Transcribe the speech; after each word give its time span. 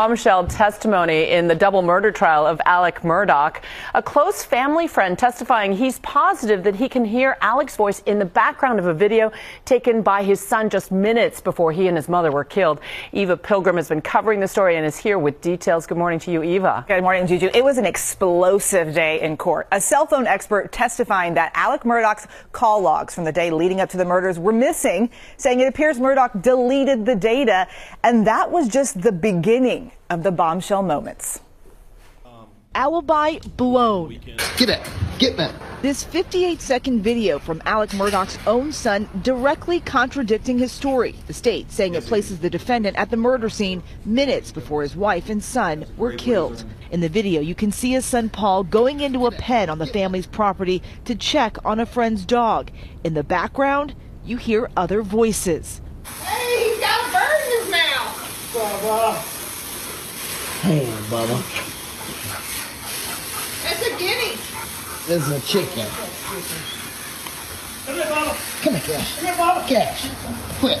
Bombshell 0.00 0.46
testimony 0.46 1.28
in 1.28 1.46
the 1.46 1.54
double 1.54 1.82
murder 1.82 2.10
trial 2.10 2.46
of 2.46 2.58
Alec 2.64 3.02
Murdaugh. 3.02 3.60
A 3.92 4.02
close 4.02 4.42
family 4.42 4.88
friend 4.88 5.18
testifying 5.18 5.74
he's 5.74 5.98
positive 5.98 6.64
that 6.64 6.76
he 6.76 6.88
can 6.88 7.04
hear 7.04 7.36
Alec's 7.42 7.76
voice 7.76 8.00
in 8.06 8.18
the 8.18 8.24
background 8.24 8.78
of 8.78 8.86
a 8.86 8.94
video 8.94 9.30
taken 9.66 10.00
by 10.00 10.22
his 10.22 10.40
son 10.40 10.70
just 10.70 10.90
minutes 10.90 11.42
before 11.42 11.70
he 11.70 11.86
and 11.86 11.98
his 11.98 12.08
mother 12.08 12.32
were 12.32 12.44
killed. 12.44 12.80
Eva 13.12 13.36
Pilgrim 13.36 13.76
has 13.76 13.90
been 13.90 14.00
covering 14.00 14.40
the 14.40 14.48
story 14.48 14.76
and 14.76 14.86
is 14.86 14.96
here 14.96 15.18
with 15.18 15.42
details. 15.42 15.86
Good 15.86 15.98
morning 15.98 16.18
to 16.20 16.32
you, 16.32 16.42
Eva. 16.42 16.86
Good 16.88 17.02
morning, 17.02 17.26
Juju. 17.26 17.50
It 17.52 17.62
was 17.62 17.76
an 17.76 17.84
explosive 17.84 18.94
day 18.94 19.20
in 19.20 19.36
court. 19.36 19.68
A 19.70 19.82
cell 19.82 20.06
phone 20.06 20.26
expert 20.26 20.72
testifying 20.72 21.34
that 21.34 21.52
Alec 21.54 21.82
Murdaugh's 21.82 22.26
call 22.52 22.80
logs 22.80 23.14
from 23.14 23.24
the 23.24 23.32
day 23.32 23.50
leading 23.50 23.82
up 23.82 23.90
to 23.90 23.98
the 23.98 24.06
murders 24.06 24.38
were 24.38 24.50
missing, 24.50 25.10
saying 25.36 25.60
it 25.60 25.68
appears 25.68 25.98
Murdaugh 25.98 26.40
deleted 26.40 27.04
the 27.04 27.16
data, 27.16 27.68
and 28.02 28.26
that 28.26 28.50
was 28.50 28.66
just 28.66 29.02
the 29.02 29.12
beginning 29.12 29.89
of 30.08 30.22
the 30.22 30.30
bombshell 30.30 30.82
moments. 30.82 31.40
Alibi 32.74 33.38
blown. 33.56 34.20
Get 34.56 34.68
back. 34.68 34.86
Get 35.18 35.36
back. 35.36 35.52
This 35.82 36.04
58 36.04 36.60
second 36.60 37.02
video 37.02 37.40
from 37.40 37.60
Alec 37.66 37.90
Murdaugh's 37.94 38.38
own 38.46 38.70
son 38.70 39.08
directly 39.22 39.80
contradicting 39.80 40.58
his 40.58 40.70
story. 40.70 41.16
The 41.26 41.32
state 41.32 41.72
saying 41.72 41.94
it 41.94 42.04
places 42.04 42.38
the 42.38 42.50
defendant 42.50 42.96
at 42.96 43.10
the 43.10 43.16
murder 43.16 43.48
scene 43.48 43.82
minutes 44.04 44.52
before 44.52 44.82
his 44.82 44.94
wife 44.94 45.30
and 45.30 45.42
son 45.42 45.84
were 45.96 46.12
killed. 46.12 46.64
In 46.92 47.00
the 47.00 47.08
video, 47.08 47.40
you 47.40 47.56
can 47.56 47.72
see 47.72 47.90
his 47.92 48.04
son 48.04 48.28
Paul 48.28 48.62
going 48.62 49.00
into 49.00 49.26
a 49.26 49.32
pen 49.32 49.68
on 49.68 49.78
the 49.78 49.86
family's 49.86 50.26
property 50.26 50.80
to 51.06 51.14
check 51.16 51.56
on 51.64 51.80
a 51.80 51.86
friend's 51.86 52.24
dog. 52.24 52.70
In 53.02 53.14
the 53.14 53.24
background, 53.24 53.94
you 54.24 54.36
hear 54.36 54.70
other 54.76 55.02
voices. 55.02 55.80
Hey, 56.04 56.68
he's 56.68 56.78
got 56.78 57.08
a 57.08 57.12
bird 57.12 57.40
in 57.46 57.60
his 57.62 57.70
mouth. 57.70 58.52
Bubba. 58.54 59.39
Hey, 60.60 60.84
Bubba. 61.08 61.38
It's 63.64 63.86
a 63.86 63.98
guinea. 63.98 64.36
This 65.06 65.26
is 65.26 65.30
a 65.30 65.40
chicken. 65.40 65.86
Come 67.86 67.94
here, 67.94 68.04
Bubba. 68.04 68.62
Come 68.62 68.74
here, 68.74 68.82
Cash. 68.82 69.16
Come 69.16 69.24
here, 69.24 69.34
Bubba. 69.36 69.66
Cash. 69.66 70.10
Quit. 70.60 70.78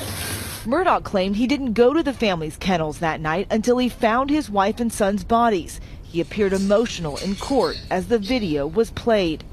Murdaugh 0.66 1.02
claimed 1.02 1.36
he 1.36 1.46
didn't 1.46 1.72
go 1.72 1.94
to 1.94 2.02
the 2.02 2.12
family's 2.12 2.58
kennels 2.58 2.98
that 2.98 3.22
night 3.22 3.46
until 3.50 3.78
he 3.78 3.88
found 3.88 4.28
his 4.28 4.50
wife 4.50 4.80
and 4.80 4.92
son's 4.92 5.24
bodies. 5.24 5.80
He 6.02 6.20
appeared 6.20 6.52
emotional 6.52 7.16
in 7.16 7.36
court 7.36 7.80
as 7.90 8.08
the 8.08 8.18
video 8.18 8.66
was 8.66 8.90
played. 8.90 9.44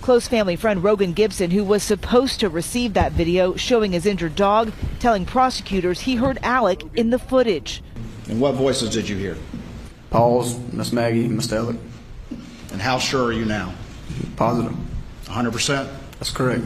Close 0.00 0.26
family 0.26 0.56
friend 0.56 0.82
Rogan 0.82 1.12
Gibson, 1.12 1.50
who 1.50 1.62
was 1.62 1.82
supposed 1.82 2.40
to 2.40 2.48
receive 2.48 2.94
that 2.94 3.12
video 3.12 3.54
showing 3.56 3.92
his 3.92 4.06
injured 4.06 4.34
dog, 4.34 4.72
telling 4.98 5.26
prosecutors 5.26 6.00
he 6.00 6.16
heard 6.16 6.38
Alec 6.42 6.84
in 6.94 7.10
the 7.10 7.18
footage. 7.18 7.82
And 8.30 8.40
what 8.40 8.54
voices 8.54 8.88
did 8.88 9.10
you 9.10 9.18
hear? 9.18 9.36
Paul's, 10.14 10.56
Miss 10.72 10.92
Maggie, 10.92 11.26
Miss 11.26 11.52
Alec. 11.52 11.76
And 12.70 12.80
how 12.80 13.00
sure 13.00 13.24
are 13.24 13.32
you 13.32 13.44
now? 13.44 13.74
Positive. 14.36 14.72
100%? 15.24 15.92
That's 16.20 16.30
correct. 16.30 16.62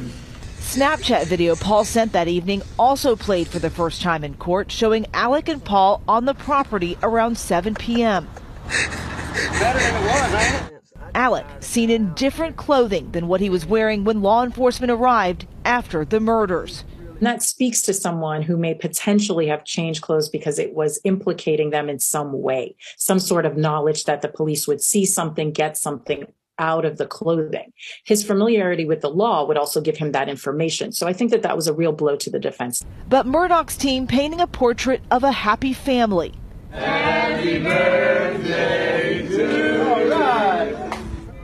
Snapchat 0.58 1.24
video 1.24 1.56
Paul 1.56 1.86
sent 1.86 2.12
that 2.12 2.28
evening 2.28 2.60
also 2.78 3.16
played 3.16 3.48
for 3.48 3.58
the 3.58 3.70
first 3.70 4.02
time 4.02 4.22
in 4.22 4.34
court, 4.34 4.70
showing 4.70 5.06
Alec 5.14 5.48
and 5.48 5.64
Paul 5.64 6.02
on 6.06 6.26
the 6.26 6.34
property 6.34 6.98
around 7.02 7.38
7 7.38 7.74
p.m. 7.74 8.28
Better 8.66 9.78
than 9.78 9.94
it 9.94 10.06
was, 10.06 10.34
ain't 10.34 10.70
it? 10.70 10.82
Alec 11.14 11.46
seen 11.60 11.88
in 11.88 12.12
different 12.12 12.58
clothing 12.58 13.12
than 13.12 13.28
what 13.28 13.40
he 13.40 13.48
was 13.48 13.64
wearing 13.64 14.04
when 14.04 14.20
law 14.20 14.44
enforcement 14.44 14.90
arrived 14.90 15.46
after 15.64 16.04
the 16.04 16.20
murders. 16.20 16.84
And 17.18 17.26
that 17.26 17.42
speaks 17.42 17.82
to 17.82 17.92
someone 17.92 18.42
who 18.42 18.56
may 18.56 18.74
potentially 18.74 19.48
have 19.48 19.64
changed 19.64 20.02
clothes 20.02 20.28
because 20.28 20.58
it 20.58 20.72
was 20.72 21.00
implicating 21.02 21.70
them 21.70 21.88
in 21.88 21.98
some 21.98 22.40
way, 22.40 22.76
some 22.96 23.18
sort 23.18 23.44
of 23.44 23.56
knowledge 23.56 24.04
that 24.04 24.22
the 24.22 24.28
police 24.28 24.68
would 24.68 24.80
see 24.80 25.04
something, 25.04 25.50
get 25.50 25.76
something 25.76 26.26
out 26.60 26.84
of 26.84 26.96
the 26.96 27.06
clothing. 27.06 27.72
His 28.04 28.24
familiarity 28.24 28.84
with 28.84 29.00
the 29.00 29.10
law 29.10 29.44
would 29.46 29.56
also 29.56 29.80
give 29.80 29.96
him 29.96 30.12
that 30.12 30.28
information. 30.28 30.92
So 30.92 31.08
I 31.08 31.12
think 31.12 31.32
that 31.32 31.42
that 31.42 31.56
was 31.56 31.66
a 31.66 31.72
real 31.72 31.92
blow 31.92 32.14
to 32.16 32.30
the 32.30 32.38
defense. 32.38 32.84
But 33.08 33.26
Murdaugh's 33.26 33.76
team 33.76 34.06
painting 34.06 34.40
a 34.40 34.46
portrait 34.46 35.02
of 35.10 35.24
a 35.24 35.32
happy 35.32 35.72
family. 35.72 36.34
Happy 36.70 37.62
birthday 37.62 39.26
to 39.28 39.58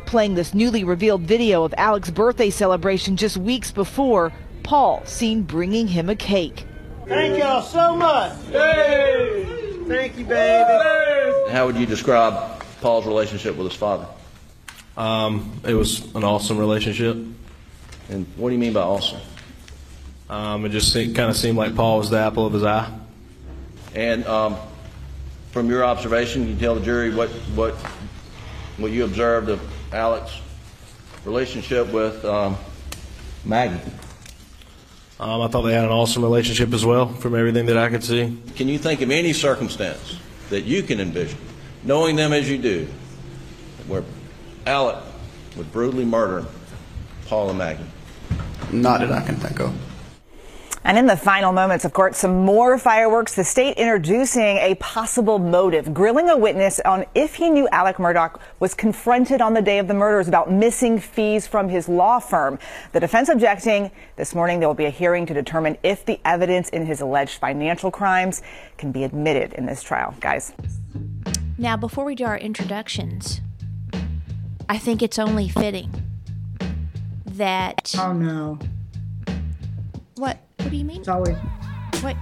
Playing 0.07 0.35
this 0.37 0.55
newly 0.55 0.85
revealed 0.85 1.23
video 1.23 1.65
of 1.65 1.75
Alec's 1.77 2.11
birthday 2.11 2.51
celebration 2.51 3.17
just 3.17 3.37
weeks 3.37 3.73
before, 3.73 4.33
Paul 4.65 5.05
seen 5.05 5.43
bringing 5.43 5.87
him 5.87 6.09
a 6.09 6.17
cake. 6.17 6.67
Thank 7.07 7.39
y'all 7.39 7.63
so 7.63 7.95
much. 7.95 8.33
Hey. 8.51 9.65
Thank 9.87 10.17
you, 10.17 10.25
baby. 10.25 11.51
How 11.51 11.67
would 11.67 11.77
you 11.77 11.85
describe 11.85 12.63
Paul's 12.81 13.07
relationship 13.07 13.55
with 13.57 13.71
his 13.71 13.77
father? 13.77 14.07
Um, 14.97 15.61
it 15.63 15.75
was 15.75 16.15
an 16.15 16.25
awesome 16.25 16.57
relationship. 16.57 17.17
And 18.09 18.27
what 18.37 18.49
do 18.49 18.55
you 18.55 18.59
mean 18.59 18.73
by 18.73 18.81
awesome? 18.81 19.21
Um, 20.31 20.65
it 20.65 20.71
just 20.71 20.95
kind 20.95 21.31
of 21.31 21.37
seemed 21.37 21.59
like 21.59 21.75
Paul 21.75 21.99
was 21.99 22.09
the 22.09 22.19
apple 22.19 22.47
of 22.47 22.55
his 22.55 22.65
eye. 22.65 22.91
And 23.95 24.27
um, 24.27 24.57
from 25.51 25.69
your 25.69 25.85
observation, 25.85 26.45
can 26.45 26.55
you 26.55 26.59
tell 26.59 26.75
the 26.75 26.81
jury 26.81 27.15
what 27.15 27.29
what 27.55 27.75
what 28.79 28.91
you 28.91 29.05
observed 29.05 29.51
of 29.51 29.61
Alec's 29.93 30.41
relationship 31.27 31.93
with 31.93 32.25
um, 32.25 32.57
Maggie? 33.45 33.79
Um, 35.21 35.43
I 35.43 35.49
thought 35.49 35.63
they 35.63 35.73
had 35.73 35.85
an 35.85 35.91
awesome 35.91 36.23
relationship 36.23 36.73
as 36.73 36.85
well, 36.85 37.07
from 37.09 37.37
everything 37.37 37.67
that 37.67 37.79
I 37.79 37.89
could 37.89 38.03
see. 38.03 38.37
Can 38.57 38.69
you 38.69 38.79
think 38.79 39.01
of 39.01 39.11
any 39.11 39.33
circumstance 39.33 40.19
that 40.51 40.63
you 40.63 40.83
can 40.83 41.01
envision, 41.01 41.39
knowing 41.85 42.17
them 42.17 42.33
as 42.33 42.51
you 42.51 42.59
do, 42.59 42.89
where 43.87 44.03
Alec 44.67 44.97
would 45.57 45.71
brutally 45.71 46.05
murder 46.05 46.47
Paul 47.27 47.51
and 47.51 47.59
Maggie? 47.59 47.85
Not 48.73 49.01
that 49.01 49.13
I 49.13 49.25
can 49.25 49.37
think 49.37 49.61
of. 49.61 49.73
And 50.87 50.99
in 50.99 51.07
the 51.07 51.17
final 51.17 51.51
moments 51.51 51.87
of 51.87 51.95
court, 51.95 52.15
some 52.15 52.45
more 52.45 52.77
fireworks. 52.77 53.35
The 53.35 53.43
state 53.43 53.79
introducing 53.79 54.59
a 54.59 54.75
possible 54.75 55.39
motive, 55.39 55.95
grilling 55.95 56.29
a 56.29 56.37
witness 56.37 56.79
on 56.81 57.07
if 57.15 57.37
he 57.37 57.49
knew 57.49 57.67
Alec 57.73 57.97
Murdaugh 57.97 58.39
was 58.61 58.75
confronted 58.75 59.41
on 59.41 59.55
the 59.55 59.63
day 59.63 59.79
of 59.79 59.89
the 59.89 59.95
murders 59.95 60.29
about 60.29 60.53
missing 60.53 60.99
fees 61.01 61.47
from 61.47 61.71
his 61.71 61.89
law 61.89 62.19
firm. 62.19 62.59
The 62.93 63.01
defense 63.01 63.31
objecting. 63.31 63.91
This 64.17 64.35
morning, 64.35 64.61
there 64.61 64.69
will 64.69 64.75
be 64.75 64.85
a 64.85 64.91
hearing 64.91 65.25
to 65.25 65.33
determine 65.33 65.79
if 65.83 66.05
the 66.05 66.21
evidence 66.27 66.69
in 66.69 66.85
his 66.85 67.01
alleged 67.01 67.39
financial 67.39 67.91
crimes 67.91 68.43
can 68.77 68.93
be 68.93 69.05
admitted 69.05 69.55
in 69.55 69.65
this 69.65 69.83
trial. 69.83 70.15
Guys. 70.21 70.53
Now, 71.57 71.79
before 71.79 72.05
we 72.05 72.15
do 72.15 72.25
our 72.25 72.37
introductions, 72.37 73.41
I 74.69 74.77
think 74.77 75.03
it's 75.03 75.19
only 75.19 75.49
fitting 75.49 75.91
that. 77.25 77.95
Oh, 77.99 78.13
no. 78.13 78.59
What? 80.17 80.39
What 80.65 80.71
do 80.71 80.77
you 80.77 80.85
mean? 80.85 81.01
It's 81.01 81.09
always. 81.09 81.37
What? 82.01 82.17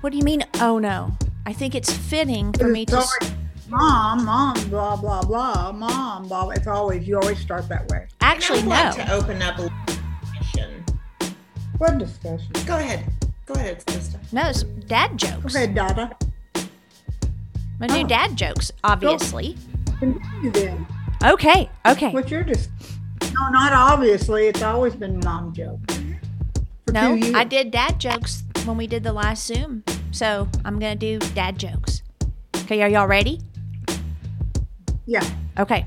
What 0.00 0.10
do 0.10 0.16
you 0.18 0.24
mean? 0.24 0.44
Oh 0.60 0.78
no! 0.78 1.12
I 1.46 1.52
think 1.52 1.74
it's 1.74 1.92
fitting 1.92 2.52
for 2.54 2.68
me 2.68 2.82
It's 2.82 2.92
to. 2.92 2.98
always, 2.98 3.32
Mom, 3.68 4.24
mom, 4.24 4.68
blah 4.70 4.96
blah 4.96 5.22
blah, 5.22 5.72
mom, 5.72 6.26
blah. 6.28 6.48
It's 6.50 6.66
always 6.66 7.06
you 7.06 7.16
always 7.18 7.38
start 7.38 7.68
that 7.68 7.88
way. 7.88 8.06
Actually, 8.20 8.60
I'd 8.60 8.64
no. 8.64 8.70
like 8.70 8.94
to 8.96 9.12
open 9.12 9.42
up 9.42 9.58
a 9.58 9.70
discussion. 9.86 10.84
What 11.78 11.98
discussion? 11.98 12.50
Go 12.66 12.76
ahead. 12.78 13.04
Go 13.46 13.54
ahead, 13.54 13.88
sister. 13.90 14.18
No, 14.32 14.48
it's 14.48 14.62
dad 14.62 15.16
jokes. 15.18 15.54
Okay, 15.54 15.66
Dada. 15.72 16.16
I 17.80 17.86
do 17.88 18.00
Oh. 18.00 18.06
dad 18.06 18.36
jokes, 18.36 18.70
obviously. 18.84 19.56
Continue 19.98 20.50
then. 20.50 20.86
Okay. 21.24 21.68
Okay. 21.86 22.10
What's 22.10 22.30
your 22.30 22.42
dis? 22.44 22.68
No, 23.34 23.48
not 23.50 23.72
obviously. 23.72 24.46
It's 24.48 24.62
always 24.62 24.94
been 24.94 25.18
mom 25.24 25.52
joke. 25.52 25.80
No. 26.90 27.18
I 27.34 27.44
did 27.44 27.70
dad 27.70 27.98
jokes 27.98 28.42
when 28.64 28.76
we 28.76 28.86
did 28.86 29.02
the 29.02 29.12
last 29.12 29.46
Zoom, 29.46 29.84
so 30.10 30.48
I'm 30.64 30.78
gonna 30.78 30.96
do 30.96 31.18
dad 31.34 31.58
jokes. 31.58 32.02
Okay, 32.58 32.82
are 32.82 32.88
y'all 32.88 33.06
ready? 33.06 33.40
Yeah. 35.06 35.28
Okay. 35.58 35.84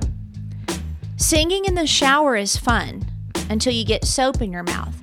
Singing 1.17 1.65
in 1.65 1.75
the 1.75 1.87
shower 1.87 2.35
is 2.35 2.57
fun 2.57 3.05
until 3.49 3.73
you 3.73 3.85
get 3.85 4.05
soap 4.05 4.41
in 4.41 4.51
your 4.51 4.63
mouth. 4.63 4.95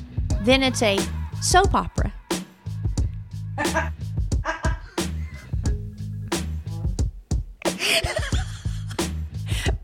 Then 0.42 0.62
it's 0.62 0.82
a 0.82 0.98
soap 1.40 1.74
opera. 1.74 2.12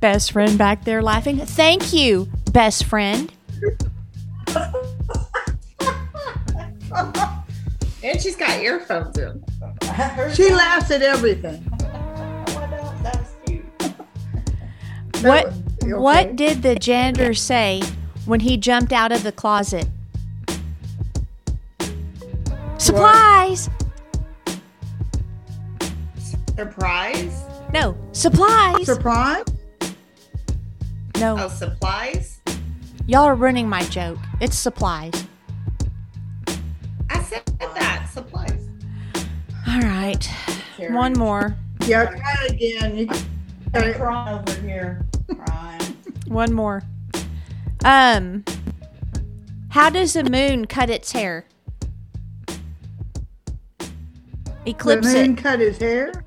best 0.00 0.32
friend 0.32 0.58
back 0.58 0.84
there 0.84 1.02
laughing. 1.02 1.38
Thank 1.38 1.92
you, 1.92 2.28
best 2.52 2.84
friend. 2.84 3.32
And 6.92 8.20
she's 8.20 8.36
got 8.36 8.60
earphones 8.60 9.18
in. 9.18 9.44
She 10.34 10.50
laughs 10.52 10.90
at 10.90 11.02
everything. 11.02 11.64
What 15.22 15.46
okay? 15.46 15.94
what 15.94 16.36
did 16.36 16.62
the 16.62 16.76
janitor 16.76 17.34
say 17.34 17.82
when 18.24 18.38
he 18.38 18.56
jumped 18.56 18.92
out 18.92 19.10
of 19.10 19.24
the 19.24 19.32
closet? 19.32 19.88
Supplies. 22.78 23.68
Surprise? 26.54 27.42
No, 27.74 27.96
supplies. 28.12 28.86
Surprise? 28.86 29.44
No, 31.18 31.36
Oh, 31.36 31.48
supplies? 31.48 32.38
y'all 33.08 33.24
are 33.24 33.34
ruining 33.34 33.68
my 33.68 33.82
joke. 33.84 34.18
It's 34.40 34.56
supplies. 34.56 35.26
I. 38.18 38.46
Supplies. 38.46 38.68
All 39.68 39.80
right, 39.80 40.28
one 40.90 41.12
more. 41.14 41.56
Yeah, 41.86 42.06
try 42.06 42.34
it 42.46 42.52
again. 42.52 42.96
You 42.98 43.06
can, 43.06 43.94
Crying 43.94 44.38
over 44.40 44.60
here. 44.66 45.06
Crying. 45.28 45.96
One 46.28 46.52
more. 46.52 46.82
Um, 47.84 48.44
how 49.70 49.88
does 49.90 50.12
the 50.14 50.24
moon 50.24 50.66
cut 50.66 50.90
its 50.90 51.12
hair? 51.12 51.46
the 52.46 52.56
Eclipse 54.66 55.06
moon 55.06 55.32
it. 55.32 55.38
cut 55.38 55.60
his 55.60 55.78
hair. 55.78 56.24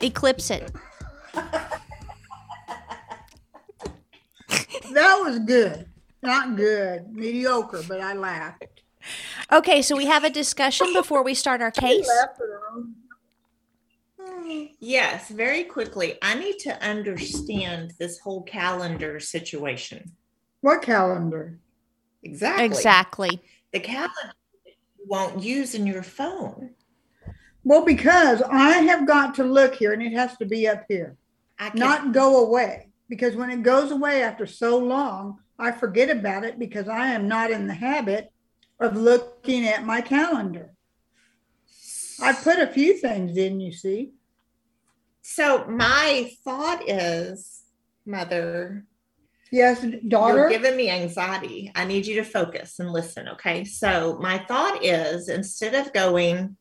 Eclipse 0.00 0.50
it. 0.50 0.70
That 4.92 5.20
was 5.24 5.38
good. 5.40 5.86
Not 6.22 6.56
good. 6.56 7.14
Mediocre, 7.14 7.82
but 7.88 8.00
I 8.00 8.14
laughed. 8.14 8.77
Okay, 9.50 9.80
so 9.80 9.96
we 9.96 10.06
have 10.06 10.24
a 10.24 10.30
discussion 10.30 10.92
before 10.92 11.22
we 11.22 11.32
start 11.32 11.62
our 11.62 11.70
case. 11.70 12.08
Yes, 14.78 15.28
very 15.30 15.64
quickly. 15.64 16.18
I 16.20 16.34
need 16.34 16.58
to 16.60 16.82
understand 16.86 17.94
this 17.98 18.18
whole 18.18 18.42
calendar 18.42 19.20
situation. 19.20 20.12
What 20.60 20.82
calendar? 20.82 21.58
Exactly. 22.22 22.64
Exactly. 22.66 23.42
The 23.72 23.80
calendar 23.80 24.34
you 24.64 25.04
won't 25.06 25.42
use 25.42 25.74
in 25.74 25.86
your 25.86 26.02
phone. 26.02 26.70
Well, 27.64 27.84
because 27.84 28.42
I 28.42 28.78
have 28.82 29.06
got 29.06 29.34
to 29.36 29.44
look 29.44 29.74
here 29.74 29.92
and 29.92 30.02
it 30.02 30.12
has 30.12 30.36
to 30.38 30.46
be 30.46 30.68
up 30.68 30.84
here, 30.88 31.16
I 31.58 31.70
can, 31.70 31.78
not 31.78 32.12
go 32.12 32.44
away. 32.46 32.88
Because 33.08 33.34
when 33.34 33.50
it 33.50 33.62
goes 33.62 33.90
away 33.90 34.22
after 34.22 34.46
so 34.46 34.78
long, 34.78 35.38
I 35.58 35.72
forget 35.72 36.10
about 36.10 36.44
it 36.44 36.58
because 36.58 36.88
I 36.88 37.08
am 37.08 37.28
not 37.28 37.50
in 37.50 37.66
the 37.66 37.74
habit 37.74 38.30
of 38.80 38.96
looking 38.96 39.66
at 39.66 39.84
my 39.84 40.00
calendar. 40.00 40.72
I 42.20 42.32
put 42.32 42.58
a 42.58 42.66
few 42.66 42.96
things 42.98 43.36
in, 43.36 43.60
you 43.60 43.72
see. 43.72 44.12
So 45.22 45.66
my 45.66 46.30
thought 46.44 46.88
is, 46.88 47.62
mother, 48.06 48.84
Yes, 49.50 49.82
you're 49.82 50.00
daughter. 50.06 50.48
giving 50.48 50.76
me 50.76 50.90
anxiety. 50.90 51.72
I 51.74 51.84
need 51.86 52.06
you 52.06 52.16
to 52.16 52.24
focus 52.24 52.80
and 52.80 52.90
listen. 52.90 53.28
Okay. 53.28 53.64
So 53.64 54.18
my 54.20 54.38
thought 54.38 54.84
is 54.84 55.28
instead 55.28 55.74
of 55.74 55.92
going 55.92 56.56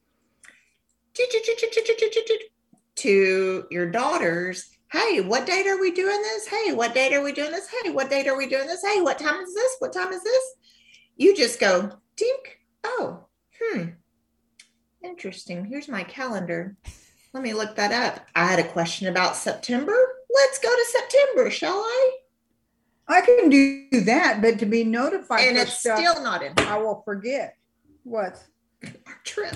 to 2.96 3.66
your 3.70 3.92
daughters, 3.92 4.70
hey, 4.92 5.22
what 5.22 5.46
date 5.46 5.68
are 5.68 5.80
we 5.80 5.92
doing 5.92 6.22
this? 6.22 6.48
Hey, 6.48 6.74
what 6.74 6.94
date 6.94 7.14
are 7.14 7.24
we 7.24 7.34
doing 7.34 7.52
this? 7.52 7.68
Hey, 7.84 7.90
what 7.90 8.10
date 8.10 8.28
are 8.28 8.38
we 8.38 8.48
doing 8.48 8.68
this? 8.68 8.84
Hey, 8.86 9.02
what 9.02 9.20
time 9.20 9.42
is 9.42 9.54
this? 9.54 9.76
What 9.80 9.92
time 9.94 10.14
is 10.14 10.24
this? 10.24 10.44
You 11.18 11.36
just 11.36 11.60
go, 11.60 11.92
dink. 12.18 12.60
Oh, 12.84 13.26
hmm. 13.62 13.84
Interesting. 15.04 15.66
Here's 15.66 15.88
my 15.88 16.04
calendar. 16.04 16.76
Let 17.34 17.44
me 17.44 17.54
look 17.54 17.76
that 17.76 17.92
up. 17.92 18.26
I 18.36 18.46
had 18.46 18.60
a 18.60 18.68
question 18.68 19.08
about 19.08 19.36
September. 19.36 19.96
Let's 20.30 20.60
go 20.60 20.70
to 20.70 20.86
September, 20.92 21.50
shall 21.50 21.78
I? 21.78 22.12
I 23.08 23.22
can 23.22 23.50
do 23.50 23.88
that, 24.02 24.42
but 24.42 24.60
to 24.60 24.66
be 24.66 24.84
notified 24.84 25.48
And 25.48 25.58
it's 25.58 25.80
stuff, 25.80 26.00
still 26.00 26.22
not 26.22 26.44
in 26.44 26.54
I 26.58 26.78
will 26.78 27.02
forget. 27.06 27.56
What? 28.04 28.44
our 28.84 29.20
trip. 29.24 29.56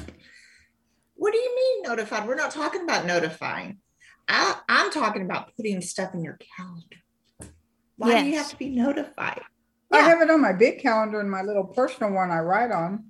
What 1.16 1.34
do 1.34 1.38
you 1.38 1.56
mean 1.56 1.84
notified? 1.84 2.28
We're 2.28 2.36
not 2.36 2.52
talking 2.52 2.82
about 2.82 3.06
notifying. 3.06 3.80
I, 4.28 4.56
I'm 4.70 4.92
talking 4.92 5.22
about 5.22 5.56
putting 5.56 5.82
stuff 5.82 6.14
in 6.14 6.24
your 6.24 6.40
calendar. 6.58 7.52
Why 7.98 8.22
do 8.22 8.30
you 8.30 8.38
have 8.38 8.50
to 8.50 8.58
be 8.58 8.70
notified? 8.70 9.42
I 9.92 10.00
have 10.02 10.22
it 10.22 10.30
on 10.30 10.42
my 10.42 10.54
big 10.54 10.80
calendar 10.80 11.20
and 11.20 11.30
my 11.30 11.42
little 11.42 11.66
personal 11.66 12.12
one 12.14 12.32
I 12.32 12.40
write 12.40 12.72
on. 12.72 13.06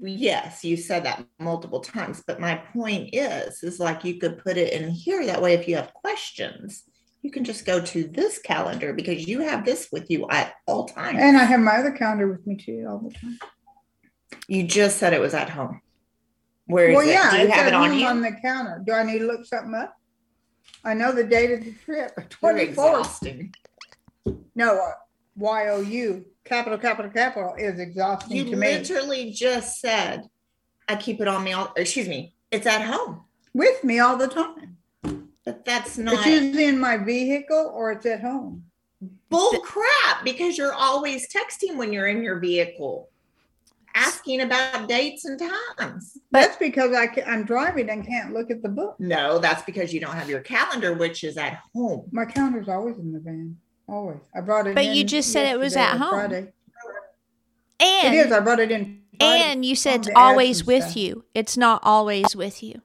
Yes, 0.00 0.64
you 0.64 0.76
said 0.76 1.04
that 1.04 1.24
multiple 1.38 1.80
times, 1.80 2.22
but 2.26 2.40
my 2.40 2.56
point 2.72 3.10
is, 3.12 3.62
is 3.62 3.80
like 3.80 4.04
you 4.04 4.18
could 4.18 4.38
put 4.38 4.56
it 4.56 4.72
in 4.72 4.90
here. 4.90 5.26
That 5.26 5.42
way, 5.42 5.54
if 5.54 5.66
you 5.66 5.76
have 5.76 5.92
questions, 5.94 6.84
you 7.22 7.30
can 7.32 7.42
just 7.44 7.66
go 7.66 7.80
to 7.80 8.04
this 8.06 8.38
calendar 8.38 8.92
because 8.92 9.26
you 9.26 9.40
have 9.40 9.64
this 9.64 9.88
with 9.90 10.08
you 10.10 10.28
at 10.30 10.54
all 10.66 10.86
times. 10.86 11.18
And 11.20 11.36
I 11.36 11.44
have 11.44 11.58
my 11.60 11.76
other 11.78 11.90
calendar 11.90 12.28
with 12.28 12.46
me 12.46 12.56
too 12.56 12.86
all 12.88 12.98
the 12.98 13.10
time. 13.10 13.38
you 14.46 14.62
just 14.64 14.98
said 14.98 15.12
it 15.12 15.20
was 15.20 15.34
at 15.34 15.50
home. 15.50 15.80
Where 16.66 16.88
is 16.90 16.96
well, 16.96 17.06
it? 17.08 17.10
yeah, 17.10 17.30
Do 17.30 17.38
you 17.42 17.48
have 17.48 17.66
it 17.66 17.74
on 17.74 17.98
you? 17.98 18.06
on 18.06 18.20
the 18.22 18.32
counter. 18.42 18.82
Do 18.84 18.92
I 18.92 19.02
need 19.02 19.20
to 19.20 19.26
look 19.26 19.44
something 19.46 19.74
up? 19.74 19.96
I 20.84 20.94
know 20.94 21.12
the 21.12 21.24
date 21.24 21.52
of 21.52 21.64
the 21.64 21.72
trip, 21.84 22.12
twenty 22.30 22.72
fourth. 22.72 23.22
No, 24.54 24.76
uh, 24.78 24.92
uh, 25.36 25.40
Y 25.40 25.68
O 25.68 25.80
U, 25.80 26.24
capital, 26.44 26.78
capital, 26.78 27.10
capital 27.10 27.54
is 27.58 27.78
exhausting 27.78 28.36
You 28.36 28.44
to 28.44 28.56
me. 28.56 28.78
literally 28.78 29.30
just 29.32 29.80
said, 29.80 30.22
I 30.88 30.96
keep 30.96 31.20
it 31.20 31.28
on 31.28 31.44
me 31.44 31.52
all, 31.52 31.72
excuse 31.76 32.08
me, 32.08 32.34
it's 32.50 32.66
at 32.66 32.82
home. 32.82 33.22
With 33.54 33.82
me 33.84 33.98
all 33.98 34.16
the 34.16 34.28
time. 34.28 34.76
But 35.44 35.64
that's 35.64 35.96
not. 35.96 36.14
It's 36.14 36.26
usually 36.26 36.64
in 36.64 36.78
my 36.78 36.96
vehicle 36.96 37.72
or 37.74 37.92
it's 37.92 38.06
at 38.06 38.20
home. 38.20 38.64
bull 39.30 39.60
crap 39.60 40.24
because 40.24 40.58
you're 40.58 40.72
always 40.74 41.28
texting 41.32 41.76
when 41.76 41.92
you're 41.92 42.08
in 42.08 42.22
your 42.22 42.38
vehicle, 42.38 43.08
asking 43.94 44.40
about 44.42 44.88
dates 44.88 45.24
and 45.24 45.40
times. 45.78 46.18
That's 46.32 46.56
because 46.56 46.94
I 46.94 47.06
can, 47.06 47.24
I'm 47.26 47.44
driving 47.44 47.88
and 47.90 48.06
can't 48.06 48.32
look 48.34 48.50
at 48.50 48.62
the 48.62 48.68
book. 48.68 48.96
No, 48.98 49.38
that's 49.38 49.62
because 49.62 49.92
you 49.94 50.00
don't 50.00 50.14
have 50.14 50.28
your 50.28 50.40
calendar, 50.40 50.94
which 50.94 51.24
is 51.24 51.36
at 51.36 51.60
home. 51.74 52.08
My 52.12 52.24
calendar's 52.24 52.68
always 52.68 52.98
in 52.98 53.12
the 53.12 53.20
van. 53.20 53.56
Always. 53.88 54.18
I 54.34 54.40
brought 54.40 54.66
it 54.66 54.74
But 54.74 54.86
in 54.86 54.94
you 54.94 55.04
just 55.04 55.32
said 55.32 55.46
it 55.46 55.58
was 55.58 55.76
at 55.76 55.96
home. 55.96 56.10
Friday. 56.10 56.52
And 57.78 58.14
it 58.14 58.26
is. 58.26 58.32
I 58.32 58.40
brought 58.40 58.58
it 58.58 58.70
in. 58.70 59.02
Friday. 59.18 59.42
and 59.42 59.64
you 59.64 59.76
said 59.76 60.00
it's 60.00 60.10
always 60.16 60.64
with 60.64 60.82
stuff. 60.84 60.96
you. 60.96 61.24
It's 61.34 61.56
not 61.56 61.80
always 61.82 62.34
with 62.34 62.62
you. 62.62 62.82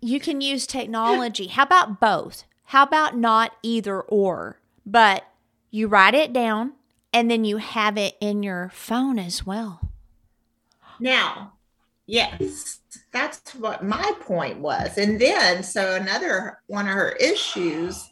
You 0.00 0.20
can 0.20 0.40
use 0.40 0.66
technology. 0.66 1.48
How 1.48 1.64
about 1.64 2.00
both? 2.00 2.44
How 2.64 2.82
about 2.82 3.16
not 3.16 3.52
either 3.62 4.00
or, 4.00 4.60
but 4.84 5.24
you 5.70 5.88
write 5.88 6.14
it 6.14 6.32
down 6.32 6.74
and 7.12 7.30
then 7.30 7.44
you 7.44 7.56
have 7.56 7.96
it 7.96 8.16
in 8.20 8.42
your 8.42 8.70
phone 8.74 9.18
as 9.18 9.46
well. 9.46 9.80
Now, 11.00 11.54
yes, 12.06 12.80
that's 13.12 13.54
what 13.54 13.84
my 13.84 14.12
point 14.20 14.58
was. 14.58 14.98
And 14.98 15.20
then, 15.20 15.62
so 15.62 15.94
another 15.94 16.58
one 16.66 16.86
of 16.86 16.92
her 16.94 17.12
issues 17.12 18.08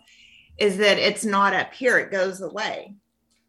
is 0.58 0.78
that 0.78 0.98
it's 0.98 1.24
not 1.24 1.54
up 1.54 1.72
here, 1.72 1.98
it 1.98 2.10
goes 2.10 2.40
away. 2.40 2.94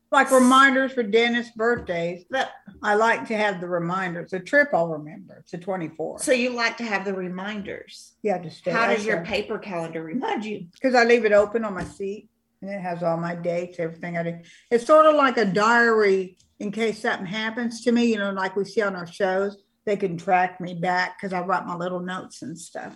Like 0.09 0.31
reminders 0.31 0.93
for 0.93 1.03
dentist 1.03 1.55
birthdays. 1.57 2.23
But 2.29 2.49
I 2.81 2.95
like 2.95 3.27
to 3.27 3.35
have 3.35 3.59
the 3.59 3.67
reminders. 3.67 4.31
The 4.31 4.39
trip 4.39 4.69
I'll 4.73 4.87
remember. 4.87 5.39
It's 5.39 5.51
the 5.51 5.57
24th. 5.57 6.21
so 6.21 6.31
you 6.31 6.51
like 6.51 6.77
to 6.77 6.85
have 6.85 7.03
the 7.03 7.13
reminders. 7.13 8.13
yeah, 8.23 8.37
to 8.37 8.49
stay. 8.49 8.71
How 8.71 8.87
does 8.87 9.05
your 9.05 9.25
paper 9.25 9.59
calendar 9.59 10.01
remind 10.01 10.45
you? 10.45 10.67
Because 10.71 10.95
I 10.95 11.03
leave 11.03 11.25
it 11.25 11.33
open 11.33 11.65
on 11.65 11.73
my 11.73 11.83
seat 11.83 12.29
and 12.61 12.71
it 12.71 12.79
has 12.79 13.03
all 13.03 13.17
my 13.17 13.35
dates, 13.35 13.79
everything 13.79 14.17
I 14.17 14.23
do. 14.23 14.39
It's 14.71 14.85
sort 14.85 15.05
of 15.05 15.15
like 15.15 15.37
a 15.37 15.45
diary 15.45 16.37
in 16.59 16.71
case 16.71 17.01
something 17.01 17.25
happens 17.25 17.83
to 17.83 17.91
me, 17.91 18.05
you 18.05 18.17
know, 18.17 18.31
like 18.31 18.55
we 18.55 18.65
see 18.65 18.81
on 18.81 18.95
our 18.95 19.07
shows. 19.07 19.57
They 19.85 19.95
can 19.95 20.17
track 20.17 20.59
me 20.59 20.73
back 20.73 21.17
because 21.17 21.33
I 21.33 21.41
write 21.41 21.65
my 21.65 21.75
little 21.75 21.99
notes 21.99 22.41
and 22.41 22.57
stuff. 22.57 22.95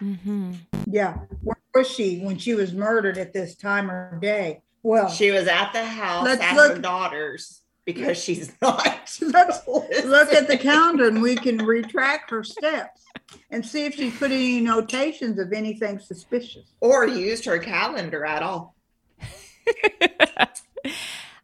Mm-hmm. 0.00 0.52
Yeah. 0.86 1.18
Where 1.42 1.56
was 1.74 1.88
she 1.90 2.18
when 2.20 2.38
she 2.38 2.54
was 2.54 2.72
murdered 2.72 3.18
at 3.18 3.32
this 3.32 3.54
time 3.54 3.90
or 3.90 4.18
day? 4.20 4.62
Well, 4.82 5.08
She 5.10 5.30
was 5.30 5.46
at 5.46 5.72
the 5.72 5.84
house 5.84 6.24
Let's 6.24 6.42
at 6.42 6.56
look- 6.56 6.76
her 6.76 6.82
daughter's 6.82 7.62
because 7.84 8.16
she's 8.22 8.52
not. 8.62 8.84
let's 9.20 9.66
look 9.66 10.32
at 10.32 10.48
the 10.48 10.56
calendar 10.60 11.08
and 11.08 11.20
we 11.22 11.34
can 11.36 11.58
retract 11.58 12.30
her 12.30 12.42
steps 12.44 13.04
and 13.50 13.64
see 13.64 13.84
if 13.84 13.94
she 13.94 14.10
put 14.10 14.30
any 14.30 14.60
notations 14.60 15.38
of 15.38 15.52
anything 15.52 15.98
suspicious. 15.98 16.72
or 16.80 17.06
used 17.06 17.44
her 17.44 17.58
calendar 17.58 18.24
at 18.24 18.42
all. 18.42 18.74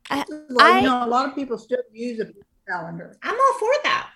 I, 0.08 0.24
Well, 0.28 0.56
I- 0.60 0.78
you 0.80 0.86
know, 0.86 1.04
a 1.04 1.08
lot 1.08 1.28
of 1.28 1.34
people 1.34 1.58
still 1.58 1.78
use 1.92 2.20
a 2.20 2.26
calendar. 2.68 3.16
I'm 3.22 3.34
all 3.38 3.58
for 3.58 3.72
that. 3.84 4.10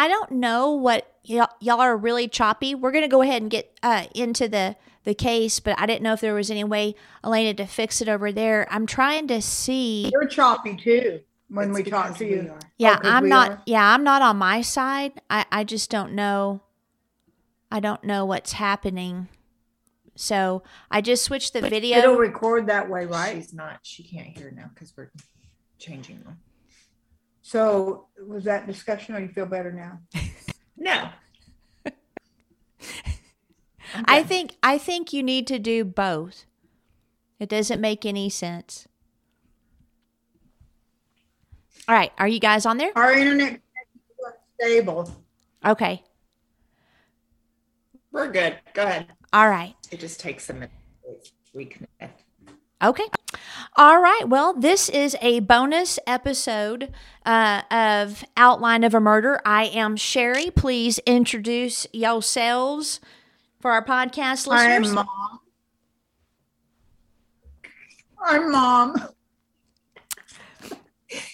I 0.00 0.08
don't 0.08 0.30
know 0.30 0.70
what 0.72 1.12
y'all, 1.24 1.50
y'all 1.60 1.78
are 1.82 1.94
really 1.94 2.26
choppy. 2.26 2.74
We're 2.74 2.90
gonna 2.90 3.06
go 3.06 3.20
ahead 3.20 3.42
and 3.42 3.50
get 3.50 3.78
uh, 3.82 4.06
into 4.14 4.48
the 4.48 4.76
the 5.04 5.12
case, 5.14 5.60
but 5.60 5.78
I 5.78 5.84
didn't 5.84 6.00
know 6.02 6.14
if 6.14 6.22
there 6.22 6.32
was 6.32 6.50
any 6.50 6.64
way 6.64 6.94
Elena 7.22 7.52
to 7.52 7.66
fix 7.66 8.00
it 8.00 8.08
over 8.08 8.32
there. 8.32 8.66
I'm 8.70 8.86
trying 8.86 9.28
to 9.28 9.42
see. 9.42 10.08
You're 10.10 10.26
choppy 10.26 10.76
too 10.76 11.20
when 11.48 11.68
It's 11.68 11.76
we 11.76 11.90
talk 11.90 12.16
to 12.16 12.24
you. 12.24 12.50
Yeah, 12.78 12.94
Oh, 12.96 13.02
'cause 13.02 13.10
I'm 13.12 13.28
not. 13.28 13.50
are? 13.50 13.62
Yeah, 13.66 13.92
I'm 13.92 14.02
not 14.02 14.22
on 14.22 14.38
my 14.38 14.62
side. 14.62 15.20
I 15.28 15.44
I 15.52 15.64
just 15.64 15.90
don't 15.90 16.14
know. 16.14 16.62
I 17.70 17.78
don't 17.80 18.02
know 18.02 18.24
what's 18.24 18.52
happening. 18.52 19.28
So 20.16 20.62
I 20.90 21.02
just 21.02 21.24
switched 21.24 21.52
the 21.52 21.60
video. 21.60 21.98
It'll 21.98 22.16
record 22.16 22.68
that 22.68 22.88
way, 22.88 23.04
right? 23.04 23.36
She's 23.36 23.52
not. 23.52 23.80
She 23.82 24.02
can't 24.02 24.28
hear 24.28 24.50
now 24.50 24.70
because 24.72 24.94
we're 24.96 25.10
changing 25.78 26.20
them. 26.22 26.38
So 27.42 28.06
was 28.26 28.44
that 28.44 28.66
discussion 28.66 29.14
or 29.14 29.20
you 29.20 29.28
feel 29.28 29.46
better 29.46 29.72
now? 29.72 30.00
no. 30.76 31.08
Okay. 31.86 31.94
I 34.04 34.22
think 34.22 34.56
I 34.62 34.78
think 34.78 35.12
you 35.12 35.22
need 35.22 35.46
to 35.48 35.58
do 35.58 35.84
both. 35.84 36.44
It 37.38 37.48
doesn't 37.48 37.80
make 37.80 38.04
any 38.04 38.28
sense. 38.28 38.86
All 41.88 41.94
right, 41.94 42.12
are 42.18 42.28
you 42.28 42.38
guys 42.38 42.66
on 42.66 42.76
there? 42.76 42.92
Our 42.94 43.12
internet 43.12 43.60
stable. 44.60 45.10
Okay. 45.64 46.04
We're 48.12 48.30
good. 48.30 48.58
Go 48.74 48.84
ahead. 48.84 49.06
All 49.32 49.48
right. 49.48 49.74
It 49.90 50.00
just 50.00 50.20
takes 50.20 50.50
a 50.50 50.54
minute 50.54 50.70
to 51.52 51.58
reconnect. 51.58 52.10
Okay. 52.82 53.04
All 53.76 54.00
right. 54.00 54.24
Well, 54.26 54.54
this 54.54 54.88
is 54.88 55.14
a 55.20 55.40
bonus 55.40 55.98
episode 56.06 56.92
uh, 57.26 57.62
of 57.70 58.24
Outline 58.36 58.84
of 58.84 58.94
a 58.94 59.00
Murder. 59.00 59.40
I 59.44 59.64
am 59.66 59.96
Sherry. 59.96 60.50
Please 60.50 60.98
introduce 61.00 61.86
yourselves 61.92 63.00
for 63.60 63.72
our 63.72 63.84
podcast 63.84 64.46
listeners. 64.46 64.56
I 64.56 64.70
am 64.70 64.94
mom. 64.94 65.40
I'm 68.22 68.52
mom. 68.52 69.08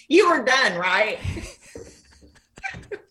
You 0.09 0.29
were 0.29 0.43
done, 0.43 0.77
right? 0.77 1.19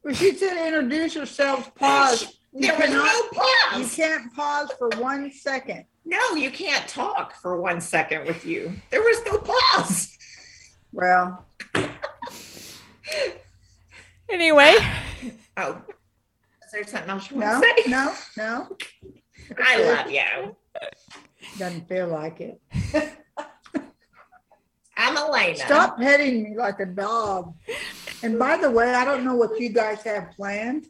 Well, 0.04 0.14
she 0.14 0.34
said 0.34 0.66
introduce 0.66 1.14
yourselves, 1.14 1.68
pause. 1.74 2.38
You 2.52 2.68
There 2.68 2.78
was 2.78 2.90
no 2.90 3.22
pause. 3.32 3.98
You 3.98 4.04
can't 4.04 4.34
pause 4.34 4.70
for 4.78 4.88
one 4.98 5.32
second. 5.32 5.84
No, 6.08 6.34
you 6.36 6.50
can't 6.52 6.86
talk 6.88 7.34
for 7.34 7.60
one 7.60 7.80
second 7.80 8.26
with 8.26 8.46
you. 8.46 8.72
There 8.90 9.00
was 9.02 9.18
no 9.26 9.38
pause. 9.38 10.16
Well, 10.92 11.44
Anyway, 14.28 14.74
Oh, 15.56 15.80
is 16.64 16.72
there 16.72 16.84
something 16.86 17.10
else 17.10 17.30
you 17.30 17.38
no, 17.38 17.46
want 17.46 17.64
to 17.76 17.82
say? 17.84 17.90
no, 17.90 18.12
no. 18.36 18.76
I 19.64 19.82
love 19.82 20.10
you. 20.10 20.56
Doesn't 21.58 21.88
feel 21.88 22.08
like 22.08 22.40
it. 22.40 22.60
I'm 24.96 25.16
Elena. 25.16 25.56
Stop 25.56 25.98
petting 25.98 26.42
me 26.42 26.56
like 26.56 26.80
a 26.80 26.86
dog. 26.86 27.54
And 28.22 28.38
by 28.38 28.56
the 28.56 28.70
way, 28.70 28.94
I 28.94 29.04
don't 29.04 29.24
know 29.24 29.36
what 29.36 29.58
you 29.60 29.68
guys 29.68 30.02
have 30.02 30.30
planned, 30.32 30.86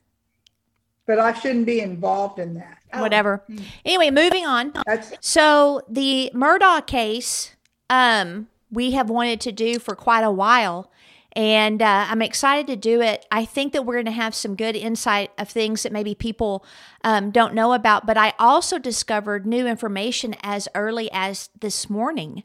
but 1.06 1.18
I 1.18 1.32
shouldn't 1.32 1.66
be 1.66 1.80
involved 1.80 2.38
in 2.38 2.54
that. 2.54 2.78
whatever. 2.94 3.44
Anyway, 3.84 4.10
moving 4.10 4.46
on. 4.46 4.72
That's 4.86 5.12
So 5.20 5.82
the 5.88 6.30
Murdaugh 6.34 6.86
case, 6.86 7.54
um, 7.90 8.48
we 8.70 8.92
have 8.92 9.08
wanted 9.10 9.40
to 9.42 9.52
do 9.52 9.78
for 9.78 9.94
quite 9.94 10.22
a 10.22 10.30
while, 10.30 10.90
and 11.34 11.82
uh, 11.82 12.06
I'm 12.08 12.22
excited 12.22 12.66
to 12.68 12.76
do 12.76 13.00
it. 13.02 13.26
I 13.30 13.44
think 13.44 13.72
that 13.74 13.84
we're 13.84 13.94
going 13.94 14.06
to 14.06 14.10
have 14.12 14.34
some 14.34 14.56
good 14.56 14.74
insight 14.74 15.30
of 15.38 15.48
things 15.50 15.82
that 15.82 15.92
maybe 15.92 16.14
people 16.14 16.64
um, 17.04 17.30
don't 17.30 17.52
know 17.54 17.74
about. 17.74 18.06
But 18.06 18.16
I 18.16 18.32
also 18.38 18.78
discovered 18.78 19.46
new 19.46 19.66
information 19.66 20.34
as 20.42 20.66
early 20.74 21.10
as 21.12 21.50
this 21.60 21.90
morning. 21.90 22.42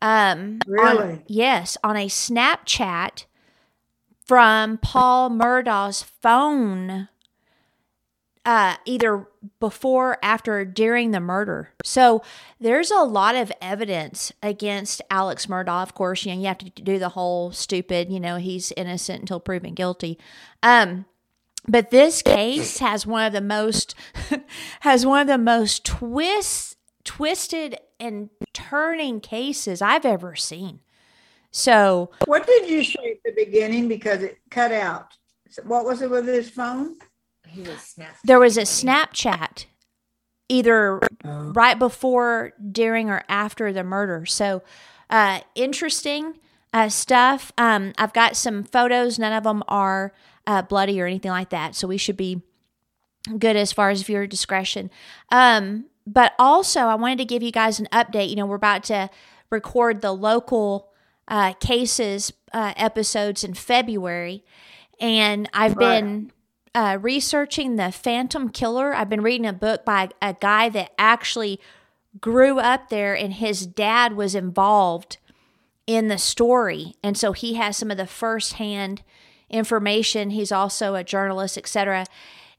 Um, 0.00 0.58
on- 0.66 0.72
Really? 0.72 1.22
yes, 1.28 1.76
on 1.84 1.96
a 1.96 2.06
Snapchat 2.08 3.26
from 4.24 4.78
Paul 4.78 5.30
Murdaugh's 5.30 6.02
phone 6.02 7.08
uh, 8.44 8.76
either 8.84 9.26
before, 9.60 10.18
after, 10.22 10.64
during 10.64 11.10
the 11.10 11.20
murder. 11.20 11.70
So 11.84 12.22
there's 12.60 12.90
a 12.90 13.02
lot 13.02 13.36
of 13.36 13.52
evidence 13.60 14.32
against 14.42 15.00
Alex 15.10 15.46
Murdaugh. 15.46 15.82
Of 15.82 15.94
course, 15.94 16.24
you 16.24 16.32
know 16.32 16.40
you 16.40 16.46
have 16.46 16.58
to 16.58 16.70
do 16.70 16.98
the 16.98 17.10
whole 17.10 17.52
stupid, 17.52 18.10
you 18.10 18.20
know, 18.20 18.36
he's 18.36 18.72
innocent 18.76 19.20
until 19.20 19.40
proven 19.40 19.74
guilty. 19.74 20.18
Um, 20.62 21.06
but 21.68 21.90
this 21.90 22.22
case 22.22 22.78
has 22.78 23.06
one 23.06 23.24
of 23.24 23.32
the 23.32 23.40
most 23.40 23.94
has 24.80 25.06
one 25.06 25.20
of 25.20 25.28
the 25.28 25.38
most 25.38 25.84
twist 25.84 26.76
twisted 27.04 27.78
and 28.00 28.30
turning 28.52 29.20
cases 29.20 29.80
I've 29.80 30.04
ever 30.04 30.34
seen. 30.34 30.80
So 31.52 32.10
what 32.24 32.46
did 32.46 32.68
you 32.68 32.82
say 32.82 33.12
at 33.12 33.22
the 33.24 33.44
beginning 33.44 33.86
because 33.86 34.22
it 34.22 34.38
cut 34.50 34.72
out? 34.72 35.16
What 35.64 35.84
was 35.84 36.02
it 36.02 36.10
with 36.10 36.26
his 36.26 36.50
phone? 36.50 36.96
He 37.52 37.62
was 37.62 37.80
snapped. 37.80 38.18
there 38.24 38.38
was 38.40 38.56
a 38.56 38.62
Snapchat 38.62 39.66
either 40.48 41.00
right 41.24 41.78
before, 41.78 42.52
during, 42.70 43.08
or 43.10 43.22
after 43.28 43.72
the 43.72 43.82
murder. 43.84 44.26
So 44.26 44.62
uh, 45.10 45.40
interesting 45.54 46.38
uh, 46.72 46.88
stuff. 46.88 47.52
Um, 47.56 47.92
I've 47.98 48.12
got 48.12 48.36
some 48.36 48.64
photos. 48.64 49.18
None 49.18 49.32
of 49.32 49.44
them 49.44 49.62
are 49.68 50.12
uh, 50.46 50.62
bloody 50.62 51.00
or 51.00 51.06
anything 51.06 51.30
like 51.30 51.50
that. 51.50 51.74
So 51.74 51.86
we 51.86 51.96
should 51.96 52.16
be 52.16 52.42
good 53.38 53.56
as 53.56 53.72
far 53.72 53.90
as 53.90 54.02
viewer 54.02 54.26
discretion. 54.26 54.90
Um, 55.30 55.86
but 56.06 56.32
also, 56.38 56.80
I 56.80 56.96
wanted 56.96 57.18
to 57.18 57.24
give 57.24 57.42
you 57.42 57.52
guys 57.52 57.78
an 57.78 57.86
update. 57.92 58.28
You 58.28 58.36
know, 58.36 58.46
we're 58.46 58.56
about 58.56 58.82
to 58.84 59.08
record 59.50 60.00
the 60.02 60.12
local 60.12 60.88
uh, 61.28 61.52
cases 61.54 62.32
uh, 62.52 62.72
episodes 62.76 63.44
in 63.44 63.54
February, 63.54 64.44
and 65.00 65.48
I've 65.54 65.76
Right. 65.76 66.00
been 66.02 66.32
uh, 66.74 66.98
researching 67.00 67.76
the 67.76 67.92
Phantom 67.92 68.48
Killer. 68.48 68.94
I've 68.94 69.08
been 69.08 69.22
reading 69.22 69.46
a 69.46 69.52
book 69.52 69.84
by 69.84 70.08
a 70.20 70.34
guy 70.34 70.68
that 70.70 70.92
actually 70.98 71.60
grew 72.20 72.58
up 72.58 72.88
there, 72.88 73.14
and 73.14 73.34
his 73.34 73.66
dad 73.66 74.14
was 74.14 74.34
involved 74.34 75.18
in 75.86 76.08
the 76.08 76.18
story, 76.18 76.94
and 77.02 77.16
so 77.16 77.32
he 77.32 77.54
has 77.54 77.76
some 77.76 77.90
of 77.90 77.96
the 77.96 78.06
firsthand 78.06 79.02
information. 79.50 80.30
He's 80.30 80.52
also 80.52 80.94
a 80.94 81.04
journalist, 81.04 81.58
etc. 81.58 82.06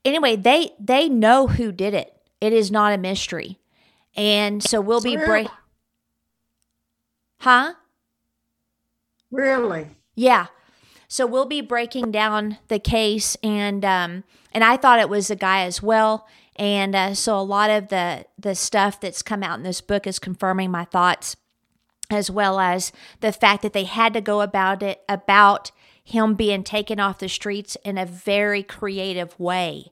Anyway, 0.06 0.36
they 0.36 0.72
they 0.80 1.10
know 1.10 1.48
who 1.48 1.72
did 1.72 1.94
it. 1.94 2.16
It 2.42 2.54
is 2.54 2.72
not 2.72 2.94
a 2.94 2.98
mystery, 2.98 3.60
and 4.16 4.62
so 4.62 4.82
we'll 4.82 5.02
be 5.02 5.16
break. 5.16 5.48
Huh? 7.40 7.74
Really? 9.32 9.88
Yeah. 10.16 10.48
So 11.14 11.28
we'll 11.28 11.46
be 11.46 11.62
breaking 11.62 12.10
down 12.10 12.58
the 12.70 12.80
case, 12.80 13.38
and 13.44 13.86
um, 13.86 14.24
and 14.52 14.64
I 14.64 14.78
thought 14.78 15.00
it 15.00 15.10
was 15.10 15.30
a 15.30 15.36
guy 15.36 15.62
as 15.62 15.80
well, 15.80 16.28
and 16.56 16.96
uh, 16.96 17.14
so 17.14 17.38
a 17.38 17.42
lot 17.42 17.70
of 17.70 17.90
the 17.90 18.26
the 18.40 18.56
stuff 18.56 19.00
that's 19.00 19.22
come 19.22 19.44
out 19.44 19.60
in 19.60 19.64
this 19.64 19.80
book 19.80 20.08
is 20.08 20.18
confirming 20.18 20.72
my 20.72 20.86
thoughts, 20.86 21.36
as 22.10 22.32
well 22.32 22.60
as 22.60 22.92
the 23.20 23.32
fact 23.32 23.62
that 23.62 23.74
they 23.74 23.84
had 23.84 24.16
to 24.16 24.22
go 24.22 24.42
about 24.42 24.82
it 24.82 25.04
about 25.08 25.70
him 26.04 26.34
being 26.34 26.64
taken 26.64 27.00
off 27.00 27.20
the 27.20 27.30
streets 27.30 27.78
in 27.86 28.00
a 28.00 28.08
very 28.08 28.64
creative 28.64 29.40
way, 29.40 29.92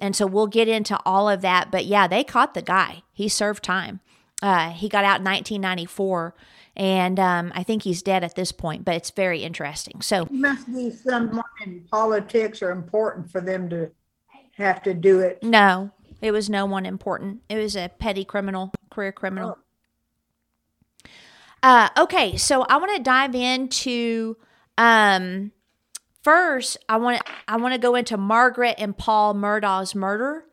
and 0.00 0.16
so 0.16 0.26
we'll 0.26 0.46
get 0.46 0.66
into 0.66 0.98
all 1.04 1.28
of 1.28 1.42
that. 1.42 1.70
But 1.70 1.84
yeah, 1.84 2.08
they 2.08 2.24
caught 2.24 2.54
the 2.54 2.62
guy. 2.62 3.02
He 3.12 3.28
served 3.28 3.62
time. 3.62 4.00
Uh, 4.40 4.70
he 4.70 4.88
got 4.88 5.04
out 5.04 5.20
in 5.20 5.24
1994, 5.24 6.34
and 6.76 7.18
um, 7.20 7.52
I 7.54 7.62
think 7.62 7.82
he's 7.82 8.02
dead 8.02 8.24
at 8.24 8.34
this 8.34 8.52
point. 8.52 8.84
But 8.84 8.96
it's 8.96 9.10
very 9.10 9.42
interesting. 9.42 10.00
So 10.00 10.22
It 10.22 10.32
must 10.32 10.66
be 10.72 10.90
someone 10.90 11.44
in 11.64 11.86
politics 11.90 12.62
or 12.62 12.70
important 12.70 13.30
for 13.30 13.40
them 13.40 13.68
to 13.70 13.90
have 14.56 14.82
to 14.84 14.94
do 14.94 15.20
it. 15.20 15.42
no, 15.42 15.90
it 16.20 16.30
was 16.30 16.48
no 16.48 16.64
one 16.64 16.86
important. 16.86 17.42
It 17.48 17.56
was 17.56 17.76
a 17.76 17.90
petty 17.98 18.24
criminal, 18.24 18.72
career 18.90 19.12
criminal. 19.12 19.58
Uh, 21.62 21.88
okay, 21.96 22.36
so 22.36 22.62
I 22.62 22.76
want 22.76 22.94
to 22.94 23.02
dive 23.02 23.34
into 23.34 24.36
um, 24.76 25.50
first. 26.22 26.76
I 26.88 26.98
want 26.98 27.18
to 27.18 27.32
I 27.48 27.56
want 27.56 27.74
to 27.74 27.80
go 27.80 27.94
into 27.94 28.16
Margaret 28.16 28.74
and 28.78 28.96
Paul 28.96 29.34
Murdaugh's 29.34 29.94
murder. 29.94 30.44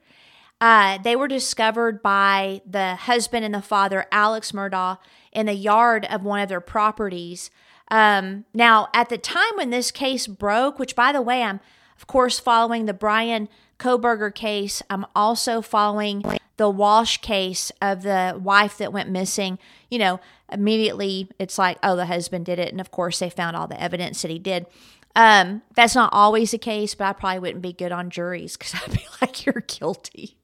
Uh, 0.61 0.99
they 0.99 1.15
were 1.15 1.27
discovered 1.27 2.03
by 2.03 2.61
the 2.69 2.95
husband 2.95 3.43
and 3.43 3.53
the 3.53 3.61
father, 3.63 4.05
Alex 4.11 4.51
Murdaugh, 4.51 4.99
in 5.31 5.47
the 5.47 5.53
yard 5.53 6.05
of 6.05 6.23
one 6.23 6.39
of 6.39 6.49
their 6.49 6.61
properties. 6.61 7.49
Um, 7.89 8.45
now, 8.53 8.87
at 8.93 9.09
the 9.09 9.17
time 9.17 9.55
when 9.55 9.71
this 9.71 9.89
case 9.89 10.27
broke, 10.27 10.77
which 10.77 10.95
by 10.95 11.11
the 11.11 11.21
way, 11.21 11.41
I'm 11.41 11.59
of 11.97 12.05
course 12.05 12.39
following 12.39 12.85
the 12.85 12.93
Bryan 12.93 13.49
Kohberger 13.79 14.33
case, 14.33 14.83
I'm 14.87 15.05
also 15.15 15.61
following 15.61 16.23
the 16.57 16.71
Walshe 16.71 17.19
case 17.21 17.71
of 17.81 18.03
the 18.03 18.39
wife 18.41 18.77
that 18.77 18.93
went 18.93 19.09
missing. 19.09 19.57
You 19.89 19.97
know, 19.97 20.19
immediately 20.51 21.27
it's 21.39 21.57
like, 21.57 21.79
oh, 21.81 21.95
the 21.95 22.05
husband 22.05 22.45
did 22.45 22.59
it. 22.59 22.71
And 22.71 22.79
of 22.79 22.91
course, 22.91 23.17
they 23.17 23.31
found 23.31 23.57
all 23.57 23.67
the 23.67 23.81
evidence 23.81 24.21
that 24.21 24.29
he 24.29 24.37
did. 24.37 24.67
Um, 25.15 25.63
that's 25.75 25.95
not 25.95 26.13
always 26.13 26.51
the 26.51 26.59
case, 26.59 26.93
but 26.93 27.05
I 27.05 27.13
probably 27.13 27.39
wouldn't 27.39 27.63
be 27.63 27.73
good 27.73 27.91
on 27.91 28.11
juries 28.11 28.55
because 28.55 28.75
I'd 28.87 28.93
be 28.93 29.05
like, 29.21 29.43
you're 29.45 29.63
guilty. 29.67 30.37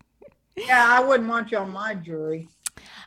Yeah, 0.58 0.86
I 0.90 1.04
wouldn't 1.04 1.30
want 1.30 1.52
you 1.52 1.60
on 1.60 1.72
my 1.72 1.94
jury. 1.94 2.50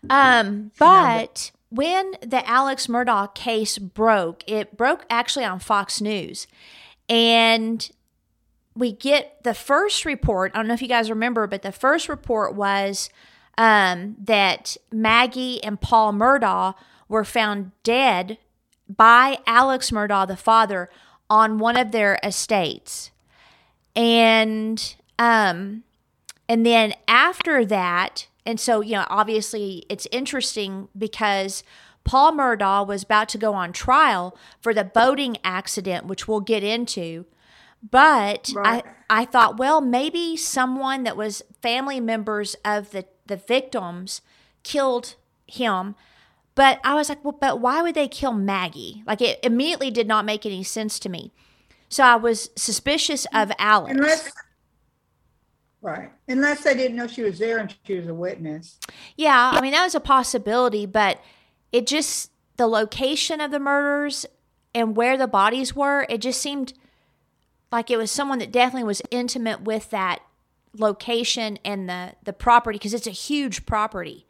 Um, 0.09 0.71
but 0.78 1.50
when 1.69 2.12
the 2.23 2.49
Alex 2.49 2.87
Murdaugh 2.87 3.35
case 3.35 3.76
broke, 3.76 4.49
it 4.49 4.76
broke 4.76 5.04
actually 5.11 5.45
on 5.45 5.59
Fox 5.59 6.00
News. 6.00 6.47
And 7.09 7.90
we 8.75 8.92
get 8.92 9.42
the 9.42 9.52
first 9.52 10.04
report. 10.04 10.52
I 10.54 10.59
don't 10.59 10.69
know 10.69 10.75
if 10.75 10.83
you 10.83 10.88
guys 10.88 11.11
remember, 11.11 11.47
but 11.47 11.62
the 11.62 11.73
first 11.73 12.09
report 12.09 12.54
was 12.54 13.11
um, 13.59 14.16
that 14.23 14.76
Maggie 14.92 15.62
and 15.62 15.80
Paul 15.80 16.12
Murdaugh 16.12 16.75
were 17.09 17.25
found 17.25 17.73
dead 17.83 18.38
by 18.88 19.38
Alex 19.47 19.90
Murdaugh, 19.90 20.26
the 20.26 20.37
father, 20.37 20.88
on 21.28 21.59
one 21.59 21.76
of 21.76 21.90
their 21.90 22.19
estates. 22.23 23.11
And 23.97 24.95
um, 25.19 25.83
and 26.50 26.66
then 26.66 26.95
after 27.07 27.64
that, 27.64 28.26
and 28.45 28.59
so, 28.59 28.80
you 28.80 28.95
know, 28.95 29.07
obviously 29.09 29.85
it's 29.88 30.09
interesting 30.11 30.88
because 30.99 31.62
Paul 32.02 32.33
Murdaugh 32.33 32.85
was 32.85 33.04
about 33.04 33.28
to 33.28 33.38
go 33.38 33.54
on 33.54 33.73
trial 33.73 34.37
for 34.61 34.75
the 34.75 34.83
boating 34.83 35.37
accident, 35.45 36.07
which 36.07 36.26
we'll 36.26 36.40
get 36.40 36.64
into. 36.64 37.25
But 37.88 38.50
Right. 38.52 38.85
I, 39.09 39.21
I 39.23 39.25
thought, 39.26 39.59
well, 39.59 39.80
maybe 39.80 40.37
someone 40.37 41.04
that 41.04 41.16
was 41.16 41.42
family 41.62 42.00
members 42.00 42.57
of 42.64 42.90
the, 42.90 43.04
the 43.26 43.37
victims 43.37 44.21
killed 44.64 45.14
him. 45.47 45.95
But 46.57 46.80
I 46.83 46.95
was 46.95 47.09
like, 47.09 47.25
well, 47.25 47.38
but 47.40 47.61
why 47.61 47.80
would 47.80 47.95
they 47.95 48.09
kill 48.09 48.33
Maggie? 48.33 49.04
Like 49.07 49.23
it 49.23 49.38
immediately 49.45 49.92
did 49.92 50.09
not 50.09 50.25
make 50.25 50.45
any 50.45 50.64
sense 50.64 50.99
to 50.99 51.09
me. 51.09 51.33
So 51.88 52.02
I 52.02 52.16
was 52.16 52.50
suspicious 52.57 53.25
of 53.33 53.52
Alex. 53.57 53.92
Unless, 53.97 54.33
right. 55.82 56.10
Unless 56.28 56.64
they 56.64 56.75
didn't 56.75 56.96
know 56.96 57.06
she 57.06 57.22
was 57.22 57.38
there 57.38 57.58
and 57.58 57.75
she 57.84 57.96
was 57.96 58.08
a 58.08 58.14
witness. 58.14 58.78
Yeah, 59.16 59.52
I 59.54 59.60
mean 59.60 59.72
that 59.72 59.84
was 59.84 59.94
a 59.94 60.00
possibility, 60.00 60.87
but 60.87 61.20
it 61.72 61.87
just 61.87 62.30
the 62.56 62.66
location 62.66 63.40
of 63.40 63.50
the 63.50 63.60
murders 63.60 64.26
and 64.75 64.96
where 64.96 65.16
the 65.16 65.26
bodies 65.26 65.75
were, 65.75 66.06
it 66.08 66.18
just 66.18 66.40
seemed 66.40 66.72
like 67.72 67.90
it 67.90 67.96
was 67.96 68.10
someone 68.10 68.38
that 68.38 68.52
definitely 68.52 68.87
was 68.87 69.02
intimate 69.10 69.62
with 69.62 69.90
that 69.90 70.20
location 70.76 71.58
and 71.64 71.88
the 71.88 72.12
the 72.22 72.32
property 72.32 72.76
because 72.76 72.94
it's 72.94 73.06
a 73.06 73.10
huge 73.10 73.66
property. 73.66 74.26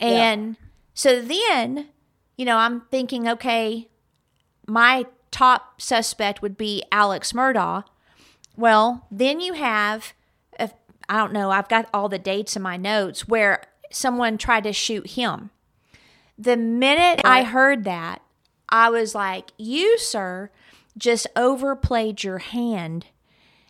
And 0.00 0.56
so 0.94 1.20
then, 1.20 1.88
you 2.36 2.44
know, 2.44 2.56
I'm 2.56 2.82
thinking, 2.90 3.28
okay, 3.28 3.88
my 4.66 5.06
top 5.30 5.80
suspect 5.80 6.42
would 6.42 6.56
be 6.56 6.84
Alex 6.92 7.32
Murdaugh. 7.32 7.84
Well, 8.56 9.06
then 9.10 9.40
you 9.40 9.54
have, 9.54 10.12
I 11.08 11.16
don't 11.16 11.32
know, 11.32 11.50
I've 11.50 11.68
got 11.68 11.88
all 11.92 12.08
the 12.08 12.18
dates 12.18 12.56
in 12.56 12.62
my 12.62 12.76
notes 12.76 13.26
where 13.26 13.62
someone 13.90 14.38
tried 14.38 14.64
to 14.64 14.72
shoot 14.72 15.08
him. 15.08 15.50
The 16.36 16.56
minute 16.56 17.20
I 17.24 17.44
heard 17.44 17.84
that, 17.84 18.22
I 18.68 18.90
was 18.90 19.14
like, 19.14 19.50
you, 19.56 19.98
sir, 19.98 20.50
just 20.96 21.26
overplayed 21.34 22.22
your 22.22 22.38
hand, 22.38 23.06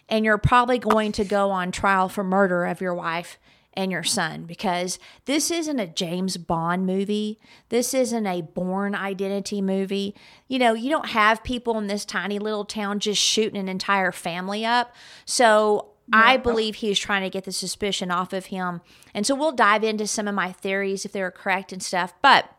and 0.09 0.25
you're 0.25 0.39
probably 0.39 0.79
going 0.79 1.13
to 1.13 1.25
go 1.25 1.51
on 1.51 1.71
trial 1.71 2.09
for 2.09 2.25
murder 2.25 2.65
of 2.65 2.81
your 2.81 2.95
wife 2.95 3.39
and 3.75 3.93
your 3.93 4.03
son 4.03 4.43
because 4.43 4.99
this 5.27 5.53
isn't 5.53 5.79
a 5.79 5.87
James 5.87 6.37
Bond 6.37 6.85
movie. 6.85 7.39
This 7.69 7.95
isn't 7.95 8.27
a 8.27 8.43
Bourne 8.43 8.97
Identity 8.97 9.63
movie. 9.63 10.17
You 10.49 10.59
know, 10.59 10.75
you 10.75 10.91
don't 10.91 11.11
have 11.11 11.45
people 11.45 11.79
in 11.79 11.87
this 11.87 12.05
tiny 12.05 12.41
little 12.41 12.65
town 12.65 12.99
just 12.99 13.23
shooting 13.23 13.57
an 13.57 13.69
entire 13.69 14.11
family 14.11 14.67
up. 14.67 14.93
So 15.25 15.91
I 16.13 16.37
believe 16.37 16.77
he's 16.77 16.99
trying 16.99 17.23
to 17.23 17.31
get 17.31 17.45
the 17.45 17.53
suspicion 17.53 18.11
off 18.11 18.33
of 18.33 18.47
him. 18.47 18.81
And 19.15 19.27
so 19.27 19.35
we'll 19.35 19.53
dive 19.53 19.85
into 19.85 20.07
some 20.07 20.29
of 20.29 20.35
my 20.35 20.53
theories 20.53 21.05
if 21.05 21.13
they're 21.13 21.31
correct 21.31 21.73
and 21.73 21.83
stuff. 21.83 22.15
But 22.23 22.51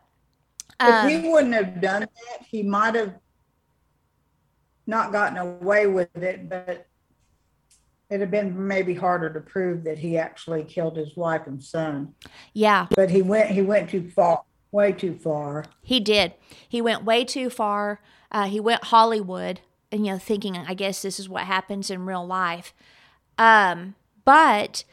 If 0.80 1.22
he 1.22 1.28
wouldn't 1.28 1.54
have 1.54 1.80
done 1.80 2.02
that, 2.02 2.46
he 2.46 2.62
might 2.62 2.94
have 2.94 3.14
not 4.86 5.12
gotten 5.12 5.38
away 5.38 5.86
with 5.86 6.14
it, 6.16 6.48
but 6.48 6.86
it'd 8.08 8.20
have 8.20 8.30
been 8.30 8.66
maybe 8.66 8.94
harder 8.94 9.32
to 9.32 9.40
prove 9.40 9.84
that 9.84 9.98
he 9.98 10.18
actually 10.18 10.64
killed 10.64 10.96
his 10.96 11.16
wife 11.16 11.46
and 11.46 11.62
son. 11.62 12.14
yeah, 12.52 12.86
But 12.94 13.10
he 13.10 13.22
went 13.22 13.50
he 13.50 13.62
went 13.62 13.90
too 13.90 14.10
far, 14.10 14.42
way 14.72 14.92
too 14.92 15.16
far. 15.16 15.64
He 15.82 16.00
did. 16.00 16.34
He 16.68 16.80
went 16.80 17.04
way 17.04 17.24
too 17.24 17.50
far. 17.50 18.00
Uh, 18.32 18.46
he 18.46 18.60
went 18.60 18.84
Hollywood, 18.84 19.60
and 19.92 20.06
you 20.06 20.12
know, 20.12 20.18
thinking, 20.18 20.56
I 20.56 20.74
guess 20.74 21.02
this 21.02 21.18
is 21.20 21.28
what 21.28 21.44
happens 21.44 21.90
in 21.90 22.06
real 22.06 22.26
life. 22.26 22.74
Um, 23.40 23.94
but 24.26 24.84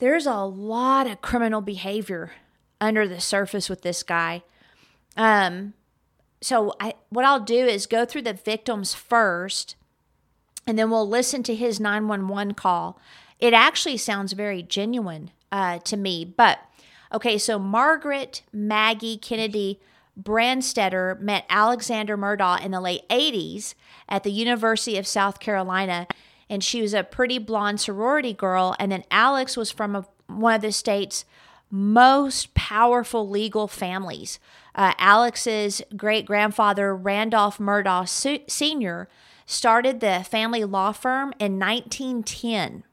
there's 0.00 0.26
a 0.26 0.40
lot 0.40 1.06
of 1.06 1.22
criminal 1.22 1.60
behavior 1.60 2.32
under 2.80 3.06
the 3.06 3.20
surface 3.20 3.70
with 3.70 3.82
this 3.82 4.02
guy. 4.02 4.42
Um, 5.16 5.74
so 6.42 6.74
I, 6.80 6.94
what 7.08 7.24
I'll 7.24 7.40
do 7.40 7.64
is 7.64 7.86
go 7.86 8.04
through 8.04 8.22
the 8.22 8.34
victims 8.34 8.92
first, 8.92 9.76
and 10.66 10.76
then 10.76 10.90
we'll 10.90 11.08
listen 11.08 11.44
to 11.44 11.54
his 11.54 11.78
911 11.78 12.54
call. 12.54 13.00
It 13.38 13.54
actually 13.54 13.98
sounds 13.98 14.32
very 14.32 14.62
genuine 14.64 15.30
uh, 15.52 15.78
to 15.78 15.96
me. 15.96 16.24
But 16.24 16.58
okay, 17.14 17.38
so 17.38 17.56
Margaret 17.56 18.42
Maggie 18.52 19.16
Kennedy 19.16 19.80
Branstetter 20.20 21.20
met 21.20 21.46
Alexander 21.48 22.18
Murdaugh 22.18 22.64
in 22.64 22.72
the 22.72 22.80
late 22.80 23.08
80s 23.08 23.74
at 24.08 24.24
the 24.24 24.32
University 24.32 24.98
of 24.98 25.06
South 25.06 25.38
Carolina, 25.38 26.08
and 26.48 26.62
she 26.62 26.80
was 26.80 26.94
a 26.94 27.04
pretty 27.04 27.38
blonde 27.38 27.80
sorority 27.80 28.32
girl. 28.32 28.74
And 28.78 28.92
then 28.92 29.04
Alex 29.10 29.56
was 29.56 29.70
from 29.70 29.96
a, 29.96 30.06
one 30.26 30.54
of 30.54 30.62
the 30.62 30.72
state's 30.72 31.24
most 31.70 32.54
powerful 32.54 33.28
legal 33.28 33.66
families. 33.66 34.38
Uh, 34.74 34.92
Alex's 34.98 35.82
great 35.96 36.26
grandfather, 36.26 36.94
Randolph 36.94 37.58
Murdaugh 37.58 38.08
Su- 38.08 38.44
Sr., 38.46 39.08
started 39.46 40.00
the 40.00 40.24
family 40.28 40.64
law 40.64 40.92
firm 40.92 41.32
in 41.38 41.58
1910. 41.58 42.84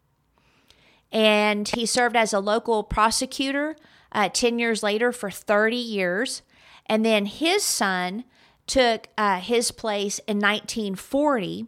And 1.12 1.68
he 1.68 1.86
served 1.86 2.16
as 2.16 2.34
a 2.34 2.40
local 2.40 2.84
prosecutor 2.84 3.76
uh, 4.12 4.30
10 4.30 4.60
years 4.60 4.82
later 4.82 5.12
for 5.12 5.30
30 5.30 5.76
years. 5.76 6.42
And 6.88 7.06
then 7.06 7.26
his 7.26 7.64
son 7.64 8.24
took 8.66 9.08
uh, 9.18 9.40
his 9.40 9.72
place 9.72 10.20
in 10.20 10.38
1940. 10.38 11.68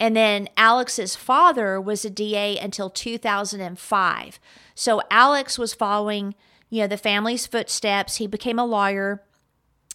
And 0.00 0.16
then 0.16 0.48
Alex's 0.56 1.16
father 1.16 1.80
was 1.80 2.04
a 2.04 2.10
DA 2.10 2.56
until 2.58 2.90
2005. 2.90 4.40
So 4.74 5.02
Alex 5.10 5.58
was 5.58 5.74
following, 5.74 6.34
you 6.70 6.82
know, 6.82 6.86
the 6.86 6.96
family's 6.96 7.46
footsteps. 7.46 8.16
He 8.16 8.26
became 8.26 8.58
a 8.58 8.64
lawyer. 8.64 9.22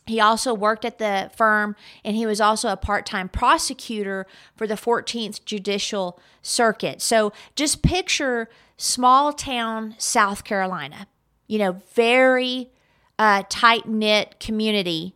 He 0.06 0.20
also 0.20 0.54
worked 0.54 0.84
at 0.84 0.98
the 0.98 1.32
firm 1.36 1.78
and 2.04 2.16
he 2.16 2.26
was 2.26 2.42
also 2.42 2.70
a 2.70 2.78
part 2.78 3.06
time 3.06 3.30
prosecutor 3.30 4.28
for 4.56 4.68
the 4.68 4.74
14th 4.74 5.46
Judicial 5.46 6.20
Circuit. 6.42 7.02
So 7.02 7.32
just 7.56 7.82
picture 7.82 8.50
small 8.76 9.32
town 9.32 9.96
South 9.98 10.44
Carolina, 10.44 11.08
you 11.48 11.58
know, 11.58 11.82
very 11.96 12.70
uh, 13.18 13.44
tight 13.48 13.88
knit 13.88 14.42
community 14.42 15.16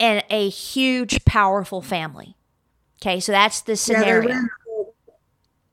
and 0.00 0.24
a 0.30 0.48
huge, 0.48 1.24
powerful 1.24 1.80
family. 1.80 2.34
Okay, 3.04 3.20
so 3.20 3.32
that's 3.32 3.60
the 3.60 3.72
Yeah, 3.72 3.74
they 3.74 4.04
scenario. 4.04 4.28
ran, 4.30 4.48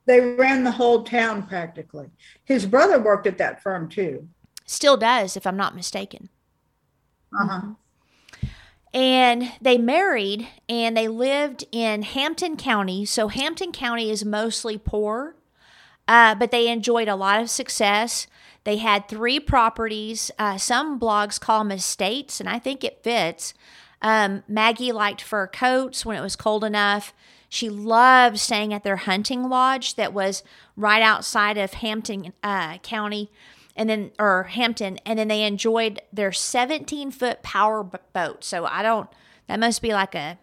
they 0.05 0.19
ran 0.19 0.63
the 0.65 0.71
whole 0.71 1.03
town 1.03 1.47
practically. 1.47 2.09
His 2.43 2.65
brother 2.65 2.99
worked 2.99 3.25
at 3.25 3.37
that 3.37 3.63
firm 3.63 3.87
too. 3.87 4.27
Still 4.65 4.97
does, 4.97 5.37
if 5.37 5.47
I'm 5.47 5.55
not 5.55 5.73
mistaken. 5.73 6.27
Uh 7.33 7.47
huh. 7.47 7.61
And 8.93 9.53
they 9.61 9.77
married 9.77 10.49
and 10.67 10.97
they 10.97 11.07
lived 11.07 11.63
in 11.71 12.01
Hampton 12.01 12.57
County. 12.57 13.05
So 13.05 13.29
Hampton 13.29 13.71
County 13.71 14.11
is 14.11 14.25
mostly 14.25 14.77
poor, 14.77 15.37
uh, 16.09 16.35
but 16.35 16.51
they 16.51 16.67
enjoyed 16.67 17.07
a 17.07 17.15
lot 17.15 17.41
of 17.41 17.49
success. 17.49 18.27
They 18.65 18.77
had 18.77 19.07
three 19.07 19.39
properties. 19.39 20.31
Uh, 20.37 20.57
some 20.57 20.99
blogs 20.99 21.39
call 21.39 21.59
them 21.59 21.71
estates, 21.71 22.41
and 22.41 22.49
I 22.49 22.59
think 22.59 22.83
it 22.83 23.01
fits. 23.01 23.53
Um, 24.01 24.43
Maggie 24.47 24.91
liked 24.91 25.21
fur 25.21 25.47
coats 25.47 26.05
when 26.05 26.17
it 26.17 26.21
was 26.21 26.35
cold 26.35 26.63
enough. 26.63 27.13
She 27.49 27.69
loved 27.69 28.39
staying 28.39 28.73
at 28.73 28.83
their 28.83 28.95
hunting 28.95 29.49
lodge 29.49 29.95
that 29.95 30.13
was 30.13 30.43
right 30.77 31.01
outside 31.01 31.57
of 31.57 31.73
Hampton 31.73 32.33
uh, 32.41 32.77
County 32.79 33.29
and 33.75 33.89
then 33.89 34.11
or 34.19 34.43
Hampton, 34.43 34.99
and 35.05 35.19
then 35.19 35.27
they 35.27 35.43
enjoyed 35.43 36.01
their 36.11 36.31
17 36.31 37.11
foot 37.11 37.41
power 37.43 37.83
boat. 37.83 38.43
So 38.43 38.65
I 38.65 38.81
don't. 38.83 39.09
That 39.47 39.59
must 39.59 39.81
be 39.81 39.91
like 39.91 40.15
a 40.15 40.37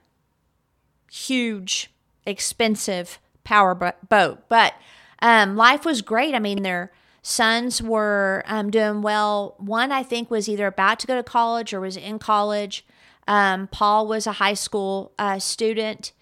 huge, 1.11 1.91
expensive 2.27 3.19
power 3.45 3.75
boat. 3.75 4.49
But 4.49 4.75
um, 5.21 5.57
life 5.57 5.85
was 5.85 6.03
great. 6.03 6.35
I 6.35 6.39
mean, 6.39 6.63
their 6.63 6.93
sons 7.23 7.83
were 7.83 8.45
um, 8.47 8.71
doing 8.71 9.03
well. 9.03 9.55
One, 9.59 9.93
I 9.93 10.03
think, 10.03 10.31
was 10.31 10.49
either 10.49 10.67
about 10.67 10.99
to 11.01 11.07
go 11.07 11.15
to 11.15 11.23
college 11.23 11.73
or 11.73 11.81
was 11.81 11.97
in 11.97 12.19
college. 12.19 12.85
Um, 13.29 13.69
Paul 13.69 14.09
was 14.09 14.27
a 14.27 14.33
high 14.33 14.55
school 14.55 15.13
uh, 15.19 15.39
student. 15.39 16.13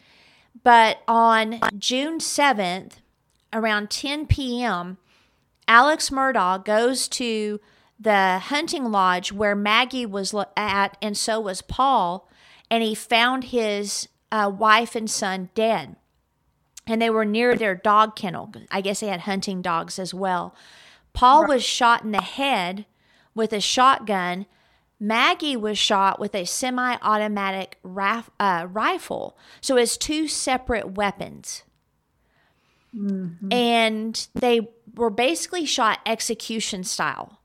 But 0.63 0.99
on 1.07 1.61
June 1.79 2.19
7th, 2.19 2.95
around 3.53 3.89
10 3.89 4.27
p.m., 4.27 4.99
Alex 5.69 6.11
Murdaugh 6.11 6.65
goes 6.65 7.09
to 7.09 7.61
the 7.99 8.39
hunting 8.39 8.91
lodge 8.91 9.33
where 9.33 9.55
Maggie 9.55 10.07
was 10.07 10.35
at, 10.57 10.97
and 11.01 11.17
so 11.17 11.41
was 11.41 11.63
Paul, 11.63 12.29
and 12.71 12.83
he 12.83 12.95
found 12.95 13.45
his 13.45 14.09
uh, 14.33 14.51
wife 14.55 14.95
and 14.97 15.09
son 15.09 15.51
dead. 15.55 15.97
And 16.87 17.01
they 17.01 17.11
were 17.11 17.25
near 17.25 17.57
their 17.57 17.75
dog 17.75 18.17
kennel. 18.17 18.53
I 18.71 18.81
guess 18.81 19.01
they 19.01 19.09
had 19.09 19.21
hunting 19.21 19.63
dogs 19.63 19.99
as 19.99 20.13
well. 20.13 20.55
Paul 21.13 21.47
was 21.47 21.65
shot 21.65 22.05
in 22.05 22.11
the 22.11 22.21
head 22.21 22.87
with 23.35 23.53
a 23.53 23.61
shotgun. 23.61 24.47
Maggie 24.99 25.57
was 25.57 25.79
shot 25.79 26.19
with 26.19 26.35
a 26.35 26.45
semi 26.47 26.97
automatic 27.03 27.79
raf- 27.83 28.31
uh, 28.41 28.67
rifle. 28.71 29.37
So 29.61 29.77
it's 29.77 29.97
two 29.97 30.27
separate 30.29 30.93
weapons 30.93 31.63
and 33.51 34.29
they 34.35 34.69
were 34.95 35.11
basically 35.11 35.67
shot 35.67 35.99
execution 36.07 36.83
style. 36.85 37.41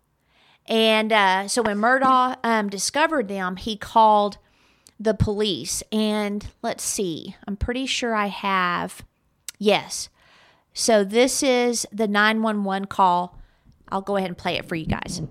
And 0.65 1.11
uh, 1.11 1.47
so 1.49 1.61
when 1.61 1.77
Murdaugh 1.77 2.37
um, 2.43 2.69
discovered 2.69 3.27
them, 3.27 3.57
he 3.57 3.75
called 3.75 4.37
the 4.99 5.13
police. 5.13 5.83
And 5.91 6.47
let's 6.61 6.83
see, 6.83 7.35
I'm 7.47 7.57
pretty 7.57 7.85
sure 7.85 8.15
I 8.15 8.27
have. 8.27 9.03
Yes. 9.57 10.07
So 10.73 11.03
this 11.03 11.43
is 11.43 11.85
the 11.91 12.07
911 12.07 12.87
call. 12.87 13.37
I'll 13.89 14.01
go 14.01 14.15
ahead 14.15 14.29
and 14.29 14.37
play 14.37 14.55
it 14.57 14.65
for 14.65 14.75
you 14.75 14.85
guys. 14.85 15.21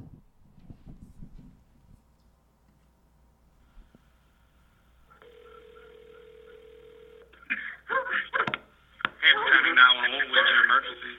Hampton 9.21 9.53
County 9.53 9.73
911, 9.75 10.31
what's 10.31 10.51
your 10.51 10.65
emergency? 10.65 11.15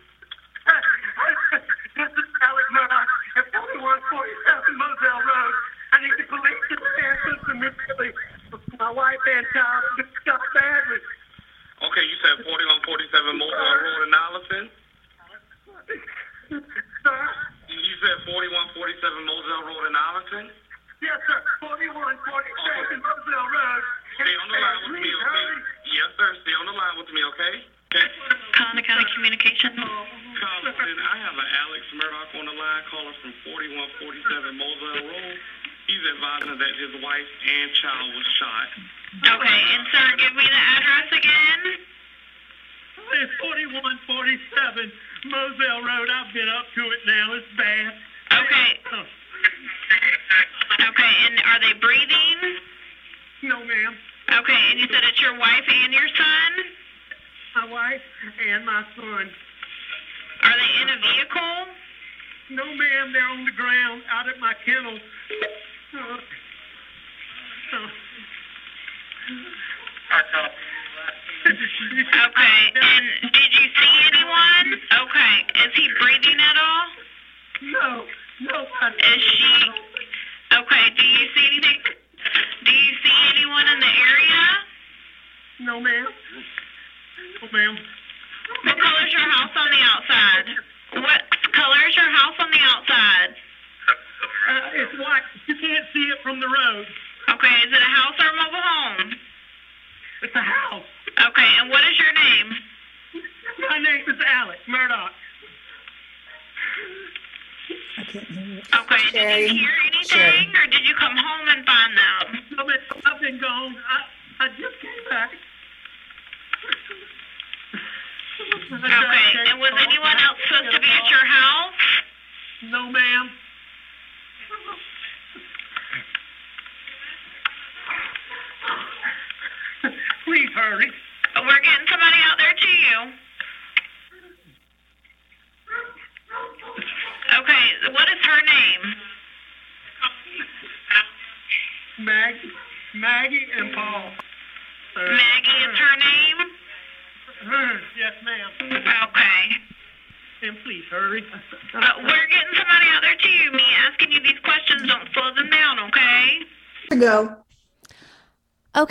This 1.96 2.28
at 2.72 3.46
4147 3.52 4.80
Moselle 4.80 5.24
Road. 5.28 5.56
I 5.92 6.00
need 6.00 6.16
the 6.16 6.28
police 6.32 6.64
to 6.72 6.76
assist 6.80 7.44
immediately. 7.52 8.12
My 8.80 8.92
wife 8.92 9.20
and 9.28 9.46
child 9.52 9.84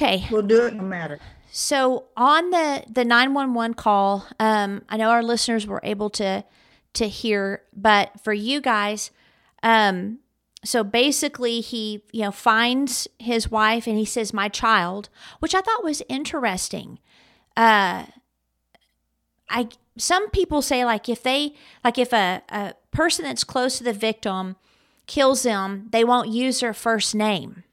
Okay. 0.01 0.27
We'll 0.31 0.43
do 0.43 0.65
it 0.65 0.75
no 0.75 0.83
matter. 0.83 1.21
So 1.53 2.07
on 2.17 2.51
the 2.51 2.85
the 2.89 3.05
911 3.05 3.75
call, 3.75 4.27
um, 4.39 4.83
I 4.89 4.97
know 4.97 5.11
our 5.11 5.23
listeners 5.23 5.67
were 5.67 5.81
able 5.83 6.09
to 6.11 6.45
to 6.95 7.09
hear, 7.09 7.63
but 7.77 8.19
for 8.25 8.33
you 8.33 8.61
guys, 8.61 9.11
um, 9.63 10.21
so 10.65 10.83
basically 10.83 11.61
he 11.61 12.03
you 12.13 12.23
know 12.23 12.31
finds 12.31 13.09
his 13.19 13.51
wife 13.51 13.87
and 13.87 13.99
he 13.99 14.07
says 14.07 14.33
my 14.33 14.49
child, 14.49 15.11
which 15.41 15.55
I 15.55 15.61
thought 15.61 15.85
was 15.85 16.03
interesting. 16.09 16.99
Uh, 17.55 18.07
I 19.51 19.69
some 19.99 20.31
people 20.31 20.63
say 20.63 20.83
like 20.83 21.11
if 21.11 21.23
they 21.23 21.53
like 21.85 21.99
if 21.99 22.15
a, 22.15 22.43
a 22.49 22.75
person 22.91 23.27
that's 23.27 23.45
close 23.45 23.77
to 23.79 23.85
the 23.85 23.93
victim 23.93 24.57
kills 25.07 25.43
them, 25.43 25.89
they 25.91 26.05
won't 26.05 26.29
use 26.29 26.61
their 26.61 26.73
first 26.73 27.15
name. 27.15 27.65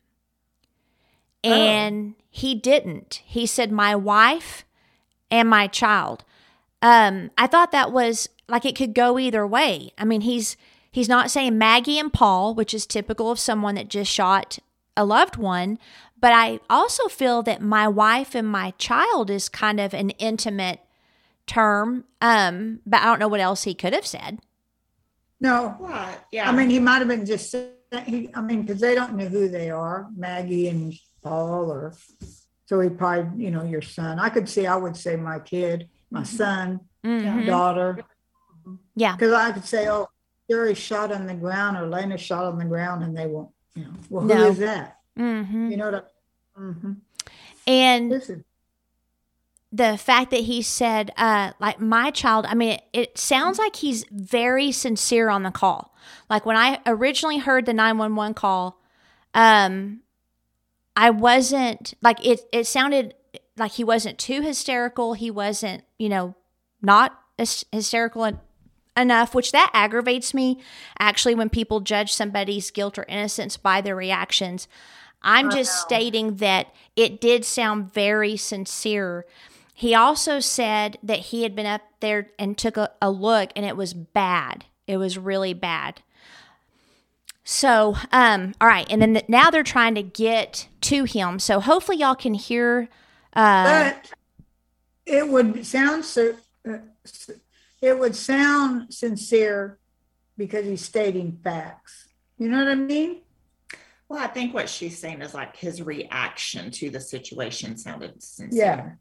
And 1.51 2.15
he 2.29 2.55
didn't. 2.55 3.21
He 3.25 3.45
said 3.45 3.71
my 3.71 3.95
wife 3.95 4.65
and 5.31 5.49
my 5.49 5.67
child. 5.67 6.23
Um, 6.81 7.31
I 7.37 7.47
thought 7.47 7.71
that 7.71 7.91
was 7.91 8.29
like 8.47 8.65
it 8.65 8.75
could 8.75 8.93
go 8.93 9.17
either 9.17 9.45
way. 9.45 9.91
I 9.97 10.05
mean, 10.05 10.21
he's 10.21 10.57
he's 10.91 11.09
not 11.09 11.31
saying 11.31 11.57
Maggie 11.57 11.99
and 11.99 12.13
Paul, 12.13 12.53
which 12.55 12.73
is 12.73 12.85
typical 12.85 13.31
of 13.31 13.39
someone 13.39 13.75
that 13.75 13.89
just 13.89 14.11
shot 14.11 14.59
a 14.95 15.05
loved 15.05 15.35
one, 15.37 15.77
but 16.19 16.31
I 16.33 16.59
also 16.69 17.07
feel 17.07 17.43
that 17.43 17.61
my 17.61 17.87
wife 17.87 18.33
and 18.33 18.47
my 18.47 18.71
child 18.77 19.29
is 19.29 19.49
kind 19.49 19.79
of 19.79 19.93
an 19.93 20.09
intimate 20.11 20.79
term. 21.45 22.05
Um, 22.21 22.79
but 22.85 23.01
I 23.01 23.05
don't 23.05 23.19
know 23.19 23.27
what 23.27 23.39
else 23.39 23.63
he 23.63 23.73
could 23.73 23.93
have 23.93 24.05
said. 24.05 24.39
No. 25.39 25.75
What? 25.77 26.25
Yeah. 26.31 26.49
I 26.49 26.51
mean, 26.51 26.69
he 26.69 26.79
might 26.79 26.97
have 26.97 27.07
been 27.07 27.25
just, 27.25 27.55
he, 28.05 28.29
I 28.33 28.41
mean, 28.41 28.63
because 28.63 28.81
they 28.81 28.95
don't 28.95 29.15
know 29.15 29.27
who 29.27 29.47
they 29.47 29.69
are, 29.69 30.07
Maggie 30.15 30.67
and 30.67 30.93
Paul, 31.27 31.71
or 31.71 31.93
so 32.65 32.79
he 32.79 32.89
probably, 32.89 33.43
you 33.43 33.51
know, 33.51 33.63
your 33.63 33.81
son. 33.81 34.19
I 34.19 34.29
could 34.29 34.47
see, 34.49 34.65
I 34.67 34.75
would 34.75 34.95
say 34.95 35.15
my 35.15 35.39
kid, 35.39 35.89
my 36.11 36.23
son, 36.23 36.81
Mhm. 37.03 37.45
daughter. 37.45 37.99
Yeah. 38.95 39.13
Because 39.15 39.33
I 39.33 39.51
could 39.51 39.65
say, 39.65 39.89
oh, 39.89 40.07
Jerry 40.49 40.73
shot 40.73 41.11
on 41.11 41.25
the 41.27 41.33
ground 41.33 41.77
or 41.77 41.87
Lena 41.87 42.17
shot 42.17 42.45
on 42.45 42.57
the 42.57 42.65
ground, 42.65 43.03
and 43.03 43.15
they 43.17 43.27
won't, 43.27 43.49
you 43.75 43.83
know, 43.83 43.91
well, 44.09 44.23
who 44.23 44.31
is 44.51 44.59
No. 44.59 44.65
that? 44.65 44.99
Mm-hmm. 45.17 45.71
You 45.71 45.77
know 45.77 45.91
what 45.91 45.95
I 46.57 46.59
mm-hmm. 46.61 46.91
And 47.65 48.09
Listen. 48.09 48.45
the 49.71 49.97
fact 49.97 50.31
that 50.31 50.41
he 50.41 50.61
said, 50.61 51.11
uh, 51.17 51.51
like 51.59 51.79
my 51.81 52.11
child, 52.11 52.45
I 52.45 52.55
mean, 52.55 52.71
it, 52.73 52.83
it 52.93 53.17
sounds 53.17 53.59
like 53.59 53.75
he's 53.77 54.05
very 54.11 54.71
sincere 54.71 55.29
on 55.29 55.43
the 55.43 55.51
call. 55.51 55.93
Like 56.29 56.45
when 56.45 56.55
I 56.57 56.79
originally 56.85 57.39
heard 57.39 57.65
the 57.65 57.73
911 57.73 58.33
call, 58.35 58.81
um, 59.33 60.01
I 60.97 61.11
wasn't 61.11 61.93
like 62.01 62.25
it, 62.25 62.41
it 62.51 62.65
sounded 62.65 63.13
like 63.55 63.73
he 63.73 63.83
wasn't 63.83 64.17
too 64.17 64.41
hysterical. 64.41 65.13
He 65.13 65.29
wasn't, 65.29 65.83
you 65.99 66.09
know, 66.09 66.35
not 66.81 67.17
hysterical 67.37 68.25
en- 68.25 68.39
enough, 68.97 69.35
which 69.35 69.51
that 69.51 69.69
aggravates 69.75 70.33
me 70.33 70.59
actually 70.97 71.35
when 71.35 71.49
people 71.49 71.81
judge 71.81 72.13
somebody's 72.13 72.71
guilt 72.71 72.97
or 72.97 73.05
innocence 73.07 73.57
by 73.57 73.79
their 73.79 73.95
reactions. 73.95 74.67
I'm 75.21 75.51
just 75.51 75.79
stating 75.81 76.37
that 76.37 76.73
it 76.95 77.21
did 77.21 77.45
sound 77.45 77.93
very 77.93 78.35
sincere. 78.35 79.25
He 79.75 79.93
also 79.93 80.39
said 80.39 80.97
that 81.03 81.19
he 81.19 81.43
had 81.43 81.55
been 81.55 81.67
up 81.67 81.81
there 81.99 82.31
and 82.39 82.57
took 82.57 82.75
a, 82.75 82.91
a 83.03 83.11
look 83.11 83.51
and 83.55 83.65
it 83.65 83.77
was 83.77 83.93
bad. 83.93 84.65
It 84.87 84.97
was 84.97 85.17
really 85.17 85.53
bad. 85.53 86.01
So, 87.49 87.95
um, 88.11 88.55
all 88.59 88.67
right, 88.67 88.85
and 88.89 89.01
then 89.01 89.13
th- 89.13 89.29
now 89.29 89.49
they're 89.49 89.63
trying 89.63 89.95
to 89.95 90.03
get 90.03 90.67
to 90.81 91.05
him. 91.05 91.39
So 91.39 91.61
hopefully 91.61 91.97
y'all 91.97 92.13
can 92.13 92.33
hear. 92.33 92.89
Uh, 93.31 93.93
But 93.93 94.11
it 95.05 95.29
would 95.29 95.65
sound 95.65 96.03
so, 96.03 96.35
uh, 96.69 96.79
it 97.81 97.97
would 97.97 98.17
sound 98.17 98.93
sincere 98.93 99.79
because 100.37 100.65
he's 100.65 100.83
stating 100.83 101.39
facts. 101.41 102.09
You 102.37 102.49
know 102.49 102.57
what 102.57 102.67
I 102.67 102.75
mean? 102.75 103.21
Well, 104.09 104.21
I 104.21 104.27
think 104.27 104.53
what 104.53 104.67
she's 104.67 104.99
saying 104.99 105.21
is 105.21 105.33
like 105.33 105.55
his 105.55 105.81
reaction 105.81 106.69
to 106.71 106.89
the 106.89 106.99
situation 106.99 107.77
sounded 107.77 108.21
sincere. 108.21 108.59
Yeah. 108.61 108.91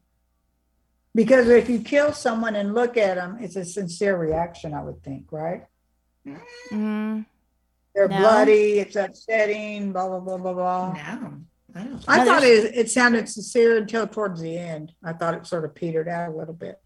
Because 1.13 1.49
if 1.49 1.67
you 1.67 1.81
kill 1.81 2.13
someone 2.13 2.55
and 2.55 2.73
look 2.73 2.95
at 2.95 3.15
them, 3.15 3.39
it's 3.41 3.57
a 3.57 3.65
sincere 3.65 4.15
reaction, 4.17 4.73
I 4.73 4.83
would 4.83 5.03
think, 5.03 5.33
right? 5.33 5.65
mm, 6.71 7.25
They're 7.95 8.07
No. 8.07 8.17
bloody, 8.19 8.79
it's 8.79 8.95
upsetting, 8.95 9.91
blah, 9.91 10.07
blah, 10.07 10.19
blah, 10.19 10.37
blah, 10.37 10.53
blah. 10.53 10.93
No. 10.93 11.33
I 11.75 11.81
I 12.07 12.17
No, 12.19 12.25
thought 12.25 12.43
it, 12.43 12.75
it 12.75 12.89
sounded 12.89 13.27
sincere 13.29 13.77
until 13.77 14.07
towards 14.07 14.39
the 14.41 14.57
end. 14.57 14.93
I 15.03 15.13
thought 15.13 15.33
it 15.33 15.45
sort 15.45 15.65
of 15.65 15.73
petered 15.75 16.07
out 16.07 16.29
a 16.29 16.35
little 16.35 16.53
bit. 16.53 16.79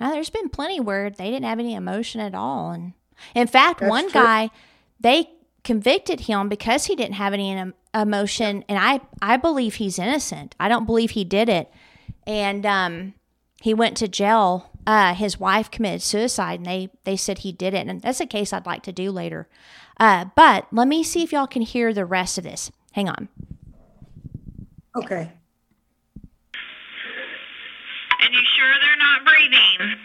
now, 0.00 0.10
there's 0.12 0.30
been 0.30 0.48
plenty 0.48 0.80
where 0.80 1.10
they 1.10 1.30
didn't 1.30 1.44
have 1.46 1.58
any 1.58 1.74
emotion 1.74 2.20
at 2.20 2.34
all, 2.34 2.70
and 2.70 2.92
in 3.34 3.46
fact, 3.46 3.80
That's 3.80 3.90
one 3.90 4.04
true. 4.10 4.22
guy 4.22 4.50
they 5.00 5.30
convicted 5.64 6.20
him 6.20 6.48
because 6.48 6.86
he 6.86 6.96
didn't 6.96 7.14
have 7.14 7.34
any 7.34 7.72
emotion, 7.94 8.64
and 8.68 8.78
I 8.78 9.00
I 9.20 9.36
believe 9.36 9.74
he's 9.74 9.98
innocent. 9.98 10.54
I 10.58 10.68
don't 10.68 10.86
believe 10.86 11.10
he 11.10 11.24
did 11.24 11.48
it, 11.48 11.70
and 12.26 12.64
um, 12.64 13.14
he 13.60 13.74
went 13.74 13.96
to 13.98 14.08
jail. 14.08 14.69
Uh, 14.90 15.14
his 15.14 15.38
wife 15.38 15.70
committed 15.70 16.02
suicide, 16.02 16.58
and 16.58 16.66
they 16.66 16.88
they 17.04 17.16
said 17.16 17.38
he 17.38 17.52
did 17.52 17.74
it, 17.74 17.86
and 17.86 18.02
that's 18.02 18.20
a 18.20 18.26
case 18.26 18.52
I'd 18.52 18.66
like 18.66 18.82
to 18.82 18.90
do 18.90 19.12
later. 19.12 19.46
Uh, 20.00 20.24
but 20.34 20.66
let 20.72 20.88
me 20.88 21.04
see 21.04 21.22
if 21.22 21.30
y'all 21.30 21.46
can 21.46 21.62
hear 21.62 21.94
the 21.94 22.04
rest 22.04 22.38
of 22.38 22.42
this. 22.42 22.72
Hang 22.90 23.08
on. 23.08 23.28
Okay. 24.96 25.30
And 28.20 28.34
you 28.34 28.40
sure 28.56 28.74
they're 28.82 28.96
not 28.96 29.24
breathing? 29.24 29.96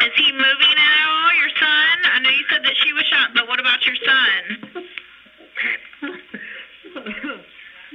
Is 0.00 0.12
he 0.16 0.32
moving 0.32 0.48
at 0.48 1.06
all, 1.06 1.32
your 1.38 1.50
son? 1.60 1.98
I 2.12 2.18
know 2.24 2.30
you 2.30 2.44
said 2.50 2.64
that 2.64 2.76
she 2.82 2.92
was 2.92 3.04
shot, 3.04 3.30
but 3.36 3.46
what 3.46 3.60
about 3.60 3.86
your 3.86 3.94
son? 4.04 4.58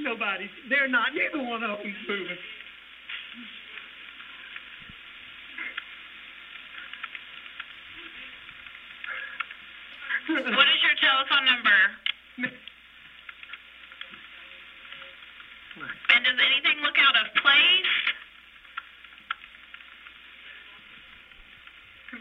Nobody. 0.06 0.48
They're 0.70 0.88
not. 0.88 1.16
Neither 1.16 1.44
one 1.44 1.64
of 1.64 1.80
them's 1.80 1.96
moving. 2.08 2.38
What 10.28 10.68
is 10.68 10.82
your 10.84 10.94
telephone 11.02 11.46
number? 11.46 11.70
And 16.14 16.24
does 16.24 16.38
anything 16.38 16.82
look 16.84 16.98
out 17.00 17.16
of 17.16 17.34
place? 17.42 17.94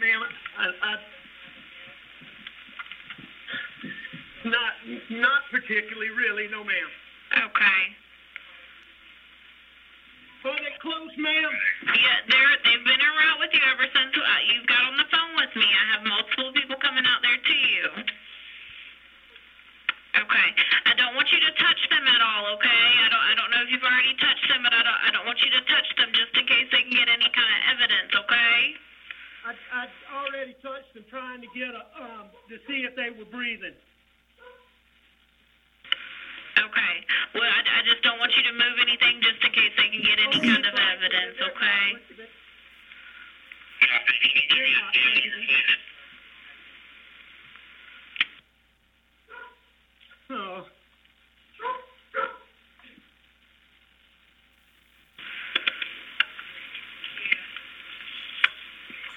Ma'am, 0.00 0.22
I, 0.58 0.64
I, 0.82 0.96
not, 4.48 4.72
not 5.10 5.42
particularly, 5.50 6.10
really, 6.10 6.48
no, 6.48 6.64
ma'am. 6.64 6.90
Okay. 7.34 7.82
Are 10.44 10.60
they 10.60 10.76
close, 10.76 11.10
ma'am? 11.16 11.50
Yeah, 11.88 12.20
they're 12.28 12.56
they've 12.68 12.84
been 12.84 13.00
en 13.00 13.14
route 13.16 13.40
with 13.40 13.50
you 13.56 13.64
ever 13.64 13.88
since 13.90 14.12
uh, 14.12 14.40
you 14.44 14.60
got 14.68 14.84
on 14.84 14.94
the 15.00 15.08
phone 15.08 15.32
with 15.40 15.48
me. 15.56 15.64
I 15.64 15.84
have 15.96 16.04
multiple 16.04 16.52
people 16.52 16.76
coming 16.84 17.02
out 17.08 17.24
there 17.24 17.40
to 17.40 17.56
you. 17.56 17.84
Okay. 20.14 20.48
I 20.84 20.92
don't 20.94 21.16
want 21.16 21.32
you 21.32 21.40
to 21.42 21.52
touch 21.58 21.80
them 21.88 22.06
at 22.06 22.20
all. 22.20 22.54
Okay. 22.60 22.84
I 23.02 23.08
don't 23.08 23.24
I 23.24 23.32
don't 23.34 23.50
know 23.50 23.64
if 23.64 23.72
you've 23.72 23.82
already 23.82 24.14
touched 24.20 24.46
them, 24.52 24.62
but 24.62 24.76
I 24.76 24.84
don't 24.84 25.00
I 25.00 25.08
don't 25.10 25.26
want 25.26 25.40
you 25.40 25.50
to 25.50 25.62
touch 25.64 25.88
them 25.96 26.12
just 26.12 26.36
in 26.36 26.44
case 26.44 26.68
they 26.70 26.84
can 26.86 26.92
get 26.92 27.08
any 27.08 27.32
kind 27.32 27.50
of 27.50 27.60
evidence. 27.74 28.12
Okay. 28.12 28.76
I, 29.44 29.52
I 29.72 29.82
already 30.12 30.56
touched 30.60 30.92
them 30.94 31.04
trying 31.10 31.40
to 31.40 31.48
get 31.52 31.72
a, 31.76 31.84
um, 32.00 32.32
to 32.48 32.56
see 32.64 32.88
if 32.88 32.94
they 32.96 33.10
were 33.12 33.28
breathing. 33.28 33.76
Okay. 36.58 36.94
Well, 37.34 37.42
I, 37.42 37.80
I 37.80 37.82
just 37.82 38.02
don't 38.02 38.18
want 38.18 38.32
you 38.36 38.42
to 38.44 38.52
move 38.52 38.78
anything 38.80 39.20
just 39.20 39.42
in 39.44 39.50
case 39.52 39.72
they 39.76 39.88
can 39.88 40.02
get 40.02 40.18
any 40.22 40.40
kind 40.40 40.64
of 40.64 40.74
evidence. 40.74 41.36
Okay. 41.40 41.84
Oh. 50.30 50.64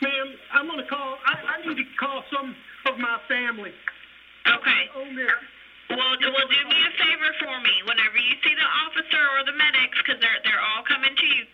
Ma'am, 0.01 0.35
I'm 0.53 0.67
gonna 0.67 0.83
call, 0.83 1.17
I, 1.25 1.57
I 1.57 1.67
need 1.67 1.77
to 1.77 1.83
call 1.99 2.23
some 2.31 2.55
of 2.85 2.97
my 2.99 3.19
family. 3.27 3.71
Okay. 4.47 4.89
On 4.95 5.15
this. 5.15 5.31
Well, 5.89 6.19
well, 6.19 6.47
do 6.47 6.61
me 6.67 6.79
a 6.83 6.91
favor 6.99 7.31
for 7.39 7.59
me. 7.59 7.81
Whenever 7.87 8.17
you 8.17 8.35
see 8.43 8.53
the 8.53 8.67
officer 8.83 9.23
or 9.37 9.43
the 9.43 9.55
medics, 9.55 9.97
because 9.97 10.19
they're 10.19 10.39
they're 10.43 10.59
all 10.59 10.83
coming 10.83 11.15
to 11.15 11.25
you. 11.25 11.45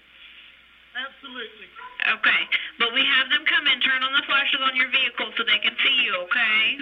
Absolutely. 0.96 1.70
Okay. 2.06 2.42
But 2.78 2.94
we 2.94 3.02
have 3.06 3.30
them 3.30 3.46
come 3.46 3.68
in, 3.68 3.82
turn 3.82 4.04
on 4.04 4.14
the 4.14 4.22
flashes 4.26 4.62
on 4.62 4.76
your 4.76 4.90
vehicle 4.90 5.34
so 5.38 5.44
they 5.44 5.60
can 5.60 5.76
see 5.84 6.02
you. 6.02 6.16
Okay. 6.30 6.78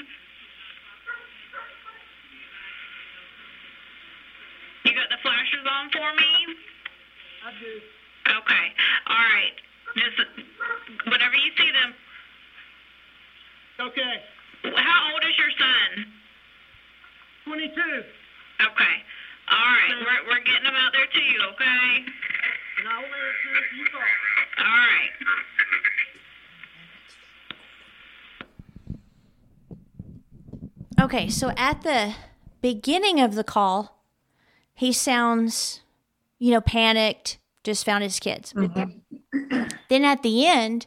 You 4.84 4.94
got 4.96 5.10
the 5.10 5.20
flashers 5.22 5.66
on 5.68 5.90
for 5.92 6.12
me? 6.14 6.56
I 7.44 7.52
do. 7.60 7.80
Okay. 8.32 8.66
All 9.08 9.26
right. 9.28 9.56
Just 9.96 10.28
whenever 11.08 11.36
you 11.36 11.52
see 11.58 11.72
them. 11.72 11.96
Okay. 13.80 14.24
How 14.76 15.12
old 15.14 15.24
is 15.24 15.36
your 15.38 15.52
son? 15.58 16.21
22. 17.46 17.72
Okay. 17.72 18.96
All 19.50 19.58
right. 19.58 19.96
We're 20.00 20.34
we're 20.34 20.44
getting 20.44 20.64
them 20.64 20.76
out 20.76 20.92
there 20.94 21.08
to 21.08 21.20
you. 21.20 21.40
Okay. 21.54 22.06
And 22.80 22.88
I'll 22.88 23.04
answer 23.04 23.52
if 23.58 23.78
you 23.78 23.86
call. 23.92 24.02
All 24.60 24.66
right. 24.66 25.12
Okay, 31.02 31.30
so 31.30 31.52
at 31.58 31.82
the 31.82 32.14
beginning 32.62 33.20
of 33.20 33.34
the 33.34 33.44
call, 33.44 34.04
he 34.74 34.94
sounds, 34.94 35.82
you 36.38 36.52
know, 36.52 36.62
panicked, 36.62 37.40
just 37.64 37.86
found 37.86 38.04
his 38.04 38.20
kids. 38.20 38.54
Mm-hmm. 38.54 39.64
then 39.90 40.06
at 40.06 40.22
the 40.22 40.46
end, 40.46 40.86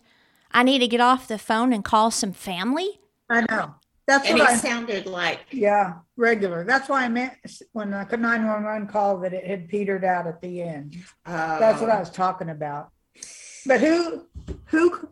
I 0.53 0.63
need 0.63 0.79
to 0.79 0.89
get 0.89 1.01
off 1.01 1.27
the 1.27 1.39
phone 1.39 1.73
and 1.73 1.85
call 1.85 2.13
some 2.13 2.33
family. 2.33 3.01
I 3.29 3.41
know. 3.51 3.75
That's 4.07 4.29
And 4.29 4.39
what 4.39 4.51
it 4.51 4.55
I 4.55 4.57
sounded 4.57 5.07
like 5.07 5.41
Yeah, 5.51 5.95
regular. 6.17 6.65
That's 6.65 6.89
why 6.89 7.05
I 7.05 7.09
meant 7.09 7.33
s- 7.45 7.63
when 7.73 7.91
the 7.91 8.05
911 8.05 8.87
call 8.89 9.19
that 9.21 9.33
it 9.33 9.47
had 9.47 9.69
petered 9.69 10.05
out 10.05 10.27
at 10.27 10.41
the 10.43 10.61
end. 10.63 10.97
That's 11.25 11.81
what 11.81 11.91
I 11.91 11.97
oh. 11.97 12.01
was 12.01 12.11
talking 12.11 12.51
about. 12.51 12.91
But 13.67 13.81
who, 13.81 14.27
who, 14.67 15.09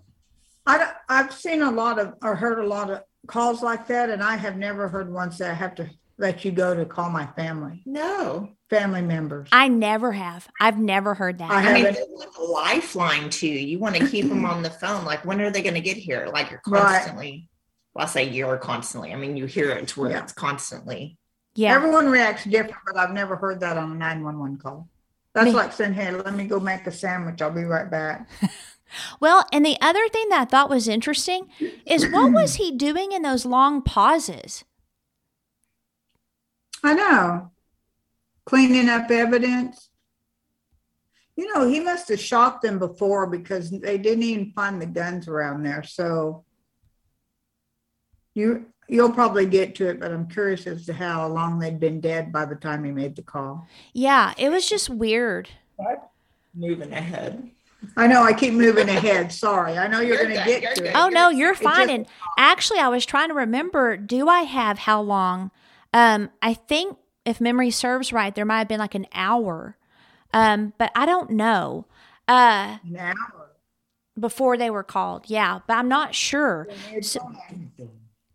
I, 0.66 0.78
don't- 0.78 0.90
I've 1.08 1.32
seen 1.32 1.62
a 1.62 1.70
lot 1.70 1.98
of, 1.98 2.14
or 2.22 2.34
heard 2.36 2.58
a 2.58 2.66
lot 2.66 2.90
of 2.90 3.02
calls 3.26 3.62
like 3.62 3.86
that, 3.86 4.10
and 4.10 4.22
I 4.22 4.36
have 4.36 4.56
never 4.58 4.88
heard 4.88 5.10
ones 5.10 5.38
that 5.38 5.50
I 5.50 5.54
have 5.54 5.74
to 5.76 5.88
let 6.18 6.44
you 6.44 6.52
go 6.52 6.74
to 6.74 6.84
call 6.84 7.08
my 7.08 7.26
family, 7.28 7.82
no. 7.86 8.50
family 8.68 9.00
members. 9.00 9.48
I 9.52 9.68
never 9.68 10.12
have. 10.12 10.46
I've 10.60 10.78
never 10.78 11.14
heard 11.14 11.38
that. 11.38 11.50
I 11.50 11.60
I 11.70 11.72
mean, 11.74 11.84
haven't. 11.86 11.96
it's 12.12 12.36
a 12.38 12.42
lifeline 12.42 13.30
too. 13.30 13.48
You 13.48 13.78
want 13.78 13.96
to 13.96 14.06
keep 14.06 14.28
them 14.28 14.44
on 14.44 14.62
the 14.62 14.70
phone. 14.70 15.04
Like, 15.06 15.24
when 15.24 15.40
are 15.40 15.50
they 15.50 15.62
going 15.62 15.74
to 15.74 15.80
get 15.80 15.96
here? 15.96 16.28
Like, 16.32 16.50
you're 16.50 16.60
Right. 16.66 17.42
Constantly. 17.94 17.94
Well, 17.94 18.04
I 18.04 18.08
say 18.08 18.28
you're 18.36 18.58
constantly. 18.58 19.12
I 19.12 19.16
mean, 19.16 19.36
you 19.36 19.46
hear 19.46 19.70
it 19.70 19.88
to 19.88 20.00
where 20.00 20.10
Yeah. 20.10 20.22
it's 20.22 20.32
constantly. 20.32 21.18
yeah. 21.54 21.74
Everyone 21.74 22.08
reacts 22.08 22.44
different, 22.44 22.76
but 22.86 22.96
I've 22.96 23.12
never 23.12 23.36
heard 23.36 23.60
that 23.60 23.76
on 23.76 23.92
a 23.92 23.94
911 23.94 24.56
call. 24.58 24.88
That's 25.34 25.46
Me- 25.46 25.52
like 25.52 25.72
saying, 25.72 25.94
hey, 25.94 26.10
let 26.10 26.34
me 26.34 26.44
go 26.46 26.58
make 26.60 26.86
a 26.86 26.92
sandwich. 26.92 27.40
I'll 27.42 27.50
be 27.50 27.64
right 27.64 27.90
back. 27.90 28.28
Well, 29.20 29.46
and 29.54 29.64
the 29.64 29.78
other 29.80 30.06
thing 30.10 30.28
that 30.28 30.40
I 30.42 30.44
thought 30.44 30.68
was 30.68 30.86
interesting 30.86 31.48
is 31.86 32.06
what 32.10 32.30
was 32.40 32.56
he 32.56 32.76
doing 32.76 33.12
in 33.12 33.22
those 33.22 33.46
long 33.46 33.80
pauses? 33.80 34.64
I 36.84 36.92
know. 36.92 37.52
Cleaning 38.44 38.90
up 38.90 39.10
evidence. 39.10 39.88
You 41.36 41.54
know, 41.54 41.66
he 41.66 41.80
must 41.80 42.10
have 42.10 42.20
shot 42.20 42.60
them 42.60 42.78
before 42.78 43.26
because 43.26 43.70
they 43.70 43.96
didn't 43.96 44.24
even 44.24 44.52
find 44.52 44.78
the 44.82 44.84
guns 44.84 45.26
around 45.26 45.62
there. 45.62 45.82
So 45.84 46.44
you 48.34 48.66
you'll 48.88 49.12
probably 49.12 49.46
get 49.46 49.74
to 49.76 49.88
it, 49.88 50.00
but 50.00 50.10
I'm 50.12 50.26
curious 50.28 50.66
as 50.66 50.84
to 50.86 50.92
how 50.92 51.26
long 51.28 51.58
they'd 51.58 51.80
been 51.80 52.00
dead 52.00 52.32
by 52.32 52.44
the 52.44 52.54
time 52.56 52.84
he 52.84 52.90
made 52.90 53.16
the 53.16 53.22
call. 53.22 53.66
Yeah, 53.92 54.34
it 54.36 54.48
was 54.50 54.68
just 54.68 54.90
weird. 54.90 55.48
What? 55.76 56.10
Moving 56.54 56.92
ahead. 56.92 57.50
I 57.96 58.06
know 58.06 58.22
I 58.22 58.32
keep 58.32 58.52
moving 58.54 58.88
ahead. 58.88 59.32
Sorry. 59.32 59.76
I 59.78 59.88
know 59.88 60.00
you're, 60.00 60.16
You're 60.16 60.24
going 60.26 60.36
to 60.38 60.44
good, 60.44 60.44
get 60.44 60.62
you're 60.62 60.74
to 60.74 60.80
good. 60.82 60.88
it. 60.90 60.94
Oh 60.96 61.08
no, 61.08 61.30
you're 61.30 61.54
fine. 61.54 61.88
just- 61.88 61.90
and 61.90 62.06
actually, 62.38 62.78
I 62.80 62.88
was 62.88 63.04
trying 63.06 63.28
to 63.28 63.34
remember. 63.34 63.96
Do 63.96 64.28
I 64.28 64.42
have 64.42 64.78
how 64.80 65.00
long? 65.00 65.50
Um, 65.94 66.30
I 66.42 66.54
think 66.54 66.96
if 67.24 67.40
memory 67.40 67.70
serves 67.70 68.12
right, 68.12 68.34
there 68.34 68.44
might 68.44 68.58
have 68.58 68.68
been 68.68 68.78
like 68.80 68.94
an 68.94 69.06
hour. 69.12 69.76
Um, 70.34 70.72
but 70.78 70.90
I 70.94 71.06
don't 71.06 71.30
know. 71.30 71.86
Uh, 72.28 72.78
An 72.84 72.96
hour. 72.98 73.50
before 74.18 74.56
they 74.56 74.70
were 74.70 74.84
called, 74.84 75.24
yeah, 75.26 75.60
but 75.66 75.74
I'm 75.76 75.88
not 75.88 76.14
sure. 76.14 76.68
So, 77.00 77.20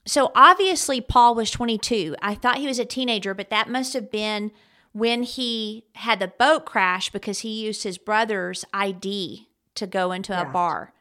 so 0.07 0.31
obviously, 0.33 1.01
Paul 1.01 1.35
was 1.35 1.51
22. 1.51 2.15
I 2.21 2.33
thought 2.33 2.57
he 2.57 2.67
was 2.67 2.79
a 2.79 2.85
teenager, 2.85 3.33
but 3.33 3.49
that 3.49 3.69
must 3.69 3.93
have 3.93 4.09
been 4.09 4.51
when 4.93 5.23
he 5.23 5.83
had 5.95 6.19
the 6.19 6.29
boat 6.29 6.65
crash 6.65 7.09
because 7.09 7.39
he 7.39 7.63
used 7.65 7.83
his 7.83 7.97
brother's 7.97 8.65
ID 8.73 9.49
to 9.75 9.85
go 9.85 10.11
into 10.11 10.39
a 10.39 10.45
bar. 10.45 10.93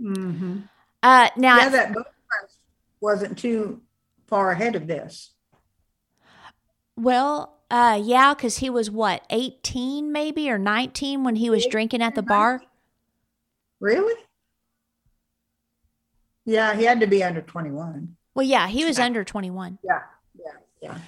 Mm-hmm. 0.00 0.60
Uh, 1.02 1.28
now, 1.36 1.58
Yeah, 1.58 1.68
that 1.68 1.92
boat 1.92 2.06
crash 2.26 2.50
wasn't 3.00 3.38
too 3.38 3.82
far 4.26 4.50
ahead 4.50 4.76
of 4.76 4.86
this. 4.86 5.32
Well, 6.96 7.58
uh, 7.70 8.00
yeah, 8.02 8.34
because 8.34 8.58
he 8.58 8.70
was 8.70 8.90
what, 8.90 9.24
18 9.30 10.10
maybe 10.10 10.50
or 10.50 10.58
19 10.58 11.22
when 11.22 11.36
he 11.36 11.50
was 11.50 11.66
drinking 11.66 12.02
at 12.02 12.14
the 12.14 12.22
bar? 12.22 12.62
Really? 13.78 14.20
Yeah, 16.44 16.74
he 16.74 16.84
had 16.84 17.00
to 17.00 17.06
be 17.06 17.22
under 17.22 17.42
21. 17.42 18.16
Well, 18.34 18.46
yeah, 18.46 18.68
he 18.68 18.84
was 18.84 18.98
under 18.98 19.24
21. 19.24 19.78
Yeah, 19.82 20.00
yeah, 20.38 20.52
yeah. 20.80 20.98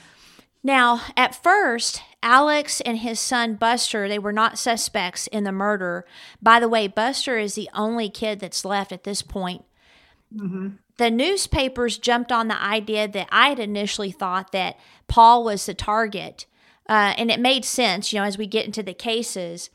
Now, 0.64 1.02
at 1.16 1.42
first, 1.42 2.02
Alex 2.22 2.80
and 2.82 2.98
his 2.98 3.18
son 3.18 3.54
Buster, 3.54 4.08
they 4.08 4.18
were 4.18 4.32
not 4.32 4.58
suspects 4.58 5.26
in 5.28 5.44
the 5.44 5.52
murder. 5.52 6.04
By 6.40 6.60
the 6.60 6.68
way, 6.68 6.86
Buster 6.86 7.38
is 7.38 7.54
the 7.54 7.68
only 7.74 8.08
kid 8.08 8.38
that's 8.40 8.64
left 8.64 8.92
at 8.92 9.04
this 9.04 9.22
point. 9.22 9.64
Mm-hmm. 10.34 10.68
The 10.98 11.10
newspapers 11.10 11.98
jumped 11.98 12.30
on 12.30 12.48
the 12.48 12.62
idea 12.62 13.08
that 13.08 13.28
I 13.32 13.48
had 13.48 13.58
initially 13.58 14.12
thought 14.12 14.52
that 14.52 14.78
Paul 15.08 15.42
was 15.44 15.66
the 15.66 15.74
target. 15.74 16.46
Uh, 16.88 17.14
and 17.16 17.30
it 17.30 17.40
made 17.40 17.64
sense, 17.64 18.12
you 18.12 18.20
know, 18.20 18.24
as 18.24 18.38
we 18.38 18.46
get 18.46 18.66
into 18.66 18.82
the 18.82 18.94
cases. 18.94 19.70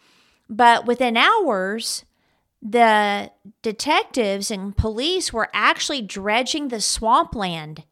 But 0.49 0.85
within 0.85 1.17
hours, 1.17 2.05
the 2.61 3.31
detectives 3.61 4.49
and 4.51 4.75
police 4.75 5.31
were 5.31 5.49
actually 5.53 6.01
dredging 6.01 6.67
the 6.67 6.81
swampland 6.81 7.83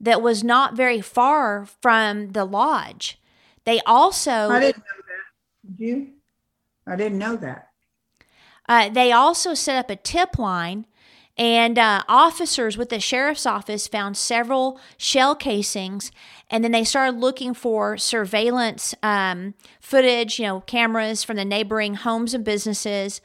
that 0.00 0.22
was 0.22 0.44
not 0.44 0.76
very 0.76 1.00
far 1.00 1.66
from 1.80 2.32
the 2.32 2.44
lodge. 2.44 3.20
They 3.64 3.80
also 3.80 4.50
I 4.50 4.60
didn't 4.60 4.78
know 4.78 5.02
that. 5.08 5.76
Did 5.76 5.86
you? 5.86 6.08
I 6.86 6.96
didn't 6.96 7.18
know 7.18 7.36
that. 7.36 7.70
Uh, 8.68 8.88
they 8.88 9.12
also 9.12 9.54
set 9.54 9.76
up 9.76 9.90
a 9.90 9.96
tip 9.96 10.38
line, 10.38 10.86
and 11.36 11.78
uh, 11.78 12.02
officers 12.08 12.76
with 12.76 12.88
the 12.88 13.00
sheriff's 13.00 13.46
office 13.46 13.86
found 13.86 14.16
several 14.16 14.80
shell 14.96 15.34
casings. 15.34 16.10
And 16.50 16.64
then 16.64 16.72
they 16.72 16.84
started 16.84 17.18
looking 17.18 17.54
for 17.54 17.96
surveillance 17.96 18.94
um, 19.02 19.54
footage, 19.80 20.38
you 20.38 20.46
know, 20.46 20.60
cameras 20.60 21.24
from 21.24 21.36
the 21.36 21.44
neighboring 21.44 21.94
homes 21.94 22.34
and 22.34 22.44
businesses. 22.44 23.20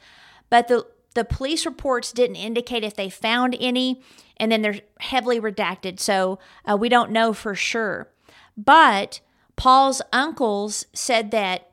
But 0.52 0.68
the 0.68 0.86
the 1.14 1.24
police 1.24 1.64
reports 1.64 2.12
didn't 2.12 2.36
indicate 2.36 2.84
if 2.84 2.94
they 2.94 3.08
found 3.08 3.56
any, 3.58 4.02
and 4.36 4.52
then 4.52 4.60
they're 4.60 4.80
heavily 5.00 5.40
redacted, 5.40 5.98
so 5.98 6.38
uh, 6.70 6.76
we 6.76 6.90
don't 6.90 7.10
know 7.10 7.32
for 7.32 7.54
sure. 7.54 8.12
But 8.54 9.20
Paul's 9.56 10.02
uncles 10.12 10.84
said 10.92 11.30
that 11.30 11.70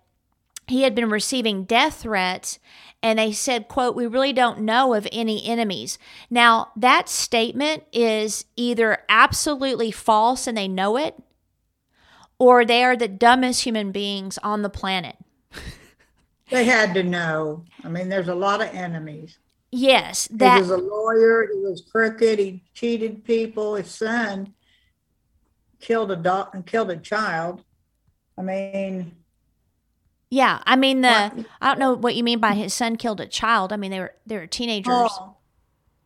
he 0.65 0.83
had 0.83 0.95
been 0.95 1.09
receiving 1.09 1.65
death 1.65 2.03
threats 2.03 2.57
and 3.03 3.19
they 3.19 3.33
said 3.33 3.67
quote 3.67 3.97
we 3.97 4.07
really 4.07 4.31
don't 4.31 4.61
know 4.61 4.93
of 4.93 5.09
any 5.11 5.45
enemies. 5.45 5.99
Now 6.29 6.69
that 6.77 7.09
statement 7.09 7.83
is 7.91 8.45
either 8.55 8.99
absolutely 9.09 9.91
false 9.91 10.47
and 10.47 10.57
they 10.57 10.69
know 10.69 10.95
it 10.95 11.21
or 12.37 12.63
they 12.63 12.81
are 12.85 12.95
the 12.95 13.09
dumbest 13.09 13.65
human 13.65 13.91
beings 13.91 14.37
on 14.37 14.61
the 14.61 14.69
planet 14.69 15.17
They 16.49 16.63
had 16.63 16.93
to 16.95 17.03
know. 17.03 17.65
I 17.83 17.89
mean, 17.89 18.09
there's 18.09 18.27
a 18.27 18.35
lot 18.35 18.61
of 18.61 18.73
enemies. 18.73 19.37
yes 19.71 20.27
that 20.31 20.55
he 20.55 20.61
was 20.61 20.71
a 20.71 20.77
lawyer. 20.77 21.47
He 21.53 21.59
was 21.59 21.83
crooked. 21.91 22.39
He 22.39 22.63
cheated 22.73 23.23
people. 23.23 23.75
His 23.75 23.91
son 23.91 24.53
killed 25.79 26.11
a 26.11 26.15
dog 26.15 26.49
and 26.53 26.65
killed 26.65 26.91
a 26.91 26.97
child. 26.97 27.63
I 28.37 28.41
mean, 28.41 29.15
yeah 30.29 30.61
i 30.65 30.75
mean 30.75 31.01
the 31.01 31.09
i 31.59 31.67
don't 31.67 31.79
know 31.79 31.93
what 31.93 32.15
you 32.15 32.23
mean 32.23 32.39
by 32.39 32.53
his 32.53 32.71
son 32.71 32.95
killed 32.95 33.19
a 33.19 33.25
child 33.25 33.73
i 33.73 33.75
mean 33.75 33.89
they 33.89 33.99
were 33.99 34.13
they 34.27 34.37
were 34.37 34.45
teenagers 34.45 34.93
oh, 34.93 35.35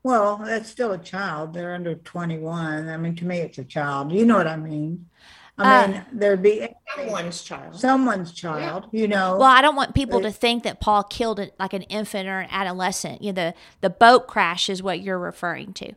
well, 0.04 0.42
that's 0.44 0.70
still 0.70 0.92
a 0.92 0.98
child. 0.98 1.54
They're 1.54 1.74
under 1.74 1.96
21. 1.96 2.90
I 2.90 2.98
mean, 2.98 3.16
to 3.16 3.26
me, 3.26 3.40
it's 3.40 3.58
a 3.58 3.64
child. 3.64 4.12
You 4.12 4.26
know 4.26 4.36
what 4.36 4.48
I 4.48 4.58
mean? 4.58 5.08
I 5.58 5.84
Uh, 5.84 5.88
mean, 5.88 6.06
there'd 6.12 6.42
be 6.42 6.68
Someone's 6.96 7.42
child. 7.44 7.80
someone's 7.80 8.32
child. 8.32 8.88
You 8.92 9.08
know. 9.08 9.38
Well, 9.38 9.50
I 9.50 9.62
don't 9.62 9.76
want 9.76 9.94
people 9.94 10.20
They- 10.20 10.30
to 10.30 10.32
think 10.32 10.64
that 10.64 10.80
Paul 10.80 11.04
killed 11.04 11.40
it 11.40 11.54
like 11.60 11.74
an 11.74 11.84
infant 11.84 12.28
or 12.28 12.40
an 12.40 12.50
adolescent. 12.52 13.22
You 13.22 13.32
know, 13.32 13.52
the 13.52 13.54
the 13.82 13.90
boat 13.92 14.28
crash 14.28 14.70
is 14.70 14.82
what 14.82 15.00
you're 15.02 15.20
referring 15.20 15.74
to. 15.74 15.94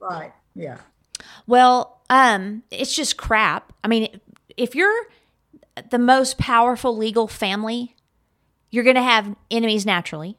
right. 0.00 0.32
Yeah. 0.54 0.78
Well, 1.46 2.00
um, 2.10 2.64
it's 2.72 2.94
just 2.94 3.16
crap. 3.16 3.72
I 3.84 3.88
mean, 3.88 4.20
if 4.56 4.74
you're 4.74 5.06
the 5.90 5.98
most 5.98 6.36
powerful 6.38 6.96
legal 6.96 7.28
family, 7.28 7.94
you're 8.70 8.82
going 8.84 8.96
to 8.96 9.02
have 9.02 9.34
enemies 9.50 9.86
naturally. 9.86 10.36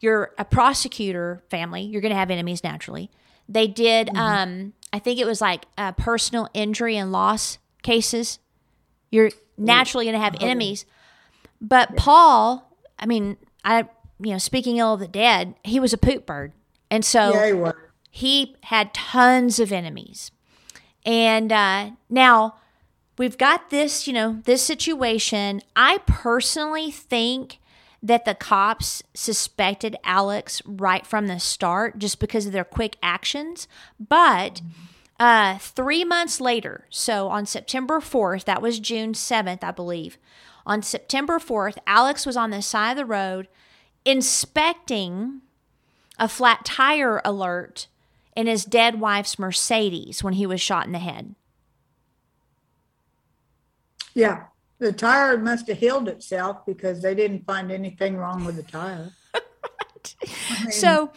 You're 0.00 0.32
a 0.38 0.44
prosecutor 0.44 1.42
family, 1.50 1.82
you're 1.82 2.00
going 2.02 2.12
to 2.12 2.16
have 2.18 2.30
enemies 2.30 2.62
naturally. 2.62 3.10
They 3.48 3.66
did, 3.66 4.14
um, 4.16 4.74
I 4.92 4.98
think 4.98 5.18
it 5.18 5.26
was 5.26 5.40
like 5.40 5.64
uh, 5.78 5.92
personal 5.92 6.48
injury 6.54 6.96
and 6.96 7.10
loss 7.10 7.58
cases. 7.82 8.38
You're 9.10 9.30
naturally 9.56 10.04
going 10.06 10.14
to 10.14 10.20
have 10.20 10.36
enemies. 10.40 10.86
But 11.60 11.96
Paul, 11.96 12.76
I 12.98 13.06
mean, 13.06 13.36
I, 13.64 13.88
you 14.18 14.32
know, 14.32 14.38
speaking 14.38 14.78
ill 14.78 14.94
of 14.94 15.00
the 15.00 15.08
dead, 15.08 15.54
he 15.64 15.80
was 15.80 15.92
a 15.92 15.98
poop 15.98 16.26
bird. 16.26 16.52
And 16.90 17.04
so 17.04 17.32
yeah, 17.34 17.46
he 17.46 17.72
he 18.10 18.56
had 18.64 18.92
tons 18.92 19.58
of 19.60 19.72
enemies. 19.72 20.30
And 21.06 21.52
uh, 21.52 21.90
now 22.08 22.56
we've 23.18 23.38
got 23.38 23.70
this, 23.70 24.06
you 24.06 24.12
know, 24.12 24.40
this 24.44 24.62
situation. 24.62 25.62
I 25.76 25.98
personally 26.06 26.90
think 26.90 27.58
that 28.02 28.24
the 28.24 28.34
cops 28.34 29.02
suspected 29.14 29.96
Alex 30.04 30.62
right 30.64 31.06
from 31.06 31.26
the 31.26 31.38
start 31.38 31.98
just 31.98 32.18
because 32.18 32.46
of 32.46 32.52
their 32.52 32.64
quick 32.64 32.96
actions. 33.02 33.68
But 33.98 34.62
uh, 35.20 35.58
three 35.58 36.02
months 36.02 36.40
later, 36.40 36.86
so 36.88 37.28
on 37.28 37.44
September 37.44 38.00
4th, 38.00 38.44
that 38.44 38.62
was 38.62 38.80
June 38.80 39.12
7th, 39.12 39.62
I 39.62 39.70
believe. 39.70 40.16
On 40.64 40.82
September 40.82 41.38
4th, 41.38 41.76
Alex 41.86 42.24
was 42.24 42.38
on 42.38 42.48
the 42.48 42.62
side 42.62 42.92
of 42.92 42.96
the 42.96 43.04
road 43.04 43.46
inspecting 44.06 45.42
a 46.18 46.26
flat 46.26 46.64
tire 46.64 47.20
alert 47.22 47.86
in 48.34 48.46
his 48.46 48.64
dead 48.64 48.98
wife's 48.98 49.38
Mercedes 49.38 50.24
when 50.24 50.34
he 50.34 50.46
was 50.46 50.60
shot 50.60 50.86
in 50.86 50.92
the 50.92 50.98
head. 50.98 51.34
Yeah. 54.14 54.44
The 54.78 54.92
tire 54.92 55.36
must 55.36 55.68
have 55.68 55.76
healed 55.76 56.08
itself 56.08 56.64
because 56.64 57.02
they 57.02 57.14
didn't 57.14 57.44
find 57.44 57.70
anything 57.70 58.16
wrong 58.16 58.46
with 58.46 58.56
the 58.56 58.62
tire. 58.62 59.12
I 59.34 59.40
mean, 60.62 60.72
So 60.72 61.10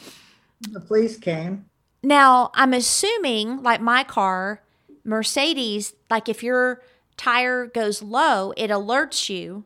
the 0.72 0.82
police 0.82 1.18
came. 1.18 1.66
Now 2.04 2.52
I'm 2.54 2.74
assuming, 2.74 3.64
like 3.64 3.82
my 3.82 4.04
car, 4.04 4.62
Mercedes, 5.04 5.94
like 6.10 6.28
if 6.30 6.44
your 6.44 6.82
tire 7.18 7.66
goes 7.68 8.04
low, 8.04 8.54
it 8.58 8.70
alerts 8.70 9.30
you, 9.30 9.64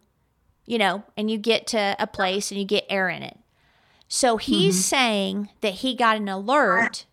you 0.65 0.77
know, 0.77 1.03
and 1.15 1.31
you 1.31 1.37
get 1.37 1.67
to 1.67 1.95
a 1.99 2.07
place 2.07 2.51
and 2.51 2.59
you 2.59 2.65
get 2.65 2.85
air 2.89 3.09
in 3.09 3.23
it. 3.23 3.37
So 4.07 4.37
he's 4.37 4.85
saying 4.85 5.49
that 5.61 5.75
he 5.75 5.95
got 5.95 6.17
an 6.17 6.29
alert. 6.29 7.05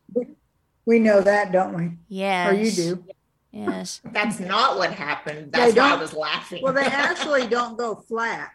We 0.87 0.99
know 1.01 1.21
that, 1.23 1.51
don't 1.51 1.75
we? 1.75 1.93
Yes. 2.09 2.53
Or 2.53 2.55
you 2.55 2.71
do. 2.71 3.05
Yes. 3.51 4.01
That's 4.13 4.39
not 4.39 4.77
what 4.77 4.93
happened. 4.93 5.53
That's 5.53 5.75
why 5.75 5.93
I 5.93 5.97
was 5.97 6.13
laughing. 6.13 6.63
Well, 6.63 6.73
they 6.73 6.81
actually 6.85 7.47
don't 7.47 7.79
go 7.79 7.95
flat. 7.97 8.53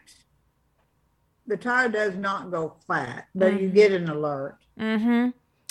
The 1.46 1.56
tire 1.56 1.88
does 1.88 2.14
not 2.14 2.50
go 2.50 2.76
flat, 2.86 3.26
but 3.34 3.60
you 3.60 3.70
get 3.70 3.92
an 3.92 4.08
alert. 4.08 4.58
Mm-hmm. 4.78 5.30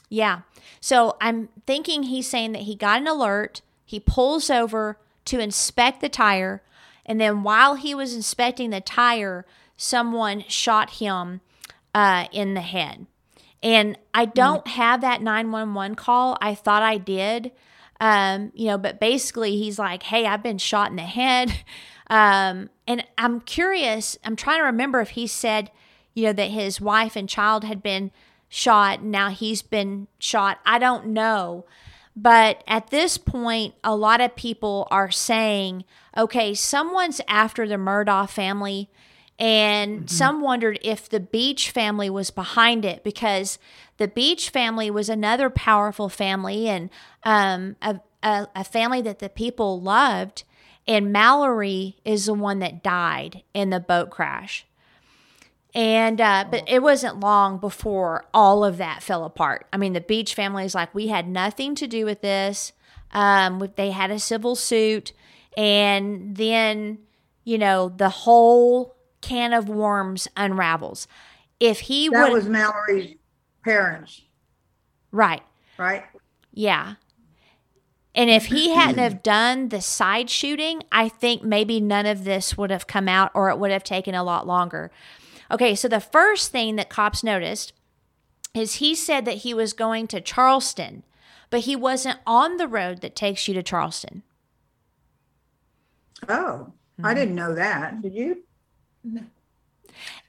Yeah. 0.10 0.41
So 0.82 1.18
I'm 1.22 1.49
thinking 1.66 2.03
he's 2.03 2.28
saying 2.28 2.53
that 2.53 2.64
he 2.64 2.76
got 2.76 3.01
an 3.01 3.07
alert. 3.07 3.62
He 3.86 3.99
pulls 3.99 4.49
over 4.49 4.97
to 5.26 5.39
inspect 5.39 6.01
the 6.01 6.10
tire. 6.10 6.64
And 7.05 7.22
then 7.22 7.43
while 7.43 7.76
he 7.76 7.93
was 7.95 8.14
inspecting 8.14 8.72
the 8.72 8.82
tire, 8.82 9.45
someone 9.78 10.43
shot 10.47 10.91
him 10.91 11.41
uh, 11.93 12.26
in 12.32 12.53
the 12.53 12.62
head. 12.62 13.05
And 13.62 13.97
I 14.14 14.26
don't 14.26 14.68
have 14.68 15.01
that 15.01 15.22
911 15.22 15.95
call. 15.95 16.38
I 16.41 16.55
thought 16.55 16.82
I 16.82 16.97
did. 16.97 17.51
Um, 17.99 18.51
you 18.55 18.68
know, 18.68 18.78
but 18.78 18.99
basically 18.99 19.57
he's 19.57 19.78
like, 19.78 20.03
hey, 20.03 20.26
I've 20.26 20.43
been 20.43 20.57
shot 20.57 20.89
in 20.89 20.95
the 20.95 21.03
head. 21.03 21.53
Um, 22.12 22.72
and 22.88 23.05
I'm 23.20 23.39
curious, 23.39 24.18
I'm 24.24 24.36
trying 24.36 24.62
to 24.62 24.64
remember 24.64 24.99
if 24.99 25.10
he 25.10 25.28
said 25.28 25.70
you 26.16 26.26
know, 26.26 26.34
that 26.34 26.49
his 26.51 26.82
wife 26.82 27.16
and 27.16 27.30
child 27.30 27.64
had 27.64 27.84
been 27.84 28.12
shot. 28.50 29.04
Now 29.04 29.30
he's 29.30 29.62
been 29.62 30.08
shot. 30.18 30.60
I 30.66 30.80
don't 30.80 31.08
know. 31.08 31.66
But 32.16 32.64
at 32.68 32.89
this 32.89 33.18
point, 33.18 33.76
a 33.84 33.95
lot 33.95 34.20
of 34.20 34.36
people 34.36 34.88
are 34.91 35.12
saying, 35.12 35.86
okay, 36.18 36.54
someone's 36.54 37.22
after 37.30 37.66
the 37.68 37.76
Murdaugh 37.76 38.30
family. 38.30 38.89
And 39.38 40.10
some 40.10 40.41
wondered 40.41 40.80
if 40.82 41.08
the 41.08 41.22
Beach 41.22 41.72
family 41.72 42.10
was 42.10 42.30
behind 42.30 42.84
it 42.84 43.06
because 43.06 43.58
the 43.95 44.10
Beach 44.10 44.50
family 44.50 44.91
was 44.91 45.08
another 45.08 45.50
powerful 45.50 46.10
family 46.10 46.68
and 46.68 46.89
um, 47.24 47.78
a, 47.82 48.02
a, 48.22 48.47
a 48.54 48.64
family 48.66 49.02
that 49.02 49.20
the 49.20 49.30
people 49.30 49.80
loved. 49.80 50.43
And 50.86 51.14
Mallory 51.14 51.97
is 52.04 52.26
the 52.26 52.34
one 52.34 52.60
that 52.60 52.84
died 52.84 53.43
in 53.54 53.70
the 53.70 53.80
boat 53.80 54.10
crash. 54.10 54.66
And 55.76 56.20
uh, 56.20 56.45
but 56.49 56.63
it 56.67 56.82
wasn't 56.82 57.20
long 57.20 57.59
before 57.59 58.26
all 58.34 58.65
of 58.65 58.78
that 58.78 59.03
fell 59.03 59.24
apart. 59.24 59.67
I 59.72 59.78
mean, 59.78 59.93
the 59.93 60.01
Beach 60.01 60.34
family 60.34 60.65
is 60.65 60.74
like, 60.74 60.93
we 60.95 61.07
had 61.09 61.28
nothing 61.28 61.76
to 61.76 61.88
do 61.88 62.05
with 62.05 62.22
this. 62.22 62.74
Um, 63.11 63.70
they 63.76 63.91
had 63.91 64.09
a 64.11 64.20
civil 64.20 64.55
suit, 64.55 65.13
and 65.55 66.36
then 66.36 66.99
you 67.43 67.57
know 67.57 67.89
the 67.89 68.09
whole 68.09 68.95
can 69.22 69.53
of 69.53 69.70
worms 69.70 70.28
unravels. 70.36 71.07
If 71.59 71.82
he 71.82 72.09
That 72.09 72.32
would, 72.32 72.34
was 72.34 72.49
Mallory's 72.49 73.15
parents, 73.63 74.22
right, 75.11 75.43
right? 75.78 76.03
yeah. 76.51 76.95
And 78.15 78.30
if 78.30 78.47
he 78.47 78.72
hadn't 78.72 78.97
have 78.97 79.24
done 79.24 79.70
the 79.70 79.82
side 79.82 80.30
shooting, 80.30 80.82
I 80.91 81.09
think 81.09 81.43
maybe 81.43 81.80
none 81.80 82.05
of 82.05 82.24
this 82.24 82.57
would 82.57 82.72
have 82.72 82.88
come 82.88 83.07
out 83.07 83.32
or 83.34 83.49
it 83.49 83.59
would 83.59 83.72
have 83.72 83.84
taken 83.84 84.15
a 84.15 84.24
lot 84.24 84.47
longer. 84.47 84.91
Okay, 85.52 85.76
so 85.76 85.88
the 85.88 86.00
first 86.00 86.52
thing 86.52 86.76
that 86.76 86.89
cops 86.89 87.24
noticed 87.24 87.74
is 88.54 88.76
he 88.76 88.95
said 88.95 89.26
that 89.26 89.38
he 89.39 89.54
was 89.54 89.74
going 89.74 90.08
to 90.08 90.22
Charleston, 90.22 91.04
but 91.50 91.62
he 91.62 91.76
wasn't 91.76 92.20
on 92.26 92.58
the 92.58 92.68
road 92.68 93.02
that 93.02 93.16
takes 93.16 93.47
you 93.47 93.54
to 93.54 93.64
Charleston. 93.64 94.24
Oh, 96.28 96.74
I 97.04 97.14
didn't 97.14 97.36
know 97.36 97.56
that. 97.56 98.02
Did 98.02 98.14
you? 98.14 98.43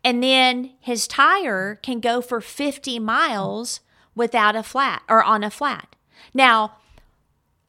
And 0.03 0.23
then 0.23 0.73
his 0.81 1.07
tire 1.07 1.79
can 1.83 2.01
go 2.01 2.21
for 2.21 2.41
50 2.41 2.99
miles 2.99 3.81
without 4.15 4.57
a 4.57 4.63
flat 4.63 5.03
or 5.09 5.23
on 5.23 5.45
a 5.45 5.51
flat. 5.51 5.95
Now, 6.33 6.77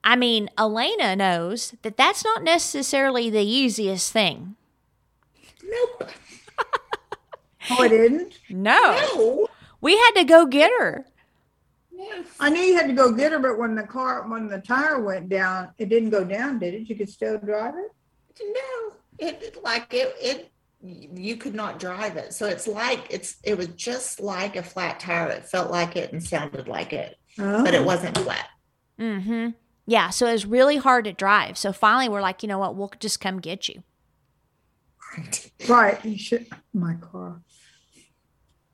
I 0.04 0.16
mean, 0.16 0.50
Elena 0.58 1.16
knows 1.16 1.76
that 1.82 1.98
that's 1.98 2.24
not 2.24 2.44
necessarily 2.44 3.30
the 3.30 3.44
easiest 3.44 4.12
thing. 4.12 4.56
Oh, 7.70 7.84
it 7.84 7.90
didn't. 7.90 8.40
No. 8.50 9.48
We 9.82 9.96
had 9.98 10.12
to 10.16 10.24
go 10.24 10.46
get 10.46 10.72
her. 10.80 11.06
Yes. 11.92 12.26
I 12.40 12.50
knew 12.50 12.62
you 12.62 12.76
had 12.76 12.88
to 12.88 12.94
go 12.94 13.12
get 13.12 13.32
her, 13.32 13.40
but 13.40 13.60
when 13.60 13.76
the 13.76 13.84
car, 13.84 14.28
when 14.28 14.48
the 14.48 14.60
tire 14.60 15.00
went 15.02 15.30
down, 15.30 15.70
it 15.78 15.90
didn't 15.90 16.10
go 16.10 16.24
down, 16.24 16.58
did 16.60 16.74
it? 16.74 16.90
You 16.90 16.96
could 16.96 17.10
still 17.10 17.38
drive 17.38 17.76
it. 17.78 17.92
No, 18.44 18.96
it 19.20 19.42
it- 19.44 19.64
like 19.64 19.94
it 19.94 20.16
it 20.20 20.52
you 20.84 21.38
could 21.38 21.54
not 21.54 21.80
drive 21.80 22.18
it. 22.18 22.34
So 22.34 22.48
it's 22.48 22.66
like 22.68 23.06
it's 23.12 23.36
it 23.44 23.56
was 23.56 23.68
just 23.70 24.20
like 24.20 24.56
a 24.56 24.64
flat 24.64 25.00
tire. 25.00 25.30
It 25.30 25.46
felt 25.46 25.70
like 25.70 25.96
it 25.96 26.12
and 26.12 26.24
sounded 26.24 26.68
like 26.68 26.92
it, 26.94 27.18
but 27.38 27.74
it 27.76 27.82
Oh. 27.82 27.84
wasn't 27.84 28.18
flat. 28.18 28.48
Mm-hmm. 29.00 29.50
Yeah, 29.86 30.10
so 30.10 30.26
it 30.28 30.32
was 30.32 30.46
really 30.48 30.78
hard 30.78 31.06
to 31.06 31.14
drive. 31.14 31.58
So 31.58 31.72
finally, 31.74 32.10
we're 32.10 32.22
like, 32.22 32.42
you 32.42 32.48
know 32.50 32.58
what? 32.60 32.76
We'll 32.76 32.92
just 33.00 33.20
come 33.20 33.40
get 33.40 33.68
you. 33.70 33.84
Right. 35.68 36.04
You 36.06 36.18
should. 36.18 36.48
My 36.74 36.94
car. 36.96 37.42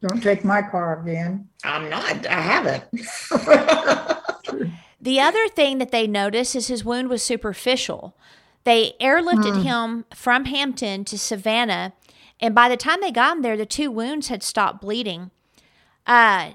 Don't 0.07 0.21
take 0.21 0.43
my 0.45 0.61
car 0.61 1.01
again. 1.01 1.47
I'm 1.63 1.89
not. 1.89 2.25
I 2.27 2.41
haven't. 2.41 2.83
The 4.99 5.19
other 5.21 5.47
thing 5.47 5.77
that 5.77 5.91
they 5.91 6.07
noticed 6.07 6.55
is 6.55 6.67
his 6.67 6.83
wound 6.83 7.07
was 7.07 7.21
superficial. 7.23 8.17
They 8.63 8.93
airlifted 8.99 9.57
Hmm. 9.57 9.61
him 9.61 10.05
from 10.13 10.45
Hampton 10.45 11.05
to 11.05 11.17
Savannah, 11.17 11.93
and 12.41 12.53
by 12.55 12.67
the 12.67 12.75
time 12.75 12.99
they 12.99 13.11
got 13.11 13.37
him 13.37 13.41
there, 13.43 13.55
the 13.55 13.65
two 13.65 13.89
wounds 13.91 14.27
had 14.27 14.43
stopped 14.43 14.81
bleeding. 14.81 15.29
Uh, 16.05 16.51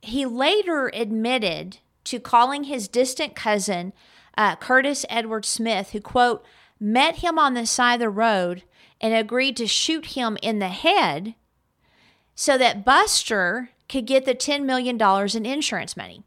he 0.00 0.24
later 0.24 0.90
admitted 0.94 1.78
to 2.04 2.20
calling 2.20 2.64
his 2.64 2.88
distant 2.88 3.34
cousin, 3.34 3.92
uh, 4.38 4.56
Curtis 4.56 5.04
Edward 5.10 5.44
Smith, 5.44 5.90
who, 5.90 6.00
quote, 6.00 6.44
met 6.78 7.16
him 7.16 7.38
on 7.38 7.52
the 7.54 7.66
side 7.66 7.94
of 7.94 8.00
the 8.00 8.08
road 8.08 8.62
and 9.00 9.12
agreed 9.12 9.56
to 9.58 9.66
shoot 9.66 10.06
him 10.06 10.38
in 10.42 10.58
the 10.60 10.68
head 10.68 11.34
so 12.40 12.56
that 12.56 12.86
Buster 12.86 13.68
could 13.86 14.06
get 14.06 14.24
the 14.24 14.34
$10 14.34 14.64
million 14.64 14.98
in 14.98 15.44
insurance 15.44 15.94
money. 15.94 16.22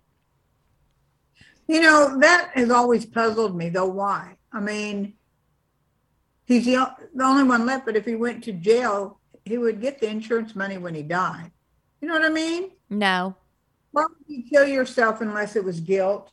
You 1.67 1.81
know, 1.81 2.19
that 2.19 2.51
has 2.53 2.69
always 2.69 3.03
puzzled 3.03 3.57
me, 3.57 3.69
though. 3.69 3.87
Why? 3.87 4.37
I 4.51 4.59
mean, 4.59 5.15
he's 6.45 6.65
the, 6.65 6.87
the 7.15 7.23
only 7.23 7.41
one 7.43 7.65
left, 7.65 7.87
but 7.87 7.95
if 7.95 8.05
he 8.05 8.13
went 8.13 8.43
to 8.43 8.51
jail, 8.51 9.19
he 9.43 9.57
would 9.57 9.81
get 9.81 9.99
the 9.99 10.07
insurance 10.07 10.55
money 10.55 10.77
when 10.77 10.93
he 10.93 11.01
died. 11.01 11.49
You 11.99 12.09
know 12.09 12.13
what 12.13 12.25
I 12.25 12.29
mean? 12.29 12.69
No. 12.91 13.35
Why 13.89 14.03
would 14.03 14.27
you 14.27 14.43
kill 14.47 14.67
yourself 14.67 15.21
unless 15.21 15.55
it 15.55 15.63
was 15.63 15.79
guilt? 15.79 16.29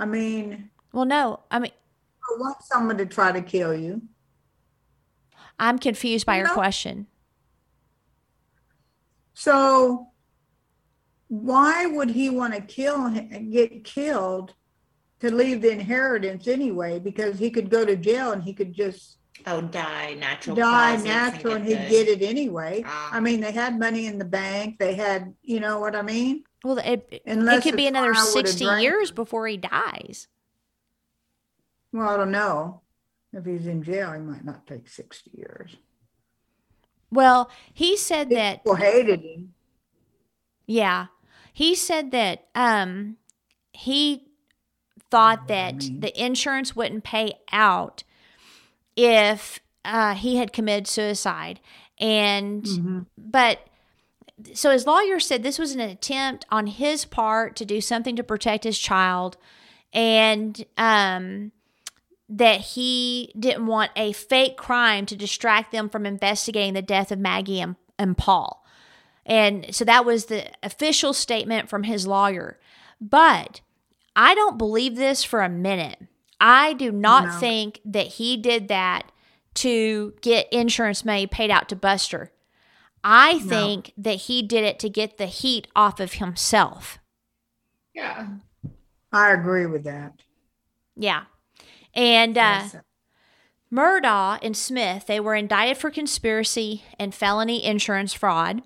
I 0.00 0.04
mean, 0.04 0.68
Well, 0.92 1.04
no. 1.04 1.38
I 1.48 1.60
mean, 1.60 1.70
I 2.28 2.40
want 2.40 2.56
someone 2.64 2.98
to 2.98 3.06
try 3.06 3.30
to 3.30 3.40
kill 3.40 3.72
you. 3.72 4.02
I'm 5.60 5.78
confused 5.78 6.26
by 6.26 6.38
your 6.38 6.48
No. 6.48 6.54
question. 6.54 7.06
So 9.34 10.08
why 11.28 11.86
would 11.86 12.10
he 12.10 12.28
want 12.30 12.54
to 12.54 12.60
kill 12.60 13.06
him, 13.08 13.50
get 13.50 13.84
killed 13.84 14.54
to 15.20 15.34
leave 15.34 15.62
the 15.62 15.70
inheritance 15.70 16.46
anyway? 16.48 16.98
Because 16.98 17.38
he 17.38 17.50
could 17.50 17.70
go 17.70 17.84
to 17.84 17.96
jail 17.96 18.32
and 18.32 18.42
he 18.42 18.52
could 18.52 18.72
just 18.74 19.18
Oh, 19.46 19.60
die 19.60 20.14
natural. 20.20 20.54
die 20.54 20.90
causes 20.92 21.04
natural 21.06 21.54
and 21.54 21.66
get 21.66 21.78
he'd 21.78 21.84
the- 21.86 21.90
get 21.90 22.08
it 22.22 22.24
anyway. 22.24 22.82
Ah. 22.86 23.10
I 23.12 23.20
mean, 23.20 23.40
they 23.40 23.50
had 23.50 23.78
money 23.78 24.06
in 24.06 24.18
the 24.18 24.24
bank. 24.24 24.78
They 24.78 24.94
had, 24.94 25.34
you 25.42 25.58
know 25.58 25.80
what 25.80 25.96
I 25.96 26.02
mean? 26.02 26.44
Well, 26.62 26.78
it, 26.78 27.08
it 27.24 27.62
could 27.62 27.74
be 27.76 27.88
another 27.88 28.14
60 28.14 28.64
drank 28.64 28.82
years 28.82 29.10
before 29.10 29.48
he 29.48 29.56
dies. 29.56 30.28
Well, 31.92 32.08
I 32.08 32.16
don't 32.16 32.30
know. 32.30 32.82
If 33.32 33.44
he's 33.44 33.66
in 33.66 33.82
jail, 33.82 34.12
he 34.12 34.20
might 34.20 34.44
not 34.44 34.66
take 34.66 34.86
60 34.88 35.30
years. 35.36 35.74
Well, 37.12 37.50
he 37.72 37.96
said 37.96 38.30
that, 38.30 38.64
People 38.64 38.76
hated 38.76 39.20
him. 39.20 39.52
yeah, 40.66 41.06
he 41.52 41.74
said 41.74 42.10
that 42.12 42.46
um, 42.54 43.18
he 43.72 44.28
thought 45.10 45.46
that 45.48 45.78
the 45.98 46.12
insurance 46.20 46.74
wouldn't 46.74 47.04
pay 47.04 47.34
out 47.52 48.02
if 48.96 49.60
uh, 49.84 50.14
he 50.14 50.36
had 50.36 50.52
committed 50.54 50.86
suicide. 50.86 51.60
And, 51.98 53.06
but, 53.18 53.60
so 54.54 54.70
his 54.70 54.86
lawyer 54.86 55.20
said 55.20 55.42
this 55.42 55.58
was 55.58 55.72
an 55.74 55.80
attempt 55.80 56.46
on 56.50 56.66
his 56.66 57.04
part 57.04 57.54
to 57.56 57.64
do 57.66 57.80
something 57.82 58.16
to 58.16 58.24
protect 58.24 58.64
his 58.64 58.78
child 58.78 59.36
and 59.92 60.64
um, 60.78 61.52
that 62.34 62.60
he 62.60 63.32
didn't 63.38 63.66
want 63.66 63.90
a 63.94 64.12
fake 64.12 64.56
crime 64.56 65.04
to 65.06 65.16
distract 65.16 65.70
them 65.70 65.88
from 65.88 66.06
investigating 66.06 66.72
the 66.74 66.82
death 66.82 67.12
of 67.12 67.18
Maggie 67.18 67.60
and, 67.60 67.76
and 67.98 68.16
Paul. 68.16 68.64
And 69.26 69.74
so 69.74 69.84
that 69.84 70.04
was 70.04 70.26
the 70.26 70.50
official 70.62 71.12
statement 71.12 71.68
from 71.68 71.82
his 71.84 72.06
lawyer. 72.06 72.58
But 73.00 73.60
I 74.16 74.34
don't 74.34 74.58
believe 74.58 74.96
this 74.96 75.22
for 75.22 75.42
a 75.42 75.48
minute. 75.48 75.98
I 76.40 76.72
do 76.72 76.90
not 76.90 77.24
No. 77.26 77.30
think 77.38 77.80
that 77.84 78.06
he 78.06 78.36
did 78.36 78.68
that 78.68 79.12
to 79.54 80.14
get 80.22 80.52
insurance 80.52 81.04
money 81.04 81.26
paid 81.26 81.50
out 81.50 81.68
to 81.68 81.76
Buster. 81.76 82.32
I 83.04 83.40
think 83.40 83.92
that 83.96 84.12
he 84.12 84.42
did 84.42 84.64
it 84.64 84.78
to 84.78 84.88
get 84.88 85.18
the 85.18 85.26
heat 85.26 85.66
off 85.76 86.00
of 86.00 86.14
himself. 86.14 86.98
Yeah. 87.94 88.28
I 89.12 89.32
agree 89.32 89.66
with 89.66 89.84
that. 89.84 90.14
Yeah. 90.96 91.24
And 91.94 92.36
uh, 92.38 92.40
Yes. 92.72 92.76
Murdaugh 93.72 94.38
and 94.42 94.56
Smith, 94.56 95.06
they 95.06 95.18
were 95.20 95.34
indicted 95.34 95.78
for 95.78 95.90
conspiracy 95.90 96.84
and 96.98 97.14
felony 97.14 97.64
insurance 97.64 98.12
fraud. 98.12 98.62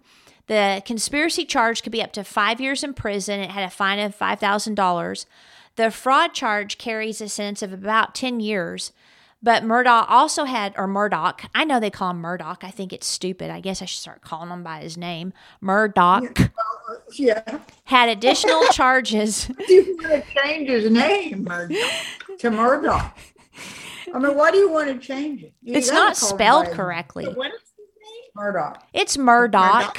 The 0.48 0.82
conspiracy 0.84 1.44
charge 1.44 1.82
could 1.82 1.92
be 1.92 2.02
up 2.02 2.12
to 2.14 2.24
five 2.24 2.60
years 2.60 2.82
in 2.82 2.92
prison. 2.94 3.40
It 3.40 3.50
had 3.50 3.64
a 3.64 3.70
fine 3.70 3.98
of 4.00 4.16
$5,000. 4.16 5.26
The 5.76 5.90
fraud 5.90 6.32
charge 6.34 6.78
carries 6.78 7.20
a 7.20 7.28
sentence 7.28 7.62
of 7.62 7.72
about 7.72 8.14
10 8.14 8.40
years. 8.40 8.92
But 9.42 9.62
Murdaugh 9.62 10.06
also 10.08 10.44
had, 10.44 10.72
or 10.76 10.86
Murdoch, 10.88 11.42
I 11.54 11.64
know 11.64 11.78
they 11.78 11.90
call 11.90 12.10
him 12.10 12.18
Murdoch. 12.18 12.64
I 12.64 12.70
think 12.70 12.92
it's 12.92 13.06
stupid. 13.06 13.50
I 13.50 13.60
guess 13.60 13.82
I 13.82 13.84
should 13.84 14.00
start 14.00 14.22
calling 14.22 14.48
him 14.50 14.64
by 14.64 14.80
his 14.80 14.96
name. 14.96 15.32
Murdoch 15.60 16.50
Yeah. 17.14 17.58
had 17.84 18.08
additional 18.08 18.62
charges. 18.72 19.46
Do 19.66 19.72
you 19.74 19.96
want 20.00 20.24
to 20.24 20.34
change 20.42 20.68
his 20.68 20.90
name 20.90 21.46
to 22.38 22.50
Murdoch? 22.50 23.16
I 24.14 24.18
mean, 24.18 24.36
why 24.36 24.50
do 24.50 24.58
you 24.58 24.70
want 24.70 24.88
to 24.88 24.98
change 25.04 25.42
it? 25.42 25.52
You 25.62 25.74
It's 25.74 25.90
not 25.90 26.16
spelled 26.16 26.64
by 26.64 26.68
his- 26.68 26.76
correctly. 26.76 27.24
What 27.26 27.48
is 27.48 27.60
his 27.76 27.86
name? 28.00 28.30
Murdoch. 28.34 28.82
It's 28.92 29.18
Murdoch. 29.18 29.98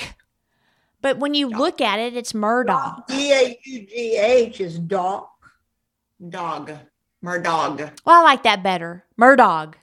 But 1.02 1.20
when 1.20 1.34
you 1.34 1.50
look 1.50 1.80
at 1.82 2.00
it, 2.00 2.16
it's 2.16 2.34
Murdoch. 2.34 3.06
D 3.08 3.32
A 3.32 3.60
U 3.64 3.88
G 3.88 4.18
H 4.18 4.60
is 4.62 4.80
dog. 4.80 5.28
Dog. 6.30 6.72
Murdog. 7.24 7.78
Well, 7.80 7.92
oh, 8.06 8.12
I 8.12 8.22
like 8.22 8.44
that 8.44 8.64
better. 8.64 9.04
Murdoch. 9.18 9.78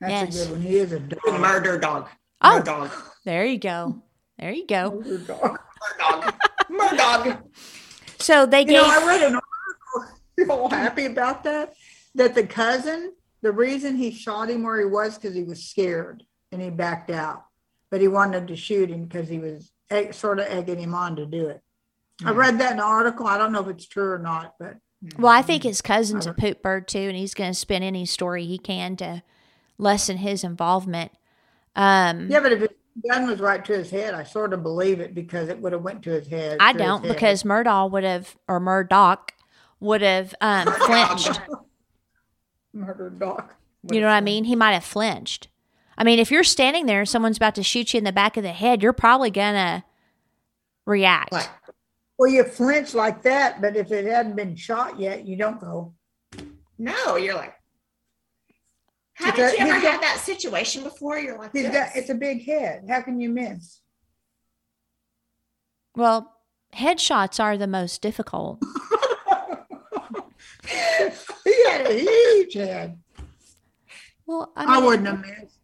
That's 0.00 0.34
Yes. 0.36 0.44
a 0.44 0.48
good 0.48 0.52
one. 0.52 0.60
He 0.62 0.76
is 0.78 0.92
a 0.92 1.00
dog. 1.00 1.40
Murder 1.40 1.78
dog. 1.78 2.08
Oh. 2.42 2.60
Murdog. 2.62 2.90
There 3.24 3.44
you 3.44 3.58
go. 3.58 4.02
There 4.40 4.52
you 4.52 4.66
go. 4.66 5.02
Murdog. 5.04 5.58
Murdog. 6.70 7.42
So 8.18 8.46
they 8.46 8.64
get 8.64 8.72
You 8.74 8.80
gave. 8.80 8.88
know, 8.88 9.00
I 9.00 9.06
read 9.06 9.22
an 9.22 9.34
article. 9.34 10.16
You're 10.38 10.68
happy 10.70 11.04
about 11.06 11.44
that. 11.44 11.74
That 12.14 12.34
the 12.34 12.46
cousin, 12.46 13.12
the 13.42 13.52
reason 13.52 13.96
he 13.96 14.10
shot 14.10 14.48
him 14.50 14.62
where 14.62 14.78
he 14.78 14.86
was 14.86 15.16
because 15.16 15.34
he 15.34 15.42
was 15.44 15.62
scared 15.62 16.24
and 16.50 16.60
he 16.60 16.70
backed 16.70 17.10
out, 17.10 17.44
but 17.90 18.00
he 18.00 18.08
wanted 18.08 18.48
to 18.48 18.56
shoot 18.56 18.90
him 18.90 19.04
because 19.04 19.28
he 19.28 19.38
was 19.38 19.70
egg, 19.90 20.14
sort 20.14 20.38
of 20.40 20.46
egging 20.46 20.78
him 20.80 20.94
on 20.94 21.16
to 21.16 21.26
do 21.26 21.48
it. 21.48 21.60
I 22.24 22.32
read 22.32 22.58
that 22.58 22.72
in 22.72 22.78
an 22.78 22.84
article. 22.84 23.26
I 23.26 23.38
don't 23.38 23.52
know 23.52 23.60
if 23.62 23.68
it's 23.68 23.86
true 23.86 24.10
or 24.10 24.18
not, 24.18 24.54
but 24.58 24.76
Well, 25.18 25.32
I 25.32 25.40
think 25.42 25.62
his 25.62 25.80
cousin's 25.80 26.26
a 26.26 26.34
poop 26.34 26.62
bird 26.62 26.86
too, 26.88 26.98
and 26.98 27.16
he's 27.16 27.32
going 27.34 27.50
to 27.50 27.58
spin 27.58 27.82
any 27.82 28.04
story 28.04 28.44
he 28.44 28.58
can 28.58 28.96
to 28.96 29.22
lessen 29.78 30.18
his 30.18 30.44
involvement. 30.44 31.12
Um, 31.76 32.28
yeah. 32.30 32.40
But 32.40 32.52
if 32.52 32.60
his 32.60 32.68
gun 33.08 33.26
was 33.26 33.40
right 33.40 33.64
to 33.64 33.72
his 33.72 33.90
head, 33.90 34.14
I 34.14 34.24
sort 34.24 34.52
of 34.52 34.62
believe 34.62 35.00
it 35.00 35.14
because 35.14 35.48
it 35.48 35.58
would 35.60 35.72
have 35.72 35.82
went 35.82 36.02
to 36.02 36.10
his 36.10 36.26
head. 36.26 36.58
I 36.60 36.72
don't 36.72 37.04
head. 37.04 37.12
because 37.12 37.44
Murdoch 37.44 37.92
would 37.92 38.04
have, 38.04 38.36
or 38.48 38.60
Murdoch 38.60 39.32
would 39.80 40.02
have 40.02 40.34
um, 40.40 40.66
flinched. 40.86 41.40
dog. 43.18 43.52
You 43.90 44.00
know 44.00 44.06
what 44.06 44.12
I 44.12 44.20
mean? 44.20 44.44
He 44.44 44.56
might 44.56 44.72
have 44.72 44.84
flinched. 44.84 45.48
I 45.96 46.04
mean, 46.04 46.18
if 46.18 46.30
you're 46.30 46.44
standing 46.44 46.86
there 46.86 47.00
and 47.00 47.08
someone's 47.08 47.36
about 47.36 47.54
to 47.56 47.62
shoot 47.62 47.92
you 47.92 47.98
in 47.98 48.04
the 48.04 48.12
back 48.12 48.36
of 48.36 48.42
the 48.42 48.52
head, 48.52 48.82
you're 48.82 48.92
probably 48.92 49.30
gonna 49.30 49.84
react. 50.86 51.34
Well, 52.18 52.28
you 52.28 52.44
flinch 52.44 52.94
like 52.94 53.22
that, 53.22 53.62
but 53.62 53.76
if 53.76 53.90
it 53.92 54.04
hadn't 54.04 54.36
been 54.36 54.54
shot 54.56 54.98
yet, 55.00 55.26
you 55.26 55.36
don't 55.36 55.60
go. 55.60 55.94
No, 56.78 57.16
you're 57.16 57.34
like, 57.34 57.54
haven't 59.26 59.36
got- 59.40 59.52
you 59.58 59.58
ever 59.64 59.74
he's 59.74 59.82
got- 59.82 59.92
had 59.92 60.02
that 60.02 60.18
situation 60.20 60.82
before? 60.82 61.18
You're 61.18 61.38
like, 61.38 61.52
He's 61.52 61.62
this. 61.64 61.72
got, 61.72 61.96
it's 61.96 62.10
a 62.10 62.14
big 62.14 62.44
head. 62.44 62.84
How 62.88 63.00
can 63.02 63.20
you 63.20 63.28
miss? 63.30 63.80
Well, 65.96 66.32
headshots 66.74 67.42
are 67.42 67.56
the 67.56 67.66
most 67.66 68.00
difficult. 68.02 68.62
He 71.44 71.64
had 71.68 71.86
a 71.86 71.98
huge 71.98 72.54
head. 72.54 72.98
Well, 74.26 74.52
I, 74.56 74.76
I, 74.76 74.84
wouldn't 74.84 75.08
have 75.08 75.20
missed. 75.20 75.58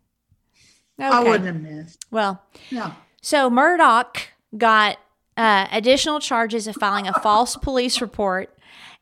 I 0.99 1.23
wouldn't 1.23 1.45
have 1.47 1.61
missed. 1.61 2.05
Well, 2.11 2.43
No. 2.73 2.93
So 3.23 3.51
Murdaugh 3.51 4.17
got 4.57 4.99
uh, 5.37 5.67
additional 5.71 6.19
charges 6.21 6.67
of 6.67 6.77
filing 6.77 7.07
a 7.07 7.13
false 7.21 7.57
police 7.57 8.01
report, 8.01 8.57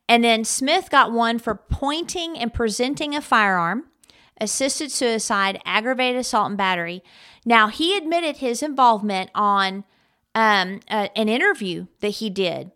and 0.09 0.23
then 0.25 0.45
Smith 0.45 0.91
got 0.91 1.13
one 1.13 1.39
for 1.39 1.55
pointing 1.55 2.39
and 2.39 2.53
presenting 2.53 3.15
a 3.15 3.21
firearm, 3.21 3.85
assisted 4.45 4.93
suicide, 4.93 5.61
aggravated 5.65 6.21
assault 6.21 6.49
and 6.49 6.57
battery. 6.57 7.03
Now 7.45 7.69
he 7.69 7.97
admitted 7.97 8.37
his 8.37 8.63
involvement 8.63 9.31
on 9.35 9.85
um, 10.35 10.81
an 10.89 11.29
interview 11.29 11.87
that 12.01 12.09
he 12.09 12.31
did. 12.31 12.71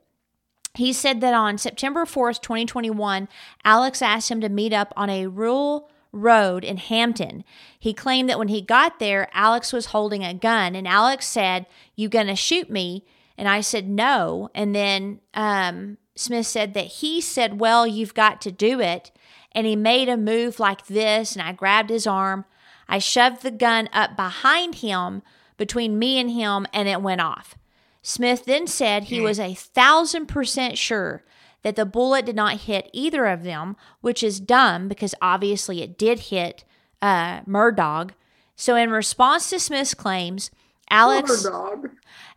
He 0.74 0.92
said 0.92 1.20
that 1.20 1.34
on 1.34 1.58
September 1.58 2.04
4th, 2.04 2.40
2021, 2.40 3.28
Alex 3.64 4.02
asked 4.02 4.30
him 4.30 4.40
to 4.40 4.48
meet 4.48 4.72
up 4.72 4.92
on 4.96 5.10
a 5.10 5.26
rural 5.26 5.90
road 6.12 6.64
in 6.64 6.76
Hampton. 6.76 7.44
He 7.78 7.92
claimed 7.92 8.28
that 8.28 8.38
when 8.38 8.48
he 8.48 8.60
got 8.60 8.98
there, 8.98 9.28
Alex 9.32 9.72
was 9.72 9.86
holding 9.86 10.24
a 10.24 10.34
gun, 10.34 10.74
and 10.74 10.86
Alex 10.86 11.26
said, 11.26 11.66
You 11.96 12.08
gonna 12.08 12.36
shoot 12.36 12.70
me? 12.70 13.04
And 13.36 13.48
I 13.48 13.60
said, 13.60 13.88
No. 13.88 14.50
And 14.54 14.74
then 14.74 15.20
um, 15.34 15.98
Smith 16.16 16.46
said 16.46 16.74
that 16.74 16.86
he 16.86 17.20
said, 17.20 17.60
Well, 17.60 17.86
you've 17.86 18.14
got 18.14 18.40
to 18.42 18.52
do 18.52 18.80
it. 18.80 19.10
And 19.58 19.66
he 19.66 19.74
made 19.74 20.08
a 20.08 20.16
move 20.16 20.60
like 20.60 20.86
this, 20.86 21.32
and 21.32 21.42
I 21.42 21.50
grabbed 21.50 21.90
his 21.90 22.06
arm. 22.06 22.44
I 22.88 23.00
shoved 23.00 23.42
the 23.42 23.50
gun 23.50 23.88
up 23.92 24.14
behind 24.14 24.76
him, 24.76 25.20
between 25.56 25.98
me 25.98 26.20
and 26.20 26.30
him, 26.30 26.64
and 26.72 26.88
it 26.88 27.02
went 27.02 27.20
off. 27.20 27.56
Smith 28.00 28.44
then 28.44 28.68
said 28.68 29.02
he 29.02 29.20
was 29.20 29.40
a 29.40 29.54
thousand 29.54 30.26
percent 30.26 30.78
sure 30.78 31.24
that 31.62 31.74
the 31.74 31.84
bullet 31.84 32.24
did 32.24 32.36
not 32.36 32.60
hit 32.60 32.88
either 32.92 33.26
of 33.26 33.42
them, 33.42 33.74
which 34.00 34.22
is 34.22 34.38
dumb 34.38 34.86
because 34.86 35.12
obviously 35.20 35.82
it 35.82 35.98
did 35.98 36.20
hit 36.20 36.62
uh, 37.02 37.40
Murdaugh. 37.40 38.10
So, 38.54 38.76
in 38.76 38.90
response 38.90 39.50
to 39.50 39.58
Smith's 39.58 39.92
claims, 39.92 40.52
Alex. 40.88 41.44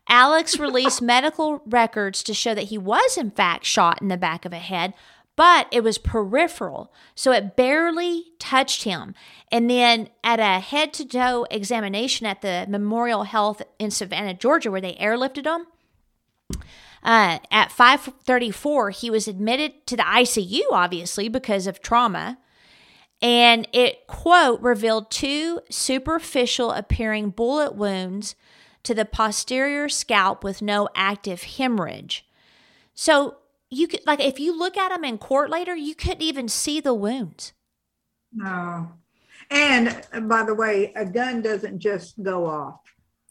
Alex 0.09 0.57
released 0.57 1.03
medical 1.03 1.61
records 1.67 2.23
to 2.23 2.33
show 2.33 2.55
that 2.55 2.65
he 2.65 2.79
was 2.79 3.15
in 3.15 3.29
fact 3.29 3.63
shot 3.63 4.01
in 4.01 4.07
the 4.07 4.17
back 4.17 4.43
of 4.43 4.53
a 4.53 4.57
head, 4.57 4.95
but 5.35 5.67
it 5.71 5.83
was 5.83 5.97
peripheral, 5.97 6.93
so 7.15 7.31
it 7.31 7.55
barely 7.55 8.25
touched 8.39 8.83
him. 8.83 9.15
And 9.51 9.69
then 9.69 10.09
at 10.23 10.39
a 10.39 10.59
head-to-toe 10.59 11.47
examination 11.49 12.27
at 12.27 12.41
the 12.41 12.65
Memorial 12.69 13.23
Health 13.23 13.61
in 13.79 13.91
Savannah, 13.91 14.33
Georgia, 14.33 14.69
where 14.69 14.81
they 14.81 14.93
airlifted 14.95 15.45
him, 15.45 15.67
uh, 17.03 17.39
at 17.49 17.71
5:34, 17.71 18.91
he 18.91 19.09
was 19.09 19.27
admitted 19.27 19.85
to 19.87 19.97
the 19.97 20.03
ICU, 20.03 20.63
obviously 20.71 21.29
because 21.29 21.65
of 21.65 21.81
trauma. 21.81 22.37
And 23.21 23.67
it, 23.71 24.07
quote, 24.07 24.61
revealed 24.61 25.11
two 25.11 25.61
superficial 25.69 26.71
appearing 26.71 27.29
bullet 27.29 27.75
wounds 27.75 28.35
to 28.83 28.95
the 28.95 29.05
posterior 29.05 29.89
scalp 29.89 30.43
with 30.43 30.61
no 30.61 30.89
active 30.95 31.43
hemorrhage. 31.43 32.25
So 32.95 33.37
you 33.71 33.87
could, 33.87 34.01
like, 34.05 34.19
if 34.19 34.39
you 34.39 34.57
look 34.57 34.77
at 34.77 34.91
him 34.91 35.03
in 35.03 35.17
court 35.17 35.49
later, 35.49 35.75
you 35.75 35.95
couldn't 35.95 36.21
even 36.21 36.47
see 36.47 36.79
the 36.79 36.93
wounds. 36.93 37.53
No. 38.33 38.91
And 39.49 40.03
uh, 40.13 40.19
by 40.21 40.43
the 40.43 40.53
way, 40.53 40.91
a 40.95 41.05
gun 41.05 41.41
doesn't 41.41 41.79
just 41.79 42.21
go 42.21 42.45
off. 42.45 42.79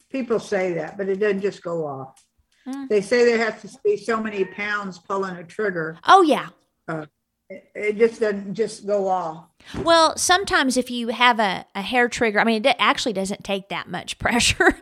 People 0.09 0.39
say 0.39 0.73
that, 0.73 0.97
but 0.97 1.07
it 1.07 1.19
doesn't 1.19 1.41
just 1.41 1.61
go 1.61 1.85
off. 1.85 2.23
Hmm. 2.65 2.85
They 2.89 3.01
say 3.01 3.23
there 3.23 3.37
has 3.37 3.61
to 3.61 3.79
be 3.83 3.97
so 3.97 4.21
many 4.21 4.43
pounds 4.43 4.99
pulling 4.99 5.35
a 5.35 5.43
trigger. 5.43 5.97
Oh, 6.07 6.21
yeah. 6.23 6.49
Uh, 6.87 7.05
it, 7.49 7.71
it 7.75 7.97
just 7.97 8.19
doesn't 8.19 8.53
just 8.53 8.85
go 8.85 9.07
off. 9.07 9.45
Well, 9.83 10.17
sometimes 10.17 10.75
if 10.75 10.89
you 10.89 11.09
have 11.09 11.39
a, 11.39 11.65
a 11.75 11.81
hair 11.81 12.09
trigger, 12.09 12.39
I 12.39 12.43
mean, 12.43 12.65
it 12.65 12.75
actually 12.79 13.13
doesn't 13.13 13.43
take 13.43 13.69
that 13.69 13.89
much 13.89 14.17
pressure, 14.19 14.79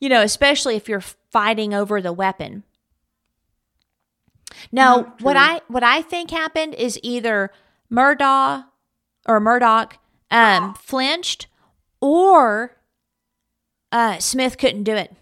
you 0.00 0.08
know, 0.08 0.22
especially 0.22 0.76
if 0.76 0.88
you're 0.88 1.02
fighting 1.32 1.72
over 1.72 2.00
the 2.02 2.12
weapon. 2.12 2.64
No, 4.72 5.12
what 5.20 5.36
I 5.36 5.60
what 5.68 5.82
I 5.82 6.02
think 6.02 6.30
happened 6.30 6.74
is 6.74 6.98
either 7.02 7.50
Murdoch 7.90 8.64
or 9.26 9.40
Murdoch 9.40 9.98
um, 10.30 10.74
flinched, 10.78 11.46
or 12.00 12.76
uh, 13.92 14.18
Smith 14.18 14.58
couldn't 14.58 14.84
do 14.84 14.94
it, 14.94 15.14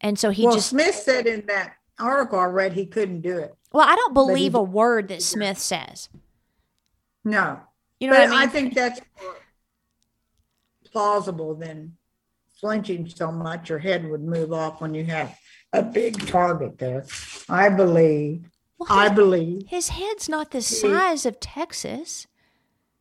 and 0.00 0.18
so 0.18 0.30
he 0.30 0.46
well, 0.46 0.54
just. 0.54 0.70
Smith 0.70 0.94
said 0.94 1.26
in 1.26 1.46
that 1.46 1.74
article 1.98 2.38
I 2.38 2.46
read 2.46 2.72
he 2.72 2.86
couldn't 2.86 3.20
do 3.20 3.38
it. 3.38 3.54
Well, 3.72 3.86
I 3.88 3.96
don't 3.96 4.14
believe 4.14 4.54
a 4.54 4.62
word 4.62 5.08
that 5.08 5.22
Smith 5.22 5.58
says. 5.58 6.08
No. 7.24 7.60
You 7.98 8.08
know 8.08 8.14
but 8.14 8.28
what 8.28 8.36
I 8.36 8.40
mean? 8.40 8.50
think 8.50 8.74
that's 8.74 9.00
more 9.20 9.36
plausible 10.92 11.54
than 11.54 11.96
flinching 12.60 13.08
so 13.08 13.32
much 13.32 13.68
your 13.68 13.78
head 13.78 14.08
would 14.08 14.22
move 14.22 14.52
off 14.52 14.80
when 14.80 14.94
you 14.94 15.04
have 15.04 15.36
a 15.74 15.82
big 15.82 16.26
target 16.26 16.78
there. 16.78 17.04
I 17.48 17.68
believe. 17.68 18.48
I 18.88 19.08
believe 19.08 19.66
His 19.68 19.90
head's 19.90 20.28
not 20.28 20.50
the 20.50 20.60
size 20.60 21.24
of 21.24 21.40
Texas. 21.40 22.26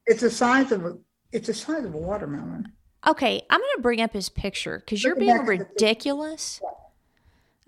it's 0.05 0.21
the 0.21 0.29
size 0.29 0.71
of 0.71 0.85
a 0.85 0.97
it's 1.31 1.47
the 1.47 1.53
size 1.53 1.83
of 1.83 1.93
a 1.93 1.97
watermelon. 1.97 2.71
Okay, 3.05 3.41
I'm 3.49 3.59
going 3.59 3.75
to 3.75 3.81
bring 3.81 3.99
up 4.01 4.13
his 4.13 4.29
picture 4.29 4.79
because 4.79 5.03
you're 5.03 5.15
being 5.15 5.45
ridiculous. 5.45 6.61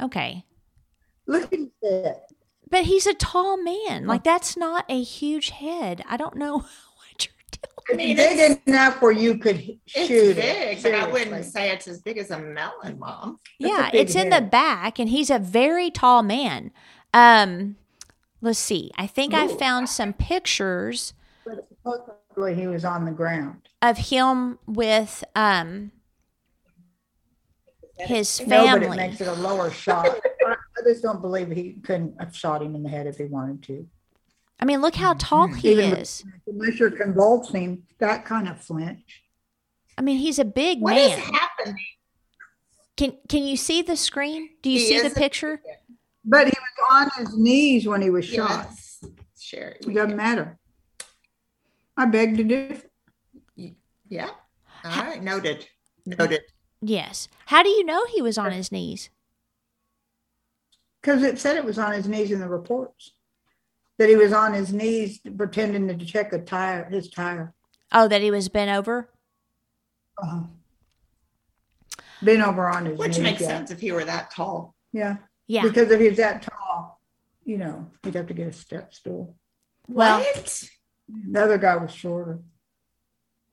Okay. 0.01 0.45
Look 1.25 1.51
at 1.51 1.59
that. 1.81 2.27
But 2.69 2.85
he's 2.85 3.05
a 3.05 3.13
tall 3.13 3.57
man. 3.57 4.07
Like, 4.07 4.23
that's 4.23 4.55
not 4.55 4.85
a 4.87 5.01
huge 5.01 5.49
head. 5.49 6.03
I 6.07 6.15
don't 6.15 6.35
know. 6.35 6.65
I 7.91 7.95
mean, 7.95 8.15
big 8.15 8.59
enough 8.65 9.01
where 9.01 9.11
you 9.11 9.37
could 9.37 9.57
It's 9.93 10.07
shoot 10.07 10.35
big, 10.37 10.77
it. 10.79 10.83
but 10.83 10.93
I 10.95 11.05
wouldn't 11.05 11.27
seriously. 11.29 11.51
say 11.51 11.71
it's 11.71 11.87
as 11.87 12.01
big 12.01 12.17
as 12.17 12.31
a 12.31 12.39
melon, 12.39 12.97
Mom. 12.99 13.39
yeah, 13.59 13.89
it's 13.93 14.15
in 14.15 14.29
the 14.29 14.41
back, 14.41 14.97
and 14.99 15.09
he's 15.09 15.29
a 15.29 15.37
very 15.39 15.91
tall 15.91 16.23
man. 16.23 16.71
Um, 17.13 17.75
let's 18.41 18.57
see. 18.59 18.91
I 18.97 19.05
think 19.07 19.33
I 19.33 19.47
found 19.47 19.87
some 19.89 20.13
pictures 20.13 21.13
But 21.45 21.67
supposedly 21.69 22.55
he 22.55 22.67
was 22.67 22.83
on 22.85 23.05
the 23.05 23.11
ground. 23.11 23.69
of 23.81 23.97
him 23.97 24.57
with 24.65 25.23
um 25.35 25.91
his 27.97 28.45
No, 28.45 28.65
but 28.73 28.83
it 28.83 28.89
makes 28.95 29.21
it 29.21 29.27
a 29.27 29.33
lower 29.33 29.69
shot. 29.71 30.07
I 30.45 30.51
I 30.77 30.83
just 30.83 31.01
don't 31.01 31.21
believe 31.21 31.49
he 31.49 31.73
couldn't 31.83 32.19
have 32.19 32.35
shot 32.35 32.61
him 32.61 32.75
in 32.75 32.83
the 32.83 32.89
head 32.89 33.07
if 33.07 33.17
he 33.17 33.23
wanted 33.25 33.63
to. 33.63 33.87
I 34.59 34.65
mean, 34.65 34.81
look 34.81 34.95
how 34.95 35.13
tall 35.13 35.47
mm-hmm. 35.47 35.57
he 35.57 35.71
Even 35.73 35.93
is. 35.97 36.23
Unless 36.47 36.79
you're 36.79 36.91
convulsing, 36.91 37.83
that 37.99 38.25
kind 38.25 38.47
of 38.47 38.61
flinch. 38.61 39.23
I 39.97 40.01
mean, 40.01 40.17
he's 40.17 40.39
a 40.39 40.45
big 40.45 40.81
What 40.81 40.97
is 40.97 41.09
man. 41.09 41.19
happening? 41.19 41.77
Can 42.97 43.17
Can 43.27 43.43
you 43.43 43.57
see 43.57 43.81
the 43.81 43.95
screen? 43.97 44.49
Do 44.61 44.69
you 44.69 44.79
He 44.79 44.85
see 44.85 44.99
the 44.99 45.07
is- 45.07 45.13
picture? 45.13 45.61
But 46.27 46.47
he 46.47 46.53
was 46.53 47.11
on 47.17 47.23
his 47.23 47.37
knees 47.37 47.87
when 47.87 48.01
he 48.01 48.09
was 48.09 48.25
shot. 48.25 48.49
Yes. 48.49 49.03
Sherry. 49.37 49.75
It 49.81 49.93
doesn't 49.93 50.15
matter. 50.15 50.57
I 51.95 52.05
beg 52.07 52.37
to 52.37 52.43
differ. 52.43 52.87
Yeah. 54.09 54.29
All 54.83 55.03
right. 55.03 55.21
Noted. 55.21 55.67
Noted. 56.05 56.41
Yes. 56.81 57.27
How 57.47 57.61
do 57.61 57.69
you 57.69 57.83
know 57.83 58.05
he 58.05 58.21
was 58.23 58.37
on 58.39 58.51
his 58.51 58.71
knees? 58.71 59.09
Because 61.01 61.21
it 61.21 61.37
said 61.37 61.57
it 61.57 61.65
was 61.65 61.77
on 61.77 61.93
his 61.93 62.07
knees 62.07 62.31
in 62.31 62.39
the 62.39 62.49
reports. 62.49 63.13
That 63.97 64.09
he 64.09 64.15
was 64.15 64.33
on 64.33 64.53
his 64.53 64.73
knees 64.73 65.21
pretending 65.37 65.87
to 65.87 66.05
check 66.05 66.33
a 66.33 66.39
tire, 66.39 66.85
his 66.89 67.09
tire. 67.09 67.53
Oh, 67.91 68.07
that 68.07 68.21
he 68.21 68.29
was 68.29 68.49
bent 68.49 68.71
over. 68.71 69.09
Uh-huh. 70.21 70.41
Been 72.23 72.41
over 72.41 72.67
on 72.67 72.85
his 72.85 72.91
knees. 72.93 72.99
Which 72.99 73.17
knees. 73.17 73.23
makes 73.23 73.41
yeah. 73.41 73.47
sense 73.47 73.71
if 73.71 73.79
he 73.79 73.91
were 73.91 74.03
that 74.03 74.31
tall. 74.31 74.75
Yeah. 74.91 75.17
Yeah. 75.47 75.61
Because 75.61 75.91
if 75.91 75.99
he's 75.99 76.17
that 76.17 76.41
tall, 76.41 76.99
you 77.45 77.57
know, 77.57 77.89
he'd 78.03 78.15
have 78.15 78.27
to 78.27 78.33
get 78.33 78.47
a 78.47 78.53
step 78.53 78.93
stool. 78.93 79.35
Well- 79.87 80.19
what? 80.19 80.63
The 81.07 81.43
other 81.43 81.57
guy 81.57 81.75
was 81.75 81.93
shorter. 81.93 82.39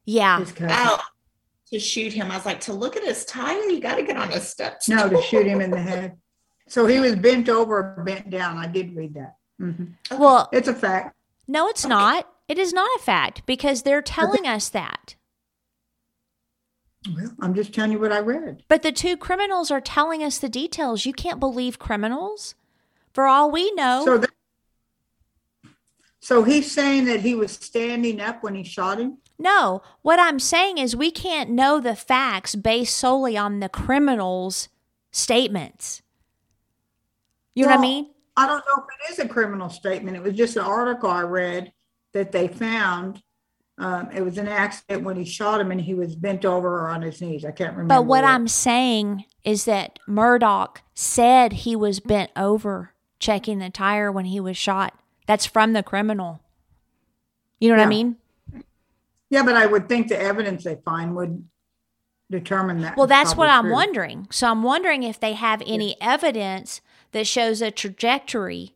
Yeah. 0.04 0.40
His 0.40 0.52
cousin. 0.52 0.74
Oh, 0.78 1.00
to 1.72 1.78
shoot 1.78 2.12
him. 2.12 2.30
I 2.30 2.36
was 2.36 2.46
like, 2.46 2.60
to 2.60 2.72
look 2.72 2.96
at 2.96 3.04
his 3.04 3.24
tire, 3.24 3.62
you 3.64 3.80
got 3.80 3.96
to 3.96 4.02
get 4.02 4.16
on 4.16 4.30
his 4.30 4.48
steps. 4.48 4.88
No, 4.88 5.08
to 5.08 5.20
shoot 5.22 5.46
him 5.46 5.60
in 5.60 5.70
the 5.70 5.80
head. 5.80 6.16
So 6.68 6.86
he 6.86 7.00
was 7.00 7.16
bent 7.16 7.48
over 7.48 8.02
bent 8.04 8.30
down. 8.30 8.56
I 8.56 8.66
did 8.66 8.96
read 8.96 9.14
that. 9.14 9.36
Mhm. 9.60 9.94
Well, 10.18 10.48
It's 10.52 10.68
a 10.68 10.74
fact. 10.74 11.16
no, 11.46 11.68
it's 11.68 11.84
not. 11.86 12.28
It 12.48 12.58
is 12.58 12.72
not 12.72 12.90
a 12.96 13.02
fact 13.02 13.46
because 13.46 13.82
they're 13.82 14.02
telling 14.02 14.46
us 14.46 14.68
that. 14.70 15.14
Well, 17.14 17.32
I'm 17.40 17.54
just 17.54 17.72
telling 17.74 17.92
you 17.92 17.98
what 17.98 18.12
I 18.12 18.20
read. 18.20 18.62
But 18.68 18.82
the 18.82 18.92
two 18.92 19.16
criminals 19.16 19.70
are 19.70 19.80
telling 19.80 20.22
us 20.22 20.38
the 20.38 20.48
details. 20.48 21.04
You 21.06 21.12
can't 21.12 21.40
believe 21.40 21.78
criminals. 21.78 22.54
For 23.12 23.26
all 23.26 23.50
we 23.50 23.72
know, 23.72 24.04
So 24.04 24.18
that, 24.18 24.30
so 26.20 26.44
he's 26.44 26.70
saying 26.70 27.04
that 27.06 27.20
he 27.20 27.34
was 27.34 27.52
standing 27.52 28.20
up 28.20 28.42
when 28.42 28.54
he 28.54 28.62
shot 28.64 28.98
him. 28.98 29.18
no. 29.38 29.82
What 30.02 30.18
I'm 30.20 30.38
saying 30.38 30.78
is 30.78 30.94
we 30.96 31.10
can't 31.10 31.50
know 31.50 31.78
the 31.80 31.96
facts 31.96 32.54
based 32.54 32.96
solely 32.96 33.36
on 33.36 33.60
the 33.60 33.68
criminals' 33.68 34.68
statements. 35.10 36.02
You 37.54 37.64
know 37.64 37.70
what 37.72 37.78
I 37.78 37.82
mean? 37.82 38.10
I 38.36 38.46
don't 38.46 38.58
know 38.58 38.84
if 38.84 39.10
it 39.10 39.12
is 39.12 39.18
a 39.18 39.28
criminal 39.28 39.68
statement. 39.68 40.16
It 40.16 40.22
was 40.22 40.34
just 40.34 40.56
an 40.56 40.62
article 40.62 41.10
I 41.10 41.22
read 41.22 41.72
that 42.14 42.32
they 42.32 42.48
found. 42.48 43.22
Um, 43.78 44.10
it 44.12 44.22
was 44.22 44.38
an 44.38 44.48
accident 44.48 45.04
when 45.04 45.16
he 45.16 45.24
shot 45.24 45.60
him 45.60 45.70
and 45.70 45.80
he 45.80 45.94
was 45.94 46.14
bent 46.14 46.44
over 46.44 46.80
or 46.80 46.88
on 46.88 47.02
his 47.02 47.20
knees. 47.20 47.44
I 47.44 47.50
can't 47.50 47.72
remember. 47.72 47.94
But 47.94 48.06
what 48.06 48.22
which. 48.22 48.30
I'm 48.30 48.48
saying 48.48 49.24
is 49.44 49.64
that 49.64 49.98
Murdaugh 50.08 50.76
said 50.94 51.52
he 51.52 51.74
was 51.74 52.00
bent 52.00 52.30
over 52.36 52.92
checking 53.18 53.58
the 53.58 53.70
tire 53.70 54.10
when 54.12 54.26
he 54.26 54.40
was 54.40 54.56
shot. 54.56 54.94
That's 55.26 55.46
from 55.46 55.72
the 55.72 55.82
criminal. 55.82 56.40
You 57.60 57.70
know 57.70 57.76
what 57.76 57.86
I 57.86 57.88
mean? 57.88 58.16
Yeah, 59.30 59.44
but 59.44 59.56
I 59.56 59.66
would 59.66 59.88
think 59.88 60.08
the 60.08 60.20
evidence 60.20 60.64
they 60.64 60.76
find 60.84 61.14
would 61.16 61.46
determine 62.30 62.80
that. 62.80 62.96
Well, 62.96 63.06
that's 63.06 63.36
what 63.36 63.46
probably 63.48 63.70
I'm 63.70 63.72
wondering. 63.72 64.28
So 64.30 64.48
I'm 64.48 64.62
wondering 64.62 65.04
if 65.04 65.20
they 65.20 65.34
have 65.34 65.62
any 65.64 65.96
evidence 66.00 66.80
that 67.12 67.26
shows 67.26 67.62
a 67.62 67.70
trajectory 67.70 68.74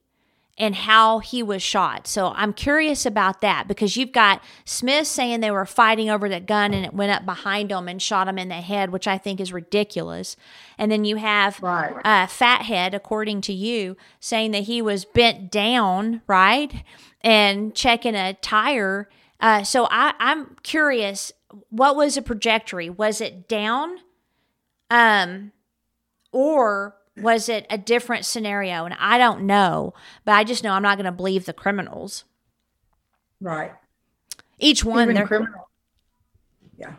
and 0.59 0.75
how 0.75 1.19
he 1.19 1.43
was 1.43 1.63
shot. 1.63 2.07
So 2.07 2.33
I'm 2.35 2.53
curious 2.55 3.05
about 3.05 3.43
that 3.43 3.69
because 3.69 3.97
you've 3.97 4.13
got 4.13 4.43
Smith 4.65 5.07
saying 5.07 5.41
they 5.41 5.51
were 5.51 5.67
fighting 5.67 6.09
over 6.09 6.29
the 6.29 6.41
gun 6.41 6.73
and 6.73 6.85
it 6.87 6.95
went 6.95 7.13
up 7.13 7.27
behind 7.27 7.71
him 7.71 7.89
and 7.89 8.01
shot 8.01 8.27
him 8.27 8.39
in 8.39 8.49
the 8.49 8.55
head, 8.55 8.91
which 8.91 9.07
I 9.07 9.19
think 9.19 9.39
is 9.39 9.53
ridiculous. 9.53 10.35
And 10.79 10.91
then 10.91 11.05
you 11.05 11.17
have 11.17 11.63
uh, 11.63 12.27
Fathead, 12.27 12.95
according 12.95 13.43
to 13.43 13.53
you, 13.53 13.99
saying 14.19 14.53
that 14.53 14.63
he 14.63 14.81
was 14.81 15.05
bent 15.05 15.51
down, 15.51 16.23
right, 16.27 16.73
and 17.21 17.75
checking 17.75 18.15
a 18.15 18.33
tire. 18.35 19.11
Uh, 19.41 19.63
so 19.63 19.87
I, 19.91 20.15
I'm 20.19 20.57
curious, 20.63 21.33
what 21.69 21.97
was 21.97 22.15
the 22.15 22.23
trajectory? 22.23 22.89
Was 22.89 23.21
it 23.21 23.47
down? 23.47 23.99
Um, 24.89 25.53
or 26.33 26.97
was 27.17 27.49
it 27.49 27.67
a 27.71 27.79
different 27.79 28.25
scenario? 28.25 28.85
And 28.85 28.95
I 28.99 29.19
don't 29.19 29.43
know, 29.43 29.95
but 30.25 30.33
I 30.33 30.45
just 30.45 30.63
know 30.63 30.73
I'm 30.73 30.83
not 30.83 30.99
going 30.99 31.07
to 31.07 31.13
believe 31.13 31.47
the 31.47 31.53
criminals. 31.53 32.25
Right. 33.41 33.73
Each 34.59 34.85
one, 34.85 35.05
Even 35.05 35.15
they're 35.15 35.27
criminal. 35.27 35.69
Yeah. 36.79 36.95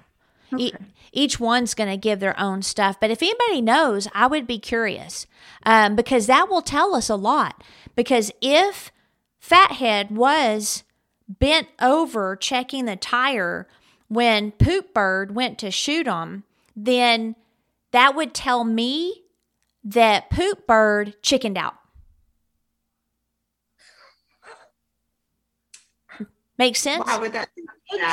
E- 0.57 0.73
each 1.11 1.39
one's 1.39 1.73
going 1.73 1.89
to 1.89 1.97
give 1.97 2.19
their 2.19 2.39
own 2.39 2.61
stuff. 2.61 2.99
But 2.99 3.11
if 3.11 3.21
anybody 3.21 3.61
knows, 3.61 4.07
I 4.13 4.27
would 4.27 4.45
be 4.45 4.59
curious 4.59 5.25
um, 5.65 5.95
because 5.95 6.27
that 6.27 6.49
will 6.49 6.61
tell 6.61 6.93
us 6.93 7.09
a 7.09 7.15
lot. 7.15 7.63
Because 7.95 8.31
if 8.41 8.91
Fathead 9.39 10.15
was 10.15 10.83
bent 11.27 11.67
over 11.81 12.35
checking 12.35 12.85
the 12.85 12.95
tire 12.95 13.67
when 14.07 14.51
Poop 14.51 14.93
Bird 14.93 15.35
went 15.35 15.57
to 15.59 15.71
shoot 15.71 16.07
him, 16.07 16.43
then 16.75 17.35
that 17.91 18.15
would 18.15 18.33
tell 18.33 18.63
me 18.63 19.23
that 19.83 20.29
Poop 20.29 20.67
Bird 20.67 21.15
chickened 21.21 21.57
out. 21.57 21.75
Makes 26.57 26.81
sense? 26.81 27.05
Why 27.05 27.17
would 27.19 27.33
that? 27.33 27.49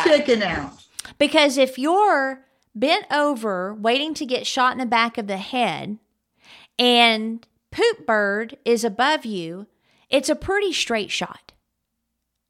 Chicken 0.05 0.43
out. 0.43 0.73
Because 1.19 1.57
if 1.57 1.79
you're 1.79 2.45
bent 2.75 3.07
over 3.11 3.75
waiting 3.75 4.15
to 4.15 4.27
get 4.27 4.47
shot 4.47 4.73
in 4.73 4.79
the 4.79 4.87
back 4.87 5.17
of 5.17 5.27
the 5.27 5.39
head 5.39 5.99
and 6.79 7.47
Poop 7.71 8.07
Bird 8.07 8.59
is 8.65 8.85
above 8.85 9.25
you, 9.25 9.67
it's 10.11 10.29
a 10.29 10.37
pretty 10.37 10.73
straight 10.73 11.11
shot. 11.11 11.53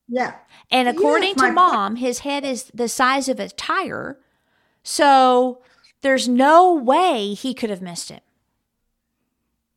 Yeah. 0.09 0.35
And 0.71 0.89
according 0.89 1.35
my 1.37 1.49
to 1.49 1.55
mom, 1.55 1.97
his 1.97 2.21
head 2.21 2.45
is 2.45 2.71
the 2.75 2.89
size 2.89 3.29
of 3.29 3.39
a 3.39 3.49
tire. 3.49 4.19
So 4.83 5.63
there's 6.03 6.29
no 6.29 6.75
way 6.75 7.35
he 7.35 7.55
could 7.55 7.71
have 7.71 7.81
missed 7.81 8.11
it. 8.11 8.24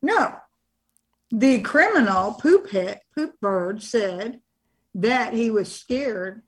No. 0.02 0.34
The 1.30 1.60
criminal, 1.60 2.34
Poop 2.34 2.70
Head, 2.70 3.00
Poop 3.14 3.38
Bird, 3.40 3.82
said 3.82 4.40
that 4.94 5.34
he 5.34 5.50
was 5.50 5.74
scared. 5.74 6.42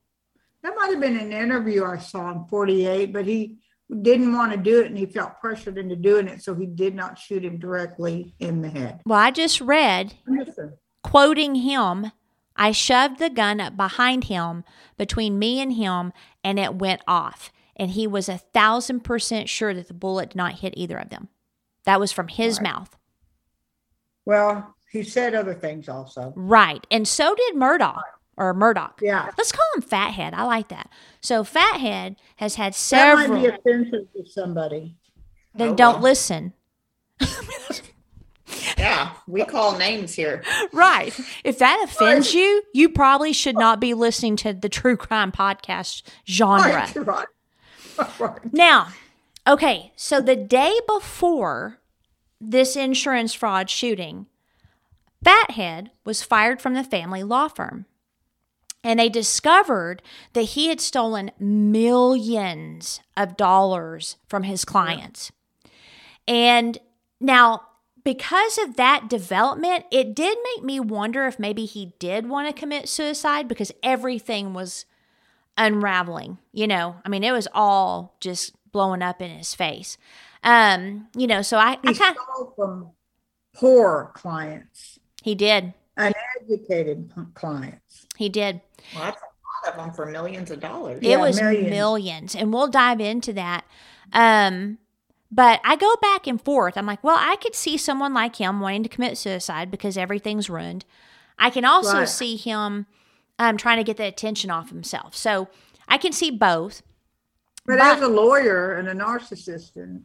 That 0.63 0.75
might 0.77 0.91
have 0.91 1.01
been 1.01 1.19
an 1.19 1.33
interview 1.33 1.85
I 1.85 1.99
saw 1.99 2.31
in 2.31 2.47
48, 2.47 3.13
but 3.13 3.27
he 3.27 3.59
didn't 4.03 4.33
want 4.33 4.53
to 4.53 4.59
do 4.59 4.81
it 4.81 4.87
and 4.87 4.97
he 4.97 5.07
felt 5.07 5.41
pressured 5.41 5.77
into 5.77 5.97
doing 5.97 6.29
it, 6.29 6.43
so 6.43 6.55
he 6.55 6.67
did 6.67 6.95
not 6.95 7.19
shoot 7.19 7.45
him 7.45 7.59
directly 7.59 8.35
in 8.39 8.63
the 8.63 8.71
head. 8.71 9.01
Well, 9.05 9.19
I 9.19 9.31
just 9.31 9.61
read, 9.61 10.15
Listen. 10.27 10.75
quoting 11.03 11.57
him, 11.57 12.13
I 12.57 12.73
shoved 12.73 13.19
the 13.19 13.31
gun 13.31 13.61
up 13.61 13.77
behind 13.77 14.25
him 14.25 14.65
between 14.97 15.39
me 15.39 15.61
and 15.61 15.73
him, 15.73 16.13
and 16.45 16.59
it 16.59 16.75
went 16.77 17.03
off. 17.07 17.53
And 17.75 17.93
he 17.93 18.07
was 18.07 18.29
a 18.29 18.39
thousand 18.39 19.01
percent 19.01 19.49
sure 19.49 19.73
that 19.73 19.89
the 19.89 19.95
bullet 19.95 20.31
did 20.31 20.37
not 20.37 20.59
hit 20.61 20.75
either 20.77 20.99
of 20.99 21.09
them. 21.09 21.29
That 21.85 21.99
was 21.99 22.13
from 22.13 22.29
his 22.29 22.61
mouth. 22.61 22.97
Well, 24.31 24.77
he 24.93 25.03
said 25.03 25.35
other 25.35 25.55
things 25.55 25.89
also. 25.89 26.33
Right. 26.37 26.87
And 26.89 27.09
so 27.09 27.35
did 27.35 27.57
Murdoch 27.57 28.05
or 28.37 28.55
Murdoch. 28.55 29.01
Yeah. 29.03 29.29
Let's 29.37 29.51
call 29.51 29.67
him 29.75 29.83
Fathead. 29.83 30.35
I 30.35 30.45
like 30.45 30.69
that. 30.69 30.89
So 31.21 31.43
Fathead 31.43 32.15
has 32.37 32.55
had 32.55 32.77
several. 32.77 33.17
That 33.17 33.23
several. 33.25 33.43
might 33.43 33.65
be 33.65 33.71
offensive 33.73 34.13
to 34.15 34.31
somebody. 34.31 34.95
then 35.53 35.71
Oh, 35.71 35.75
don't 35.75 35.95
well. 35.95 36.03
listen. 36.03 36.53
Yeah, 38.79 39.11
we 39.27 39.45
call 39.45 39.77
names 39.77 40.15
here. 40.15 40.45
Right. 40.73 41.13
If 41.43 41.59
that 41.59 41.83
offends 41.85 42.33
you, 42.33 42.63
you 42.73 42.89
probably 42.89 43.33
should 43.33 43.57
not 43.57 43.81
be 43.81 43.95
listening 43.95 44.37
to 44.37 44.53
the 44.53 44.69
true 44.69 44.97
crime 44.97 45.33
podcast 45.33 46.03
genre. 46.29 46.73
Right, 46.73 46.97
right. 46.97 47.27
right. 48.21 48.55
Now, 48.55 48.89
okay, 49.47 49.93
so 49.97 50.21
the 50.21 50.37
day 50.37 50.79
before 50.87 51.80
this 52.41 52.77
insurance 52.77 53.35
fraud 53.35 53.69
shooting, 53.69 54.27
Fathead 55.23 55.91
was 56.05 56.23
fired 56.23 56.61
from 56.63 56.75
the 56.75 56.85
family 56.85 57.23
law 57.23 57.49
firm. 57.49 57.87
And 58.83 58.99
they 58.99 59.11
discovered 59.11 60.01
that 60.33 60.43
he 60.43 60.69
had 60.69 60.81
stolen 60.81 61.33
millions 61.39 63.01
of 63.17 63.37
dollars 63.37 64.17
from 64.27 64.45
his 64.45 64.65
clients. 64.65 65.31
And 66.27 66.79
now, 67.21 67.63
because 68.03 68.57
of 68.57 68.77
that 68.77 69.11
development, 69.11 69.85
it 69.91 70.15
did 70.15 70.39
make 70.57 70.65
me 70.65 70.81
wonder 70.81 71.27
if 71.27 71.39
maybe 71.39 71.67
he 71.67 71.93
did 71.99 72.27
want 72.27 72.49
to 72.49 72.59
commit 72.59 72.89
suicide 72.89 73.49
because 73.49 73.71
everything 73.83 74.55
was 74.55 74.87
unraveling. 75.59 76.39
You 76.53 76.67
know, 76.67 76.97
I 77.05 77.11
mean, 77.11 77.23
it 77.23 77.33
was 77.33 77.49
all 77.53 78.17
just 78.21 78.55
blowing 78.73 79.03
up 79.03 79.21
in 79.23 79.31
his 79.31 79.55
face. 79.55 79.99
Um, 80.45 81.09
you 81.17 81.27
know, 81.27 81.43
so 81.43 81.59
I, 81.59 81.79
I 81.87 81.93
He 81.93 81.95
kind 81.95 82.17
stole 82.17 82.53
from 82.57 82.91
poor 83.55 84.13
clients, 84.15 84.99
he 85.23 85.35
did, 85.35 85.75
uneducated 85.97 87.13
clients. 87.35 88.07
he 88.17 88.29
did. 88.29 88.61
Well, 88.93 89.05
that's 89.05 89.21
a 89.21 89.69
lot 89.69 89.75
of 89.75 89.81
them 89.85 89.95
for 89.95 90.07
millions 90.07 90.51
of 90.51 90.61
dollars. 90.61 91.01
It 91.05 91.09
Yeah, 91.09 91.17
was 91.19 91.41
millions. 91.41 91.71
millions. 91.71 92.35
and 92.35 92.53
we'll 92.53 92.69
dive 92.69 93.01
into 93.01 93.33
that. 93.35 93.65
Um, 94.13 94.79
But 95.31 95.61
I 95.65 95.77
go 95.77 95.95
back 96.03 96.27
and 96.27 96.43
forth. 96.43 96.77
I'm 96.77 96.87
like, 96.87 97.05
well, 97.05 97.17
I 97.19 97.37
could 97.37 97.55
see 97.55 97.77
someone 97.79 98.15
like 98.15 98.37
him 98.37 98.61
wanting 98.61 98.83
to 98.85 98.89
commit 98.89 99.17
suicide 99.19 99.71
because 99.71 99.97
everything's 99.97 100.51
ruined. 100.51 100.85
I 101.39 101.51
can 101.51 101.65
also 101.65 102.01
Right. 102.01 102.09
see 102.09 102.37
him 102.37 102.87
um, 103.39 103.57
trying 103.57 103.79
to 103.79 103.85
get 103.85 103.97
the 103.97 104.05
attention 104.07 104.51
off 104.51 104.71
himself. 104.71 105.17
So 105.17 105.49
I 105.89 105.99
can 105.99 106.13
see 106.13 106.31
both. 106.31 106.83
But 107.71 107.81
as 107.81 108.03
a 108.03 108.09
lawyer 108.09 108.75
and 108.75 108.89
a 108.89 108.95
narcissist, 108.95 109.77
and 109.77 110.03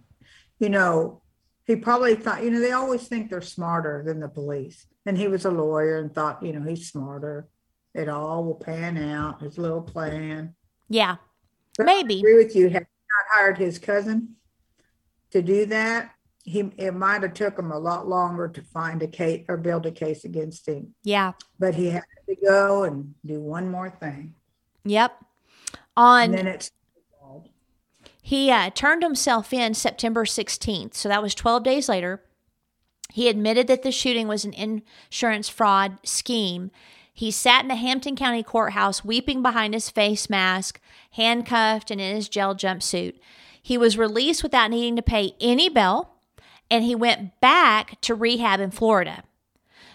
you 0.59 0.69
know, 0.69 1.21
he 1.65 1.75
probably 1.75 2.15
thought, 2.15 2.43
you 2.43 2.51
know, 2.51 2.59
they 2.59 2.73
always 2.73 3.07
think 3.07 3.29
they're 3.29 3.41
smarter 3.41 4.03
than 4.05 4.19
the 4.19 4.29
police. 4.29 4.85
And 5.05 5.17
he 5.17 5.27
was 5.27 5.45
a 5.45 5.51
lawyer 5.51 5.97
and 5.97 6.13
thought, 6.13 6.43
you 6.43 6.53
know, 6.53 6.61
he's 6.61 6.89
smarter. 6.89 7.47
It 7.95 8.07
all 8.07 8.43
will 8.43 8.55
pan 8.55 8.97
out. 8.97 9.41
His 9.41 9.57
little 9.57 9.81
plan. 9.81 10.53
Yeah, 10.89 11.15
But 11.75 11.87
maybe. 11.87 12.15
I 12.15 12.19
agree 12.19 12.37
with 12.37 12.55
you. 12.55 12.69
Had 12.69 12.83
he 12.83 13.05
not 13.09 13.35
hired 13.35 13.57
his 13.57 13.79
cousin 13.79 14.35
to 15.31 15.41
do 15.41 15.65
that, 15.65 16.11
he 16.43 16.71
it 16.77 16.93
might 16.93 17.23
have 17.23 17.33
took 17.33 17.57
him 17.57 17.71
a 17.71 17.79
lot 17.79 18.07
longer 18.07 18.47
to 18.47 18.61
find 18.61 19.01
a 19.01 19.07
case 19.07 19.45
or 19.47 19.57
build 19.57 19.87
a 19.87 19.91
case 19.91 20.23
against 20.23 20.67
him. 20.67 20.93
Yeah. 21.03 21.31
But 21.57 21.73
he 21.73 21.87
had 21.87 22.03
to 22.29 22.35
go 22.35 22.83
and 22.83 23.15
do 23.25 23.39
one 23.39 23.71
more 23.71 23.89
thing. 23.89 24.35
Yep. 24.83 25.17
On 25.97 26.25
And 26.25 26.33
then 26.35 26.45
it's 26.45 26.69
He 28.25 28.49
uh, 28.49 28.71
turned 28.71 29.03
himself 29.03 29.53
in 29.53 29.75
September 29.75 30.25
16th, 30.25 30.95
so 30.95 31.07
that 31.07 31.21
was 31.21 31.35
12 31.35 31.61
days 31.61 31.87
later. 31.87 32.23
He 33.13 33.29
admitted 33.29 33.67
that 33.67 33.83
the 33.83 33.91
shooting 33.91 34.27
was 34.27 34.43
an 34.43 34.53
insurance 34.53 35.47
fraud 35.47 35.99
scheme. 36.03 36.71
He 37.13 37.29
sat 37.29 37.61
in 37.61 37.67
the 37.67 37.75
Hampton 37.75 38.15
County 38.15 38.41
Courthouse 38.41 39.05
weeping 39.05 39.43
behind 39.43 39.75
his 39.75 39.91
face 39.91 40.27
mask, 40.27 40.81
handcuffed, 41.11 41.91
and 41.91 42.01
in 42.01 42.15
his 42.15 42.27
jail 42.27 42.55
jumpsuit. 42.55 43.19
He 43.61 43.77
was 43.77 43.95
released 43.95 44.41
without 44.41 44.71
needing 44.71 44.95
to 44.95 45.03
pay 45.03 45.35
any 45.39 45.69
bail, 45.69 46.15
and 46.71 46.83
he 46.83 46.95
went 46.95 47.39
back 47.41 48.01
to 48.01 48.15
rehab 48.15 48.59
in 48.59 48.71
Florida. 48.71 49.23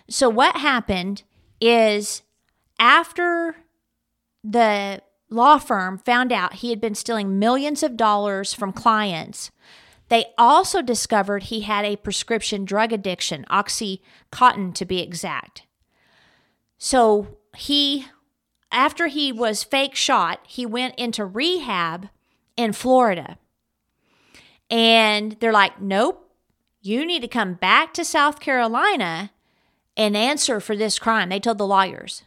So, 0.08 0.28
what 0.28 0.56
happened 0.56 1.24
is 1.60 2.22
after 2.78 3.56
the 4.44 5.02
law 5.30 5.58
firm 5.58 5.98
found 5.98 6.32
out 6.32 6.54
he 6.54 6.70
had 6.70 6.80
been 6.80 6.94
stealing 6.94 7.38
millions 7.38 7.82
of 7.82 7.96
dollars 7.96 8.52
from 8.52 8.72
clients. 8.72 9.50
They 10.08 10.26
also 10.36 10.82
discovered 10.82 11.44
he 11.44 11.60
had 11.60 11.84
a 11.84 11.96
prescription 11.96 12.64
drug 12.64 12.92
addiction, 12.92 13.46
Oxycontin 13.48 14.74
to 14.74 14.84
be 14.84 15.00
exact. 15.00 15.62
So 16.78 17.38
he, 17.56 18.06
after 18.72 19.06
he 19.06 19.30
was 19.30 19.62
fake 19.62 19.94
shot, 19.94 20.40
he 20.46 20.66
went 20.66 20.96
into 20.96 21.24
rehab 21.24 22.08
in 22.56 22.72
Florida. 22.72 23.38
And 24.68 25.36
they're 25.40 25.52
like, 25.52 25.80
nope, 25.80 26.28
you 26.82 27.06
need 27.06 27.22
to 27.22 27.28
come 27.28 27.54
back 27.54 27.94
to 27.94 28.04
South 28.04 28.40
Carolina 28.40 29.30
and 29.96 30.16
answer 30.16 30.60
for 30.60 30.76
this 30.76 30.98
crime. 30.98 31.28
They 31.28 31.40
told 31.40 31.58
the 31.58 31.66
lawyers. 31.66 32.22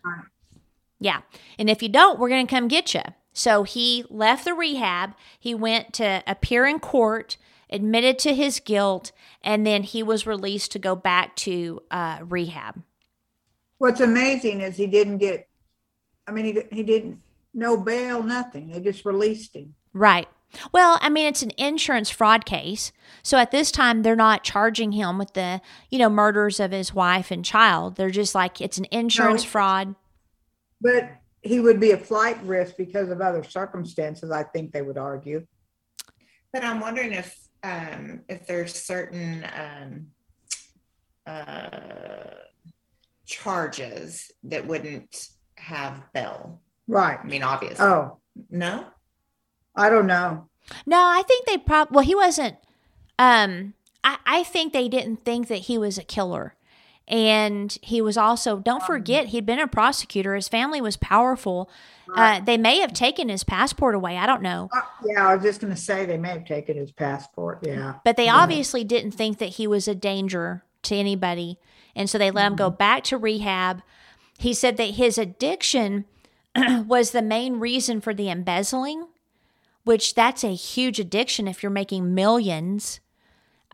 Yeah. 1.04 1.22
And 1.60 1.70
if 1.70 1.84
you 1.84 1.90
don't, 1.90 2.18
we're 2.18 2.30
going 2.30 2.48
to 2.48 2.50
come 2.50 2.70
get 2.70 2.94
you. 2.94 3.02
So 3.34 3.64
he 3.64 4.06
left 4.10 4.46
the 4.46 4.54
rehab. 4.54 5.16
He 5.38 5.54
went 5.54 5.92
to 5.96 6.24
appear 6.26 6.66
in 6.66 6.80
court, 6.80 7.36
admitted 7.70 8.18
to 8.20 8.34
his 8.34 8.62
guilt, 8.62 9.12
and 9.42 9.68
then 9.68 9.84
he 9.84 10.02
was 10.02 10.26
released 10.26 10.72
to 10.72 10.80
go 10.80 10.96
back 10.96 11.36
to 11.38 11.82
uh, 11.92 12.20
rehab. 12.22 12.82
What's 13.80 14.00
amazing 14.00 14.62
is 14.62 14.78
he 14.78 14.88
didn't 14.88 15.18
get, 15.18 15.50
I 16.26 16.32
mean, 16.32 16.46
he, 16.46 16.62
he 16.72 16.84
didn't, 16.84 17.20
no 17.54 17.76
bail, 17.76 18.24
nothing. 18.24 18.70
They 18.72 18.80
just 18.80 19.04
released 19.04 19.56
him. 19.56 19.76
Right. 19.92 20.30
Well, 20.72 21.00
I 21.02 21.10
mean, 21.10 21.28
it's 21.28 21.42
an 21.42 21.52
insurance 21.58 22.12
fraud 22.12 22.46
case. 22.46 22.94
So 23.24 23.38
at 23.40 23.52
this 23.52 23.72
time, 23.72 24.04
they're 24.04 24.16
not 24.16 24.44
charging 24.44 24.94
him 24.94 25.18
with 25.18 25.34
the, 25.34 25.60
you 25.90 26.00
know, 26.00 26.10
murders 26.10 26.60
of 26.62 26.72
his 26.72 26.94
wife 26.94 27.30
and 27.32 27.44
child. 27.44 27.96
They're 27.96 28.12
just 28.12 28.36
like, 28.36 28.62
it's 28.62 28.78
an 28.78 28.86
insurance 28.92 29.44
No. 29.44 29.50
fraud. 29.50 29.96
But 30.84 31.10
he 31.42 31.60
would 31.60 31.80
be 31.80 31.92
a 31.92 31.98
flight 31.98 32.38
risk 32.44 32.76
because 32.78 33.10
of 33.10 33.22
other 33.22 33.44
circumstances, 33.44 34.30
I 34.30 34.44
think 34.44 34.72
they 34.72 34.82
would 34.82 34.98
argue. 34.98 35.48
But 36.52 36.64
I'm 36.64 36.80
wondering 36.80 37.14
if 37.14 37.36
um, 37.64 38.22
if 38.28 38.46
there's 38.46 38.76
certain 38.76 39.48
um, 39.56 40.08
uh, 41.26 42.36
charges 43.26 44.32
that 44.44 44.68
wouldn't 44.68 45.30
have 45.56 46.04
bail. 46.14 46.62
Right. 46.88 47.20
I 47.22 47.26
mean, 47.26 47.44
obviously. 47.44 47.86
Oh, 47.86 48.20
No. 48.50 48.86
I 49.76 49.90
don't 49.90 50.08
know. 50.08 50.50
No, 50.86 50.98
I 50.98 51.24
think 51.28 51.46
they 51.48 51.58
probably, 51.58 51.96
well, 51.96 52.06
he 52.06 52.14
wasn't, 52.16 52.58
um, 53.18 53.74
I, 54.04 54.18
I 54.26 54.44
think 54.44 54.72
they 54.72 54.88
didn't 54.88 55.26
think 55.26 55.48
that 55.48 55.64
he 55.64 55.78
was 55.78 55.98
a 55.98 56.04
killer. 56.04 56.56
And 57.08 57.78
he 57.82 58.02
was 58.02 58.18
also, 58.18 58.60
don't 58.60 58.82
forget, 58.84 59.28
he'd 59.28 59.46
been 59.46 59.60
a 59.60 59.68
prosecutor. 59.68 60.36
His 60.36 60.48
family 60.48 60.80
was 60.80 60.96
powerful. 60.96 61.70
Uh, 62.16 62.40
they 62.40 62.58
may 62.58 62.80
have 62.80 62.94
taken 62.94 63.28
his 63.28 63.44
passport 63.44 63.94
away. 63.94 64.18
I 64.18 64.26
don't 64.26 64.42
know. 64.42 64.70
Uh, 64.74 64.82
Yeah, 65.06 65.28
I 65.28 65.36
was 65.36 65.44
just 65.44 65.60
going 65.62 65.74
to 65.74 65.80
say 65.80 66.06
they 66.06 66.18
may 66.18 66.30
have 66.30 66.46
taken 66.46 66.78
his 66.78 66.92
passport. 66.92 67.60
Yeah. 67.62 67.96
But 68.06 68.16
they 68.16 68.26
Yeah. 68.26 68.38
obviously 68.38 68.84
didn't 68.86 69.12
think 69.12 69.38
that 69.40 69.50
he 69.50 69.68
was 69.68 69.88
a 69.88 69.96
danger 69.96 70.64
to 70.84 70.96
anybody. 70.96 71.60
And 71.96 72.10
so 72.10 72.18
they 72.18 72.32
let 72.32 72.48
him 72.48 72.56
go 72.56 72.70
back 72.70 73.04
to 73.06 73.18
rehab. 73.18 73.82
He 74.40 74.54
said 74.54 74.78
that 74.78 74.92
his 74.92 75.18
addiction 75.18 76.06
was 76.88 77.12
the 77.12 77.22
main 77.22 77.60
reason 77.60 78.00
for 78.00 78.14
the 78.14 78.30
embezzling, 78.30 79.08
which 79.84 80.16
that's 80.16 80.44
a 80.44 80.54
huge 80.56 81.00
addiction 81.00 81.48
if 81.50 81.62
you're 81.64 81.70
making 81.70 82.16
millions. 82.16 83.00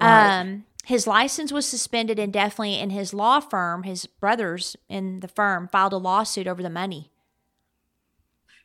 Right. 0.01 0.39
Um, 0.39 0.65
his 0.89 1.05
license 1.05 1.51
was 1.51 1.67
suspended 1.67 2.17
indefinitely, 2.17 2.79
and 2.79 2.91
his 2.91 3.13
law 3.13 3.39
firm, 3.39 3.83
his 3.83 4.07
brothers 4.07 4.75
in 4.89 5.19
the 5.19 5.27
firm, 5.27 5.67
filed 5.67 5.93
a 5.93 5.97
lawsuit 5.97 6.47
over 6.47 6.63
the 6.63 6.69
money. 6.69 7.11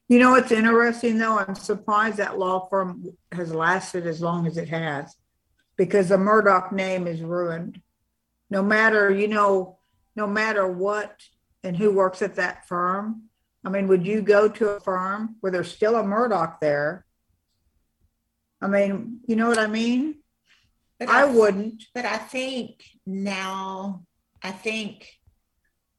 You 0.09 0.19
know 0.19 0.35
it's 0.35 0.51
interesting 0.51 1.19
though? 1.19 1.39
I'm 1.39 1.55
surprised 1.55 2.17
that 2.17 2.39
law 2.39 2.67
firm 2.71 3.11
has 3.31 3.55
lasted 3.55 4.07
as 4.07 4.23
long 4.23 4.47
as 4.47 4.57
it 4.57 4.71
has 4.71 5.15
because 5.77 6.09
the 6.09 6.17
Murdaugh 6.17 6.73
name 6.73 7.07
is 7.07 7.21
ruined. 7.21 7.83
No 8.49 8.63
matter, 8.63 9.11
you 9.11 9.29
know, 9.29 9.77
no 10.17 10.27
matter 10.27 10.67
what 10.67 11.21
and 11.63 11.77
who 11.77 11.93
works 11.93 12.23
at 12.23 12.37
that 12.37 12.67
firm. 12.67 13.25
I 13.67 13.69
mean, 13.69 13.87
would 13.89 14.07
you 14.07 14.23
go 14.23 14.49
to 14.49 14.69
a 14.71 14.81
firm 14.81 15.37
where 15.41 15.53
there's 15.53 15.71
still 15.71 15.97
a 15.97 16.03
Murdaugh 16.03 16.59
there? 16.59 17.05
I 18.63 18.67
mean, 18.67 19.21
you 19.27 19.37
know 19.37 19.49
what 19.49 19.59
I 19.59 19.67
mean? 19.67 20.24
But 20.99 21.09
I 21.09 21.25
wouldn't. 21.25 21.85
But 21.95 22.05
I 22.05 22.19
think 22.19 22.85
now, 23.07 24.05
I 24.43 24.53
think 24.53 25.11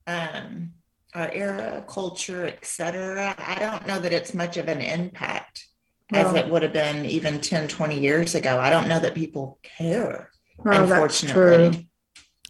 um, 0.07 0.71
our 1.13 1.31
era, 1.31 1.83
culture, 1.87 2.45
etc. 2.45 3.35
I 3.37 3.55
don't 3.59 3.87
know 3.87 3.99
that 3.99 4.13
it's 4.13 4.33
much 4.33 4.57
of 4.57 4.67
an 4.67 4.81
impact 4.81 5.65
as 6.13 6.33
it 6.35 6.49
would 6.49 6.61
have 6.61 6.73
been 6.73 7.05
even 7.05 7.41
10, 7.41 7.67
20 7.67 7.99
years 7.99 8.35
ago. 8.35 8.59
I 8.59 8.69
don't 8.69 8.87
know 8.87 8.99
that 8.99 9.15
people 9.15 9.59
care. 9.63 10.29
No, 10.63 10.71
that's 10.71 10.91
unfortunately. 10.91 11.71
true. 11.71 11.85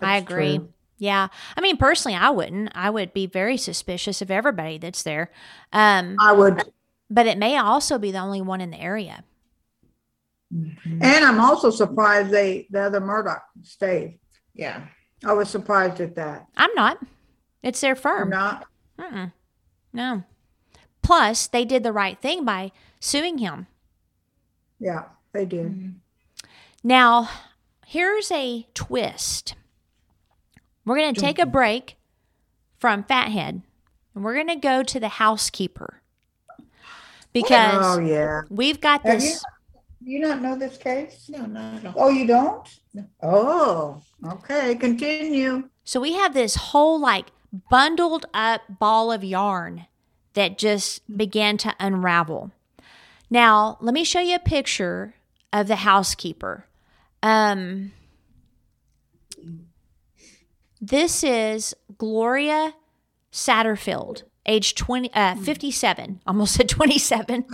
I 0.01 0.17
agree. 0.17 0.57
true. 0.57 0.73
Yeah. 0.97 1.27
I 1.55 1.61
mean, 1.61 1.77
personally, 1.77 2.17
I 2.17 2.29
wouldn't. 2.29 2.71
I 2.75 2.89
would 2.89 3.13
be 3.13 3.27
very 3.27 3.57
suspicious 3.57 4.21
of 4.21 4.31
everybody 4.31 4.77
that's 4.77 5.03
there. 5.03 5.31
Um, 5.73 6.15
I 6.19 6.31
would. 6.33 6.63
but 7.09 7.27
it 7.27 7.37
may 7.37 7.57
also 7.57 7.97
be 7.97 8.11
the 8.11 8.19
only 8.19 8.41
one 8.41 8.61
in 8.61 8.71
the 8.71 8.79
area. 8.79 9.23
Mm-hmm. 10.55 11.03
And 11.03 11.25
I'm 11.25 11.39
also 11.39 11.69
surprised 11.69 12.31
they 12.31 12.67
the 12.69 12.81
other 12.81 13.01
Murdaugh 13.01 13.41
stayed. 13.63 14.19
Yeah. 14.53 14.85
I 15.25 15.33
was 15.33 15.49
surprised 15.49 15.99
at 16.01 16.15
that. 16.15 16.45
I'm 16.55 16.73
not. 16.75 16.99
It's 17.63 17.81
their 17.81 17.95
firm. 17.95 18.29
not? 18.29 18.67
Mm-mm. 18.99 19.33
No. 19.91 20.23
Plus, 21.01 21.47
they 21.47 21.65
did 21.65 21.83
the 21.83 21.91
right 21.91 22.19
thing 22.19 22.45
by 22.45 22.71
suing 22.99 23.39
him. 23.39 23.67
Yeah, 24.79 25.05
they 25.33 25.45
did. 25.45 25.67
Mm-hmm. 25.67 25.89
Now, 26.83 27.29
here's 27.85 28.31
a 28.31 28.67
twist. 28.73 29.55
We're 30.85 30.97
going 30.97 31.15
to 31.15 31.21
take 31.21 31.39
a 31.39 31.45
break 31.45 31.97
from 32.77 33.03
Fathead 33.03 33.61
and 34.13 34.23
we're 34.23 34.35
going 34.35 34.47
to 34.47 34.55
go 34.55 34.83
to 34.83 34.99
the 34.99 35.09
housekeeper 35.09 36.01
because 37.33 37.97
Oh 37.97 37.99
yeah. 37.99 38.41
we've 38.49 38.79
got 38.79 39.01
Have 39.01 39.19
this. 39.19 39.43
You, 40.05 40.19
you 40.19 40.19
not 40.19 40.41
know 40.41 40.57
this 40.57 40.77
case? 40.77 41.29
No, 41.29 41.45
not 41.45 41.75
at 41.75 41.85
all. 41.87 41.93
Oh, 42.05 42.09
you 42.09 42.27
don't? 42.27 42.67
No. 42.93 43.05
Oh, 43.21 44.01
okay. 44.25 44.75
Continue. 44.75 45.69
So 45.83 45.99
we 45.99 46.13
have 46.13 46.33
this 46.33 46.55
whole 46.55 46.99
like 46.99 47.27
bundled 47.69 48.25
up 48.33 48.61
ball 48.69 49.11
of 49.11 49.23
yarn 49.23 49.87
that 50.33 50.57
just 50.57 51.01
began 51.17 51.57
to 51.57 51.73
unravel. 51.79 52.51
Now, 53.29 53.77
let 53.81 53.93
me 53.93 54.03
show 54.03 54.19
you 54.19 54.35
a 54.35 54.39
picture 54.39 55.15
of 55.51 55.67
the 55.67 55.77
housekeeper. 55.77 56.65
Um, 57.23 57.91
this 60.79 61.23
is 61.23 61.75
Gloria 61.97 62.73
Satterfield, 63.31 64.23
age 64.45 64.75
20, 64.75 65.11
uh, 65.13 65.35
57. 65.35 66.21
Almost 66.27 66.53
said 66.55 66.69
27. 66.69 67.45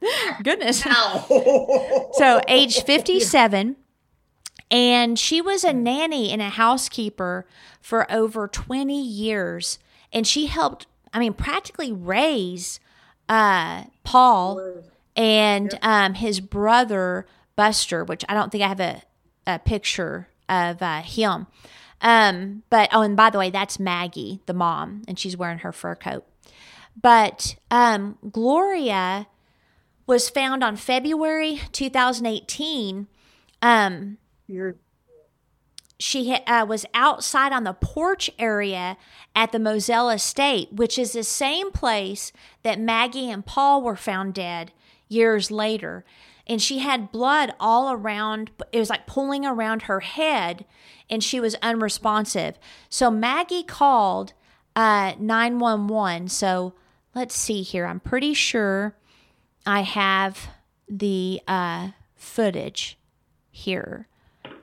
Goodness. 0.42 0.82
so, 2.12 2.40
age 2.48 2.82
57. 2.82 3.76
And 4.70 5.18
she 5.18 5.40
was 5.40 5.64
a 5.64 5.72
nanny 5.72 6.30
and 6.30 6.42
a 6.42 6.50
housekeeper 6.50 7.46
for 7.80 8.10
over 8.10 8.48
20 8.48 9.00
years. 9.00 9.78
And 10.12 10.26
she 10.26 10.46
helped, 10.46 10.86
I 11.12 11.18
mean, 11.18 11.34
practically 11.34 11.92
raise 11.92 12.80
uh, 13.28 13.84
Paul 14.02 14.82
and 15.14 15.78
um, 15.82 16.14
his 16.14 16.40
brother, 16.40 17.26
Buster, 17.54 18.04
which 18.04 18.24
I 18.28 18.34
don't 18.34 18.50
think 18.50 18.64
I 18.64 18.68
have 18.68 18.80
a, 18.80 19.02
a 19.46 19.58
picture 19.58 20.28
of 20.48 20.82
uh, 20.82 21.02
him. 21.02 21.46
Um, 22.00 22.62
but, 22.68 22.90
oh, 22.92 23.02
and 23.02 23.16
by 23.16 23.30
the 23.30 23.38
way, 23.38 23.50
that's 23.50 23.78
Maggie, 23.78 24.40
the 24.46 24.52
mom, 24.52 25.02
and 25.08 25.18
she's 25.18 25.36
wearing 25.36 25.58
her 25.58 25.72
fur 25.72 25.94
coat. 25.94 26.26
But 27.00 27.56
um, 27.70 28.18
Gloria 28.30 29.26
was 30.06 30.28
found 30.30 30.62
on 30.62 30.76
February 30.76 31.60
2018. 31.72 33.08
Um, 33.60 34.18
she 35.98 36.32
uh, 36.32 36.66
was 36.66 36.86
outside 36.94 37.52
on 37.52 37.64
the 37.64 37.72
porch 37.72 38.30
area 38.38 38.96
at 39.34 39.52
the 39.52 39.58
Moselle 39.58 40.10
Estate, 40.10 40.72
which 40.72 40.98
is 40.98 41.12
the 41.12 41.24
same 41.24 41.72
place 41.72 42.32
that 42.62 42.78
Maggie 42.78 43.30
and 43.30 43.44
Paul 43.44 43.82
were 43.82 43.96
found 43.96 44.34
dead 44.34 44.72
years 45.08 45.50
later. 45.50 46.04
And 46.46 46.62
she 46.62 46.78
had 46.78 47.10
blood 47.10 47.54
all 47.58 47.90
around, 47.90 48.50
it 48.70 48.78
was 48.78 48.90
like 48.90 49.06
pulling 49.06 49.44
around 49.44 49.82
her 49.82 50.00
head, 50.00 50.64
and 51.10 51.24
she 51.24 51.40
was 51.40 51.56
unresponsive. 51.56 52.58
So 52.88 53.10
Maggie 53.10 53.64
called 53.64 54.32
uh, 54.76 55.14
911. 55.18 56.28
So 56.28 56.74
let's 57.14 57.34
see 57.34 57.62
here. 57.62 57.86
I'm 57.86 58.00
pretty 58.00 58.34
sure 58.34 58.94
I 59.66 59.80
have 59.80 60.48
the 60.88 61.40
uh, 61.48 61.90
footage 62.14 62.96
here. 63.50 64.06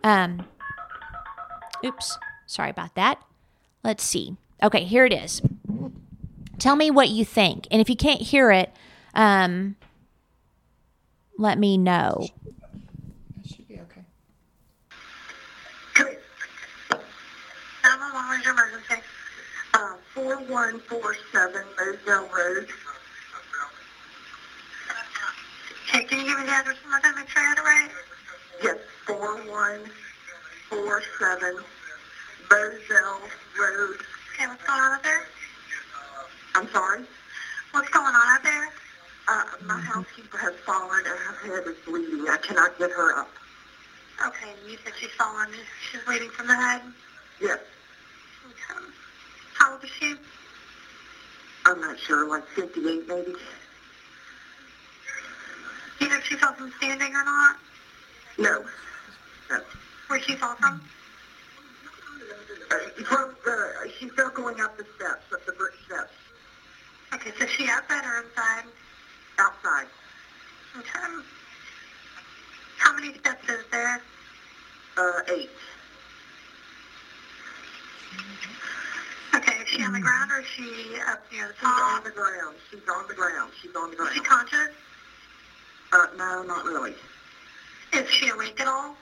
Um, 0.03 0.47
oops, 1.83 2.17
sorry 2.45 2.69
about 2.69 2.95
that. 2.95 3.21
Let's 3.83 4.03
see. 4.03 4.37
Okay, 4.63 4.85
here 4.85 5.05
it 5.05 5.11
is. 5.11 5.41
Tell 6.57 6.77
me 6.77 6.89
what 6.89 7.09
you 7.09 7.25
think, 7.25 7.67
and 7.69 7.81
if 7.81 7.89
you 7.89 7.97
can't 7.97 8.21
hear 8.21 8.49
it, 8.51 8.71
um, 9.13 9.75
let 11.37 11.59
me 11.59 11.77
know. 11.77 12.27
Should 13.45 13.67
be 13.67 13.79
okay. 13.81 14.05
911, 17.83 18.29
where's 18.29 18.45
your 18.45 18.53
emergency? 18.53 19.03
Uh, 19.73 19.95
4147 20.13 21.63
Moselle 21.77 22.29
Road. 22.29 22.69
Okay, 25.93 26.03
can 26.05 26.19
you 26.19 26.25
give 26.25 26.37
me 26.39 26.45
the 26.45 26.51
address 26.51 26.77
one 26.81 26.89
more 26.91 26.99
time, 27.01 27.13
make 27.15 27.29
sure 27.29 27.41
I 27.43 27.49
had 27.49 27.57
it 27.59 27.61
right? 27.61 27.89
Yes, 28.63 28.77
4147 29.05 31.63
Moselle 32.49 33.21
Road. 33.59 33.97
Okay, 34.33 34.47
what's 34.47 34.63
going 34.63 34.81
on 34.81 34.93
out 34.93 35.03
there? 35.03 35.27
I'm 36.55 36.67
sorry? 36.71 37.03
What's 37.71 37.89
going 37.89 38.15
on 38.15 38.15
out 38.15 38.41
there? 38.41 38.69
Uh, 39.27 39.43
my 39.65 39.79
housekeeper 39.79 40.37
has 40.39 40.53
fallen 40.65 41.05
and 41.05 41.19
her 41.19 41.35
head 41.55 41.67
is 41.67 41.75
bleeding. 41.85 42.27
I 42.27 42.37
cannot 42.37 42.75
get 42.79 42.89
her 42.89 43.15
up. 43.19 43.29
Okay, 44.25 44.53
you 44.67 44.77
said 44.83 44.93
she's 44.99 45.11
fallen. 45.11 45.49
She's 45.91 46.01
bleeding 46.05 46.29
from 46.31 46.47
the 46.47 46.55
head. 46.55 46.81
Yes, 47.39 47.59
Okay. 48.49 48.79
How 49.53 49.73
old 49.73 49.83
is 49.83 49.91
she? 49.99 50.15
I'm 51.65 51.79
not 51.81 51.99
sure, 51.99 52.27
like 52.27 52.47
58 52.55 53.07
maybe. 53.07 53.35
Do 55.99 56.05
you 56.05 56.11
know 56.11 56.17
if 56.17 56.25
she 56.25 56.35
fell 56.35 56.53
from 56.53 56.71
standing 56.77 57.13
or 57.15 57.23
not? 57.23 57.57
No. 58.37 58.65
No. 59.49 59.59
Where'd 60.07 60.23
she 60.23 60.35
fall 60.35 60.55
from? 60.55 60.81
Uh, 62.71 62.75
from 63.05 63.35
the, 63.45 63.91
she's 63.99 64.11
still 64.13 64.29
going 64.29 64.59
up 64.61 64.75
the 64.77 64.85
steps, 64.95 65.21
up 65.31 65.45
the 65.45 65.51
brick 65.53 65.73
steps. 65.85 66.11
Okay, 67.13 67.31
so 67.39 67.45
she 67.45 67.67
outside 67.69 68.03
or 68.05 68.23
inside? 68.23 68.63
Outside. 69.37 69.87
Okay. 70.77 71.23
How 72.77 72.93
many 72.93 73.13
steps 73.19 73.47
is 73.49 73.63
there? 73.71 74.01
Uh, 74.97 75.21
eight. 75.29 75.49
Okay, 79.35 79.55
is 79.61 79.67
she 79.69 79.83
on 79.83 79.93
the 79.93 79.99
ground 79.99 80.31
or 80.31 80.39
is 80.39 80.45
she 80.55 80.95
up 81.07 81.19
near 81.31 81.47
the 81.47 81.53
She's 81.53 81.81
on 81.81 82.03
the 82.03 82.09
ground. 82.11 82.55
She's 82.71 82.81
on 82.87 83.07
the 83.07 83.13
ground. 83.13 83.51
She's 83.61 83.75
on 83.75 83.91
the 83.91 84.03
Is 84.03 84.13
she 84.13 84.19
ground. 84.19 84.49
conscious? 84.49 84.69
Uh, 85.93 86.07
no, 86.17 86.41
not 86.41 86.65
really. 86.65 86.95
Is 87.93 88.09
she 88.09 88.29
awake 88.29 88.59
at 88.59 88.67
all? 88.67 88.95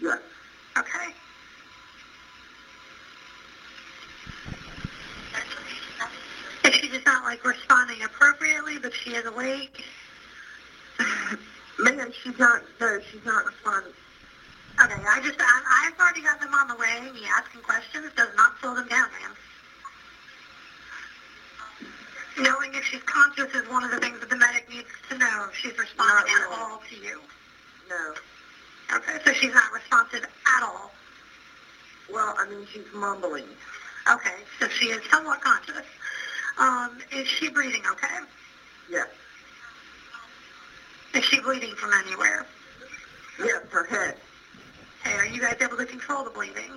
Yes. 0.00 0.18
Okay. 0.78 1.12
Is 6.64 6.74
she 6.74 6.88
just 6.88 7.04
not 7.04 7.22
like 7.24 7.44
responding 7.44 8.02
appropriately, 8.02 8.78
but 8.78 8.94
she 8.94 9.10
is 9.10 9.26
awake? 9.26 9.84
Man, 11.78 12.10
she's 12.22 12.38
not, 12.38 12.62
no, 12.80 12.98
she's 13.10 13.24
not 13.26 13.44
responding. 13.44 13.92
Okay, 14.82 15.02
I 15.06 15.20
just, 15.22 15.38
I, 15.38 15.90
I've 15.92 16.00
already 16.00 16.22
got 16.22 16.40
them 16.40 16.54
on 16.54 16.66
the 16.66 16.76
way. 16.76 17.10
Me 17.12 17.26
asking 17.36 17.60
questions 17.60 18.10
does 18.16 18.34
not 18.36 18.52
slow 18.62 18.74
them 18.74 18.88
down, 18.88 19.10
man. 19.20 19.36
Knowing 22.38 22.74
if 22.74 22.84
she's 22.84 23.02
conscious 23.02 23.52
is 23.54 23.68
one 23.68 23.84
of 23.84 23.90
the 23.90 23.98
things 23.98 24.18
that 24.20 24.30
the 24.30 24.36
medic 24.36 24.68
needs 24.68 24.88
to 25.10 25.18
know 25.18 25.46
if 25.50 25.56
she's 25.56 25.76
responding 25.76 26.32
Not 26.32 26.42
at 26.42 26.48
really. 26.48 26.56
all 26.56 26.82
to 26.88 26.96
you. 26.96 27.20
No. 27.88 28.14
Okay, 28.96 29.18
so 29.24 29.32
she's 29.32 29.52
not 29.52 29.70
responsive 29.72 30.24
at 30.24 30.62
all. 30.62 30.92
Well, 32.10 32.34
I 32.38 32.48
mean, 32.48 32.66
she's 32.72 32.84
mumbling. 32.92 33.44
Okay, 34.10 34.36
so 34.58 34.68
she 34.68 34.86
is 34.86 35.02
somewhat 35.10 35.40
conscious. 35.40 35.84
Um, 36.58 36.98
is 37.12 37.26
she 37.28 37.48
breathing 37.48 37.82
okay? 37.92 38.18
Yes. 38.90 39.08
Is 41.14 41.24
she 41.24 41.40
bleeding 41.40 41.74
from 41.74 41.92
anywhere? 41.92 42.46
Yes, 43.38 43.62
her 43.70 43.84
head. 43.84 44.16
Okay, 45.06 45.14
are 45.16 45.26
you 45.26 45.40
guys 45.40 45.56
able 45.60 45.76
to 45.76 45.86
control 45.86 46.24
the 46.24 46.30
bleeding? 46.30 46.72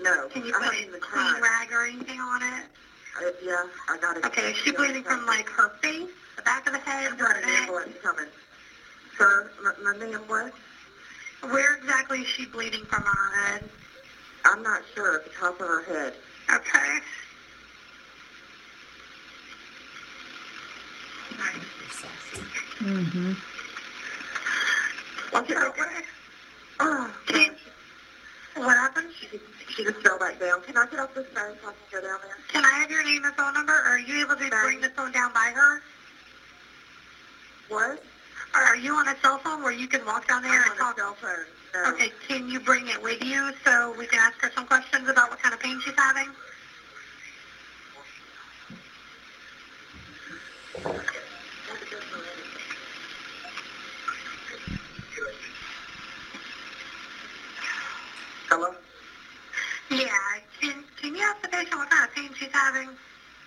No. 0.00 0.28
Can 0.28 0.44
you 0.44 0.52
put 0.52 0.74
a 0.74 0.98
clean 1.00 1.42
rag 1.42 1.72
or 1.72 1.86
anything 1.86 2.20
on 2.20 2.42
it? 2.42 2.64
Uh, 3.18 3.30
yeah, 3.42 3.64
I 3.88 3.96
got 3.98 4.16
it. 4.16 4.24
Okay, 4.26 4.50
is 4.50 4.56
she 4.58 4.72
bleeding 4.72 5.02
from 5.02 5.24
like 5.26 5.48
her 5.48 5.70
face, 5.80 6.08
the 6.36 6.42
back 6.42 6.66
of 6.66 6.72
the 6.72 6.78
head, 6.78 7.12
I've 7.12 7.18
got 7.18 7.36
her 7.36 7.40
an 7.42 7.46
neck? 7.46 7.60
ambulance 7.62 7.96
coming. 8.02 8.26
Sir, 9.16 9.50
my, 9.62 9.72
my 9.92 9.98
name 9.98 10.14
what? 10.26 10.52
Where 11.50 11.76
exactly 11.76 12.20
is 12.20 12.28
she 12.28 12.46
bleeding 12.46 12.84
from 12.84 13.04
on 13.04 13.16
her 13.16 13.46
head? 13.46 13.70
I'm 14.44 14.62
not 14.62 14.82
sure. 14.94 15.16
At 15.16 15.24
the 15.24 15.30
top 15.30 15.60
of 15.60 15.66
her 15.66 15.82
head. 15.84 16.14
Okay. 16.52 16.98
Mm-hmm. 22.80 23.32
Watch 25.32 25.50
it 25.50 25.56
Okay. 25.56 25.82
Oh, 26.78 27.10
Can, 27.26 27.50
what 28.56 28.76
happened? 28.76 29.12
she, 29.18 29.28
she 29.74 29.84
just 29.84 29.98
fell 29.98 30.18
back 30.18 30.38
down. 30.38 30.60
Can 30.62 30.76
I 30.76 30.86
get 30.86 31.00
off 31.00 31.14
this 31.14 31.26
phone 31.34 31.56
so 31.62 31.68
I 31.68 31.72
can 31.72 32.00
go 32.00 32.00
down 32.08 32.18
there? 32.22 32.36
Can 32.48 32.64
I 32.64 32.70
have 32.80 32.90
your 32.90 33.02
name 33.02 33.24
and 33.24 33.34
phone 33.34 33.54
number? 33.54 33.72
Or 33.72 33.92
are 33.94 33.98
you 33.98 34.20
able 34.20 34.36
to 34.36 34.48
bring 34.50 34.80
the 34.80 34.88
phone 34.90 35.12
down 35.12 35.32
by 35.32 35.52
her? 35.54 35.80
What? 37.68 38.00
Or 38.54 38.60
are 38.62 38.76
you 38.76 38.94
on 38.94 39.08
a 39.08 39.16
cell 39.22 39.38
phone 39.38 39.62
where 39.62 39.72
you 39.72 39.86
can 39.88 40.04
walk 40.04 40.26
down 40.28 40.42
there 40.42 40.52
I'm 40.52 40.72
and 40.72 40.80
on 40.80 40.92
a 40.92 40.94
talk? 40.94 40.96
cell 40.98 41.16
phone. 41.20 41.46
No. 41.74 41.90
Okay, 41.90 42.10
can 42.28 42.48
you 42.48 42.60
bring 42.60 42.88
it 42.88 43.00
with 43.02 43.22
you 43.24 43.50
so 43.64 43.94
we 43.98 44.06
can 44.06 44.18
ask 44.18 44.40
her 44.40 44.50
some 44.54 44.66
questions 44.66 45.08
about 45.08 45.30
what 45.30 45.40
kind 45.42 45.52
of 45.54 45.60
pain 45.60 45.78
she's 45.84 45.94
having? 45.96 46.30
Hello? 58.48 58.74
Yeah, 59.90 60.06
can, 60.60 60.84
can 61.64 61.78
you 61.78 61.78
ask 61.78 61.78
the 61.78 61.78
patient 61.78 61.78
what 61.78 61.90
kind 61.90 62.04
of 62.04 62.14
pain 62.14 62.34
she's 62.38 62.48
having? 62.52 62.96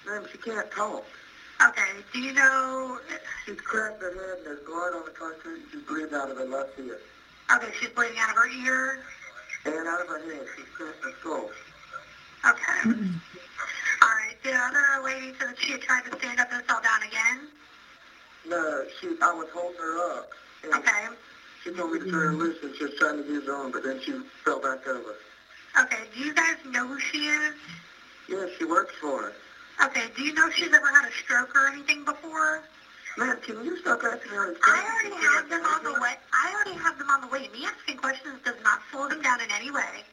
Ma'am, 0.06 0.26
she 0.32 0.38
can't 0.38 0.70
talk. 0.72 1.04
Okay, 1.62 1.92
do 2.14 2.20
you 2.20 2.32
know, 2.32 3.00
She's 3.46 3.60
cracked 3.60 4.02
her 4.02 4.12
head 4.12 4.38
and 4.38 4.46
there's 4.46 4.60
blood 4.62 4.94
on 4.94 5.04
the 5.06 5.12
concrete. 5.12 5.62
She's 5.72 5.82
bleeding 5.82 6.14
out 6.14 6.30
of 6.30 6.38
her 6.38 6.46
left 6.46 6.70
ear. 6.80 7.00
okay, 7.52 7.72
she's 7.80 7.90
bleeding 7.90 8.18
out 8.20 8.30
of 8.30 8.36
her 8.38 8.48
ear? 8.48 9.00
And 9.66 9.88
out 9.88 10.00
of 10.00 10.08
her 10.08 10.20
head. 10.20 10.46
She's 10.56 10.66
cracked 10.74 11.04
her 11.04 11.12
skull. 11.20 11.50
Okay. 12.48 12.80
Mm-hmm. 12.84 13.16
All 14.02 14.10
right, 14.10 14.36
the 14.42 14.54
other 14.54 15.02
lady 15.04 15.34
said 15.38 15.50
that 15.50 15.56
she 15.62 15.72
had 15.74 15.82
tried 15.82 16.06
to 16.06 16.18
stand 16.18 16.40
up 16.40 16.48
and 16.52 16.64
fell 16.64 16.80
down 16.80 17.04
again? 17.04 17.50
No, 18.48 18.86
she, 19.02 19.10
I 19.22 19.34
was 19.34 19.48
holding 19.52 19.80
her 19.80 20.18
up. 20.18 20.30
Okay. 20.64 21.08
She 21.64 21.72
told 21.72 21.92
me 21.92 22.00
to 22.00 22.06
turn 22.06 22.14
her 22.14 22.34
loose 22.34 22.56
and 22.64 22.74
she 22.78 22.86
was 22.86 22.94
trying 22.98 23.22
to 23.22 23.30
use 23.30 23.46
her 23.46 23.54
arm, 23.54 23.72
but 23.72 23.84
then 23.84 24.00
she 24.02 24.14
fell 24.46 24.60
back 24.60 24.88
over. 24.88 25.14
Okay, 25.78 26.08
do 26.14 26.20
you 26.22 26.34
guys 26.34 26.56
know 26.64 26.88
who 26.88 27.00
she 27.12 27.28
is? 27.28 27.54
Yeah, 28.30 28.46
she 28.58 28.64
works 28.64 28.94
for 29.02 29.22
her. 29.24 29.34
Okay, 29.86 30.10
do 30.16 30.24
you 30.24 30.34
know 30.34 30.48
if 30.48 30.54
she's 30.54 30.72
ever 30.72 30.88
had 30.88 31.06
a 31.06 31.12
stroke 31.24 31.56
or 31.56 31.68
anything 31.68 32.04
before? 32.04 32.62
Ma'am, 33.18 33.40
can 33.42 33.66
you 33.66 33.76
stop 33.78 34.04
asking 34.04 34.32
her? 34.32 34.56
I 34.64 35.00
already 35.04 35.26
have 35.26 35.50
them 35.50 35.66
on 35.66 35.84
the 35.84 35.94
way. 36.00 36.16
I 36.32 36.54
already 36.54 36.80
have 36.80 36.98
them 36.98 37.10
on 37.10 37.22
the 37.22 37.28
way. 37.28 37.48
Me 37.48 37.66
asking 37.66 37.98
questions 37.98 38.40
does 38.46 38.56
not 38.64 38.80
slow 38.92 39.08
them 39.08 39.22
down 39.22 39.42
in 39.42 39.50
any 39.52 39.72
way. 39.72 40.04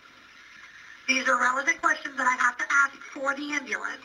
These 1.06 1.26
are 1.28 1.38
relevant 1.38 1.80
questions 1.82 2.16
that 2.16 2.26
I 2.26 2.34
have 2.42 2.56
to 2.58 2.64
ask 2.70 2.94
for 3.12 3.34
the 3.34 3.52
ambulance. 3.52 4.02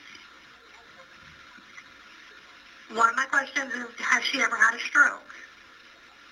One 2.90 3.10
of 3.10 3.16
my 3.16 3.26
questions 3.26 3.72
is, 3.74 3.88
has 3.98 4.24
she 4.24 4.42
ever 4.42 4.58
had 4.58 4.74
a 4.76 4.80
stroke? 4.80 5.24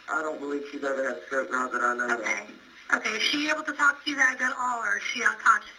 I 0.09 0.21
don't 0.21 0.39
believe 0.39 0.63
she's 0.71 0.83
ever 0.83 1.03
had 1.03 1.15
a 1.15 1.25
stroke 1.27 1.49
now 1.51 1.67
that 1.67 1.81
I 1.81 1.93
know 1.93 2.09
Okay. 2.11 2.43
Okay, 2.91 3.17
is 3.17 3.23
she 3.23 3.47
able 3.47 3.63
to 3.63 3.73
talk 3.73 4.03
to 4.03 4.09
you 4.09 4.15
guys 4.17 4.37
at 4.39 4.51
all, 4.57 4.79
or 4.79 4.97
is 4.97 5.03
she 5.13 5.23
unconscious 5.23 5.69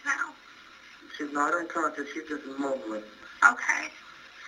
She's 1.21 1.31
not 1.31 1.53
unconscious, 1.53 2.07
she's 2.11 2.23
just 2.27 2.43
mumbling. 2.45 3.03
Okay. 3.47 3.89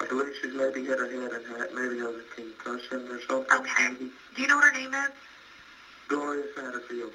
I 0.02 0.06
believe 0.06 0.34
she's 0.42 0.54
maybe 0.54 0.82
hit 0.82 0.98
her 0.98 1.08
head 1.08 1.32
and 1.32 1.46
had 1.46 1.72
maybe 1.72 2.00
a 2.00 2.12
concussion 2.34 3.08
or 3.10 3.22
something. 3.28 3.58
Okay. 3.58 3.90
Maybe. 3.90 4.10
Do 4.36 4.42
you 4.42 4.48
know 4.48 4.56
what 4.56 4.66
her 4.66 4.72
name 4.72 4.92
is? 4.96 5.12
Gloria 6.08 6.48
Satterfield. 6.58 7.12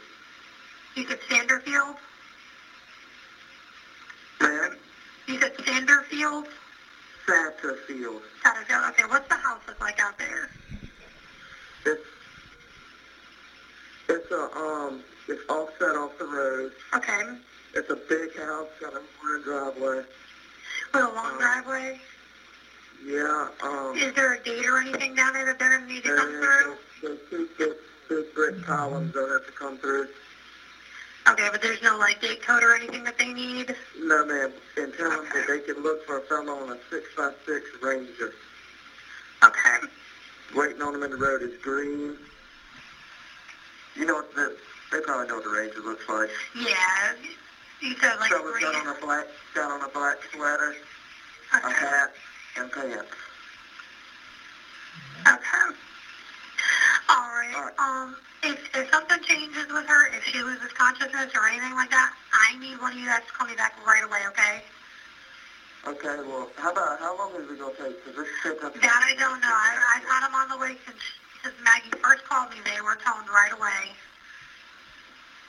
You 0.95 1.05
said 1.09 1.19
Sanderfield? 1.29 1.97
Ma'am? 4.41 4.77
You 5.27 5.39
said 5.41 5.53
Sanderfield? 5.65 6.47
Satterfield. 7.27 8.23
Satterfield. 8.45 8.89
Okay, 8.91 9.05
what's 9.07 9.27
the 9.29 9.35
house 9.35 9.61
look 9.67 9.81
like 9.81 9.99
out 9.99 10.17
there? 10.19 10.49
It's 11.85 12.01
it's 14.09 14.31
a 14.31 14.57
um 14.57 15.03
it's 15.29 15.43
offset 15.49 15.95
off 15.95 16.17
the 16.19 16.25
road. 16.25 16.73
Okay. 16.95 17.21
It's 17.75 17.91
a 17.91 17.97
big 17.97 18.35
house, 18.37 18.69
got 18.81 18.95
a 18.95 19.01
corner 19.21 19.39
driveway. 19.45 20.03
With 20.95 21.03
a 21.03 21.09
long 21.09 21.39
driveway? 21.39 22.01
Yeah, 23.05 23.49
um 23.61 23.97
Is 23.97 24.13
there 24.15 24.33
a 24.33 24.39
gate 24.39 24.67
or 24.67 24.79
anything 24.79 25.15
down 25.15 25.35
there 25.35 25.45
that 25.45 25.59
they're 25.59 25.79
going 25.79 25.87
to 25.87 25.95
need 25.95 26.03
to 26.05 26.17
come 26.17 26.31
through? 26.31 26.77
there's, 27.03 27.19
there's 27.59 27.77
two 28.09 28.25
brick 28.35 28.61
columns 28.65 29.13
that 29.13 29.29
have 29.29 29.47
to 29.47 29.53
come 29.53 29.79
through. 29.79 30.09
Okay, 31.29 31.49
but 31.53 31.61
there's 31.61 31.83
no 31.83 31.99
like 31.99 32.21
gate 32.21 32.41
code 32.41 32.63
or 32.63 32.75
anything 32.75 33.05
that 33.05 33.19
they 33.19 33.33
need? 33.33 33.77
No 33.99 34.25
ma'am. 34.25 34.53
And 34.79 34.95
tell 34.95 35.11
them 35.11 35.27
that 35.35 35.47
they 35.47 35.61
can 35.61 35.83
look 35.83 36.05
for 36.07 36.17
a 36.17 36.23
fellow 36.23 36.55
on 36.55 36.71
a 36.71 36.79
six 36.91 37.07
by 37.17 37.31
six 37.45 37.67
Ranger. 37.83 38.33
Okay. 39.45 39.77
Waiting 40.55 40.81
on 40.81 40.95
them 40.95 41.03
in 41.03 41.11
the 41.11 41.17
road 41.17 41.43
is 41.43 41.53
green. 41.63 42.17
You 43.95 44.07
know 44.07 44.15
what 44.15 44.35
the 44.35 44.57
they 44.91 45.01
probably 45.01 45.27
know 45.27 45.35
what 45.35 45.45
the 45.45 45.51
Ranger 45.51 45.81
looks 45.81 46.09
like. 46.09 46.31
Yeah. 46.55 47.15
You 47.81 47.95
said 48.01 48.19
like 48.19 48.33
Someone's 48.33 48.61
got 48.61 48.75
on 48.75 48.87
a 48.87 48.95
black 48.95 49.27
got 49.55 49.71
on 49.71 49.83
a 49.83 49.89
black 49.89 50.19
sweater, 50.33 50.75
a 51.53 51.71
hat, 51.71 52.11
and 52.57 52.71
pants. 52.73 53.09
Okay. 55.27 55.75
All 57.09 57.31
right. 57.31 57.71
Um, 57.79 58.17
if, 58.43 58.59
if 58.75 58.89
something 58.91 59.21
changes 59.23 59.67
with 59.69 59.87
her, 59.87 60.07
if 60.09 60.25
she 60.25 60.43
loses 60.43 60.71
consciousness 60.75 61.31
or 61.35 61.47
anything 61.49 61.75
like 61.75 61.91
that, 61.91 62.11
I 62.33 62.55
need 62.57 62.79
one 62.81 62.93
of 62.93 62.99
you 62.99 63.07
guys 63.07 63.23
to 63.27 63.33
call 63.33 63.47
me 63.47 63.55
back 63.55 63.73
right 63.85 64.03
away, 64.03 64.27
okay? 64.29 64.63
Okay, 65.87 66.19
well, 66.23 66.49
how 66.57 66.71
about 66.71 66.99
how 66.99 67.17
long 67.17 67.35
is 67.35 67.49
it 67.49 67.59
gonna 67.59 67.71
take? 67.79 68.05
Cause 68.05 68.15
this 68.15 68.27
shit. 68.43 68.61
That 68.61 69.03
I 69.03 69.15
don't 69.15 69.41
know. 69.41 69.49
I, 69.49 69.97
I've 69.97 70.03
had 70.05 70.23
them 70.23 70.35
on 70.35 70.49
the 70.49 70.57
way 70.57 70.77
since, 70.85 70.99
since 71.43 71.55
Maggie 71.63 71.91
first 72.03 72.25
called 72.29 72.51
me. 72.51 72.57
They 72.65 72.81
were 72.81 72.99
told 73.05 73.29
right 73.29 73.53
away. 73.53 73.95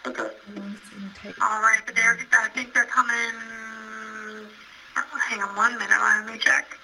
Okay. 0.08 0.30
All 1.41 1.62
right, 1.62 1.80
but 1.86 1.95
they're, 1.95 2.18
I 2.32 2.50
think 2.50 2.74
they're 2.74 2.86
coming. 2.86 3.16
oh, 4.97 5.20
hang 5.28 5.41
on 5.41 5.56
one 5.56 5.74
minute. 5.78 5.97
Let 6.00 6.26
me 6.26 6.39
check. 6.39 6.78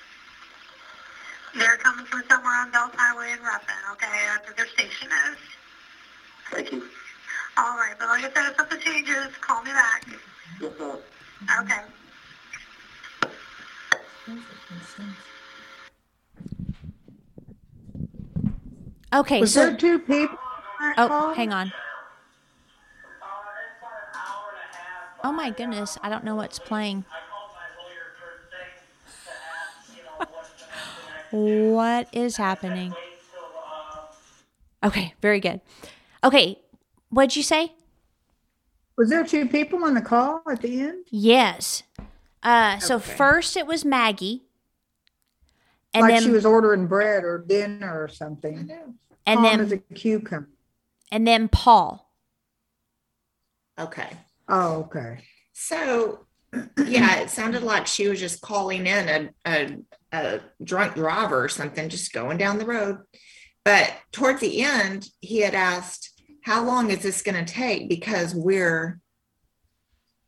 They're 1.57 1.77
coming 1.77 2.05
from 2.05 2.23
somewhere 2.29 2.53
on 2.53 2.71
Belt 2.71 2.91
Highway 2.95 3.31
in 3.31 3.41
Ruffin. 3.41 3.75
Okay, 3.93 4.07
that's 4.27 4.45
where 4.45 4.55
their 4.57 4.67
station 4.67 5.07
is. 5.31 5.37
Thank 6.51 6.71
you. 6.73 6.83
All 7.57 7.77
right, 7.77 7.95
but 7.97 8.09
like 8.09 8.25
I 8.25 8.33
said, 8.33 8.51
if 8.51 8.57
something 8.57 8.79
changes, 8.81 9.35
call 9.39 9.63
me 9.63 9.71
back. 9.71 10.05
Yes, 10.59 10.71
ma'am. 10.79 10.97
Okay. 11.61 11.81
Okay, 19.13 19.39
Was 19.39 19.53
so 19.53 19.67
there 19.67 19.77
two 19.77 19.99
people? 19.99 20.37
oh, 20.97 21.33
hang 21.33 21.53
on. 21.53 21.71
Oh 25.25 25.31
my 25.31 25.49
goodness, 25.49 25.97
I 26.03 26.09
don't 26.09 26.23
know 26.23 26.35
what's 26.35 26.59
playing. 26.59 27.03
what 31.31 32.07
is 32.13 32.37
happening? 32.37 32.93
Okay, 34.83 35.15
very 35.23 35.39
good. 35.39 35.61
Okay, 36.23 36.59
what'd 37.09 37.35
you 37.35 37.41
say? 37.41 37.73
Was 38.97 39.09
there 39.09 39.25
two 39.25 39.47
people 39.47 39.83
on 39.83 39.95
the 39.95 40.01
call 40.01 40.43
at 40.47 40.61
the 40.61 40.81
end? 40.81 41.05
Yes. 41.09 41.81
Uh, 42.43 42.77
so 42.77 42.99
first 42.99 43.57
it 43.57 43.65
was 43.65 43.83
Maggie, 43.83 44.43
and 45.91 46.03
like 46.03 46.13
then 46.13 46.21
she 46.21 46.29
was 46.29 46.45
ordering 46.45 46.85
bread 46.85 47.23
or 47.23 47.39
dinner 47.39 47.99
or 47.99 48.09
something. 48.09 48.69
And 49.25 49.37
Calm 49.37 49.43
then- 49.43 49.59
as 49.59 49.71
a 49.71 49.77
cucumber. 49.77 50.49
and 51.11 51.27
then 51.27 51.47
Paul. 51.47 52.13
Okay. 53.79 54.09
Oh, 54.47 54.83
okay. 54.83 55.23
So, 55.53 56.25
yeah, 56.85 57.19
it 57.19 57.29
sounded 57.29 57.63
like 57.63 57.87
she 57.87 58.07
was 58.07 58.19
just 58.19 58.41
calling 58.41 58.85
in 58.87 59.09
a, 59.09 59.29
a, 59.45 59.77
a 60.11 60.39
drunk 60.63 60.95
driver 60.95 61.43
or 61.43 61.49
something, 61.49 61.89
just 61.89 62.13
going 62.13 62.37
down 62.37 62.57
the 62.59 62.65
road. 62.65 62.99
But 63.63 63.93
towards 64.11 64.41
the 64.41 64.61
end, 64.61 65.09
he 65.21 65.39
had 65.39 65.55
asked, 65.55 66.21
How 66.43 66.63
long 66.63 66.91
is 66.91 67.01
this 67.01 67.21
going 67.21 67.43
to 67.43 67.51
take? 67.51 67.89
Because 67.89 68.35
we're, 68.35 68.99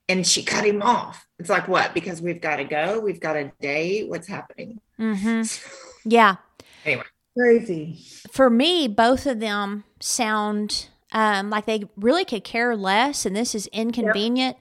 and 0.09 0.25
she 0.25 0.43
cut 0.43 0.65
him 0.65 0.81
off. 0.81 1.25
It's 1.37 1.49
like, 1.49 1.67
What? 1.67 1.93
Because 1.93 2.21
we've 2.21 2.41
got 2.41 2.55
to 2.57 2.63
go? 2.63 2.99
We've 2.99 3.19
got 3.19 3.35
a 3.35 3.51
date? 3.61 4.09
What's 4.09 4.27
happening? 4.27 4.81
Mm-hmm. 4.99 5.43
Yeah. 6.09 6.37
Anyway. 6.85 7.03
Crazy. 7.37 7.99
For 8.31 8.49
me, 8.49 8.87
both 8.87 9.25
of 9.25 9.41
them 9.41 9.83
sound 9.99 10.87
um, 11.11 11.49
like 11.49 11.65
they 11.65 11.85
really 11.95 12.25
could 12.25 12.43
care 12.43 12.75
less, 12.75 13.25
and 13.25 13.35
this 13.35 13.55
is 13.55 13.67
inconvenient. 13.67 14.57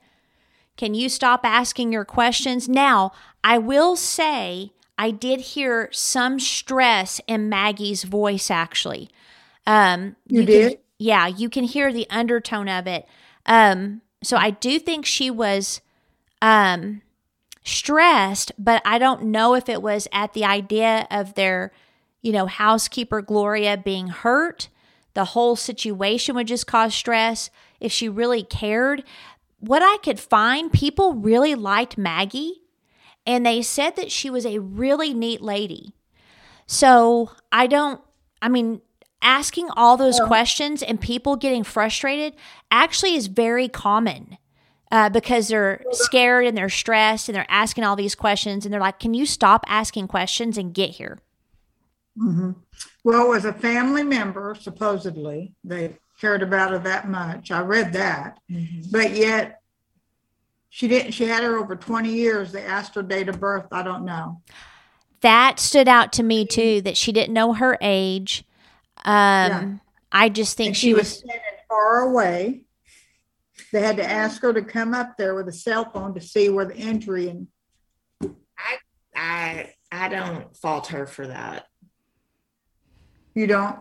Can 0.77 0.95
you 0.95 1.09
stop 1.09 1.41
asking 1.45 1.93
your 1.93 2.05
questions? 2.05 2.69
Now, 2.69 3.13
I 3.43 3.59
will 3.59 3.97
say 3.97 4.73
I 4.99 5.11
did 5.11 5.41
hear 5.41 5.89
some 5.93 6.39
stress 6.39 7.21
in 7.27 7.49
Maggie's 7.49 8.05
voice, 8.05 8.51
actually. 8.51 9.09
Um, 9.67 10.17
You 10.29 10.41
can- 10.41 10.47
did? 10.47 10.79
yeah, 10.99 11.27
you 11.27 11.49
can 11.51 11.65
hear 11.65 11.93
the 11.93 12.07
undertone 12.11 12.69
of 12.69 12.87
it. 12.87 13.07
Um, 13.47 14.03
so 14.23 14.37
I 14.37 14.51
do 14.51 14.79
think 14.79 15.05
she 15.07 15.31
was 15.31 15.81
um, 16.43 17.03
stressed, 17.65 18.53
but 18.59 18.83
I 18.85 18.99
don't 18.99 19.25
know 19.25 19.55
if 19.55 19.69
it 19.69 19.83
was 19.83 20.07
at 20.13 20.33
the 20.33 20.45
idea 20.45 21.07
of 21.11 21.35
their, 21.35 21.73
you 22.23 22.33
know, 22.33 22.47
housekeeper 22.47 23.23
Gloria 23.23 23.77
being 23.77 24.09
hurt. 24.09 24.69
The 25.17 25.25
whole 25.25 25.57
situation 25.57 26.35
would 26.35 26.47
just 26.47 26.67
cause 26.67 26.95
stress. 26.95 27.49
If 27.81 27.91
she 27.91 28.07
really 28.07 28.43
cared, 28.43 29.03
what 29.61 29.83
I 29.83 29.97
could 30.03 30.21
find, 30.21 30.71
people 30.71 31.15
really 31.15 31.55
liked 31.55 31.97
Maggie 31.97 32.61
and 33.27 33.45
they 33.47 33.63
said 33.63 33.97
that 33.97 34.13
she 34.13 34.29
was 34.29 34.45
a 34.45 34.59
really 34.59 35.15
neat 35.15 35.41
lady. 35.41 35.95
So 36.67 37.31
I 37.51 37.67
don't, 37.67 38.03
I 38.43 38.51
mean, 38.51 38.83
asking 39.23 39.71
all 39.75 39.97
those 39.97 40.21
questions 40.21 40.83
and 40.83 41.01
people 41.01 41.37
getting 41.37 41.65
frustrated 41.65 42.35
actually 42.71 43.15
is 43.15 43.29
very 43.29 43.69
common 43.69 44.37
uh, 44.93 45.09
because 45.09 45.49
they're 45.49 45.83
scared 45.93 46.45
and 46.45 46.59
they're 46.59 46.69
stressed 46.69 47.31
and 47.31 47.35
they're 47.35 47.47
asking 47.49 47.85
all 47.85 47.97
these 47.97 48.15
questions 48.15 48.67
and 48.67 48.73
they're 48.73 48.83
like, 48.83 49.01
can 49.01 49.15
you 49.15 49.25
stop 49.25 49.65
asking 49.67 50.09
questions 50.09 50.59
and 50.59 50.75
get 50.75 50.91
here? 50.91 51.19
hmm 52.19 52.51
Well, 53.07 53.35
as 53.35 53.45
a 53.45 53.53
family 53.53 54.03
member, 54.03 54.57
supposedly, 54.59 55.55
they 55.63 55.97
cared 56.21 56.43
about 56.43 56.73
her 56.73 56.79
that 56.81 57.09
much. 57.09 57.53
I 57.53 57.61
read 57.61 57.93
that. 57.93 58.41
But 58.91 59.15
yet, 59.15 59.61
she 60.71 60.89
didn't, 60.89 61.13
she 61.13 61.27
had 61.27 61.45
her 61.45 61.57
over 61.57 61.77
20 61.77 62.11
years. 62.11 62.51
They 62.51 62.65
asked 62.65 62.97
her 62.97 63.05
date 63.05 63.29
of 63.29 63.39
birth. 63.39 63.69
I 63.71 63.85
don't 63.85 64.05
know. 64.05 64.43
That 65.21 65.61
stood 65.61 65.87
out 65.87 66.15
to 66.15 66.25
me 66.25 66.47
too, 66.47 66.81
that 66.81 66.97
she 66.97 67.13
didn't 67.13 67.33
know 67.33 67.53
her 67.53 67.79
age. 67.81 68.43
Um, 69.05 69.81
I 70.11 70.29
just 70.29 70.57
think 70.57 70.71
And 70.71 70.77
she, 70.77 70.93
was, 70.93 71.19
standing 71.19 71.41
far 71.69 72.01
away. 72.01 72.63
They 73.71 73.83
had 73.83 73.99
to 73.99 74.05
ask 74.05 74.43
her 74.43 74.53
to 74.53 74.63
come 74.63 74.95
up 74.95 75.17
there 75.17 75.37
with 75.37 75.47
a 75.47 75.53
cell 75.53 75.89
phone 75.93 76.13
to 76.15 76.21
see 76.21 76.49
where 76.49 76.65
the 76.65 76.77
injury 76.77 77.29
and 77.29 77.47
I, 78.59 78.79
I, 79.15 79.75
I 79.93 80.09
don't 80.09 80.57
fault 80.57 80.89
her 80.89 81.07
for 81.07 81.29
that. 81.29 81.67
You 83.37 83.47
don't. 83.47 83.79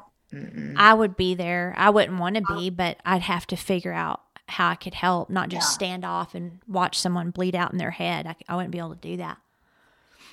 I 0.75 0.93
would 0.93 1.15
be 1.15 1.33
there. 1.33 1.73
I 1.77 1.89
wouldn't 1.89 2.19
want 2.19 2.35
to 2.35 2.43
oh. 2.47 2.55
be, 2.55 2.69
but 2.69 2.97
I'd 3.05 3.21
have 3.21 3.47
to 3.47 3.55
figure 3.55 3.93
out 3.93 4.21
how 4.47 4.69
I 4.69 4.75
could 4.75 4.93
help, 4.93 5.29
not 5.29 5.49
just 5.49 5.73
stand 5.73 6.05
off 6.05 6.35
and 6.35 6.59
watch 6.67 6.99
someone 6.99 7.31
bleed 7.31 7.55
out 7.55 7.71
in 7.71 7.77
their 7.77 7.91
head. 7.91 8.27
I, 8.27 8.35
I 8.47 8.55
wouldn't 8.55 8.71
be 8.71 8.77
able 8.77 8.95
to 8.95 8.95
do 9.01 9.17
that. 9.17 9.37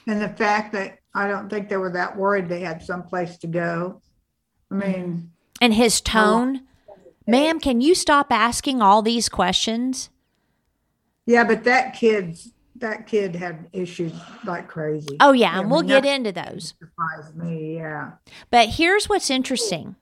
And 0.06 0.20
the 0.20 0.28
fact 0.28 0.72
that 0.72 0.98
I 1.14 1.28
don't 1.28 1.48
think 1.48 1.68
they 1.68 1.76
were 1.76 1.92
that 1.92 2.16
worried 2.16 2.48
they 2.48 2.60
had 2.60 2.82
someplace 2.82 3.38
to 3.38 3.46
go. 3.46 4.02
I 4.70 4.74
mm-hmm. 4.74 4.92
mean, 4.92 5.30
And 5.60 5.74
his 5.74 6.00
tone, 6.00 6.62
ma'am, 7.26 7.60
can 7.60 7.80
you 7.80 7.94
stop 7.94 8.26
asking 8.30 8.82
all 8.82 9.02
these 9.02 9.28
questions? 9.28 10.10
yeah, 11.24 11.44
but 11.44 11.62
that 11.64 11.94
kid's 11.94 12.50
that 12.82 13.06
kid 13.06 13.34
had 13.34 13.66
issues 13.72 14.12
like 14.44 14.68
crazy. 14.68 15.16
Oh, 15.18 15.32
yeah, 15.32 15.58
and 15.58 15.70
we'll 15.70 15.82
get 15.82 16.04
into 16.04 16.30
those. 16.30 16.74
Surprised 16.78 17.34
me, 17.34 17.76
yeah. 17.76 18.12
But 18.50 18.68
here's 18.68 19.08
what's 19.08 19.30
interesting. 19.30 19.96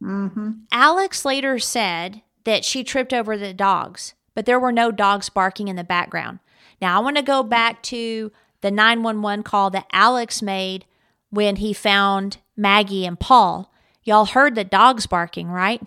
Mm-hmm. 0.00 0.50
Alex 0.70 1.24
later 1.24 1.58
said 1.58 2.22
that 2.44 2.64
she 2.64 2.84
tripped 2.84 3.12
over 3.12 3.36
the 3.36 3.52
dogs, 3.52 4.14
but 4.34 4.46
there 4.46 4.60
were 4.60 4.72
no 4.72 4.92
dogs 4.92 5.28
barking 5.28 5.68
in 5.68 5.76
the 5.76 5.84
background. 5.84 6.38
Now, 6.80 6.96
I 6.96 7.02
want 7.02 7.16
to 7.16 7.22
go 7.22 7.42
back 7.42 7.82
to 7.84 8.30
the 8.60 8.70
911 8.70 9.42
call 9.42 9.70
that 9.70 9.86
Alex 9.92 10.42
made 10.42 10.84
when 11.30 11.56
he 11.56 11.72
found 11.72 12.38
Maggie 12.56 13.06
and 13.06 13.18
Paul. 13.18 13.72
Y'all 14.04 14.26
heard 14.26 14.54
the 14.54 14.64
dogs 14.64 15.06
barking, 15.06 15.48
right? 15.48 15.82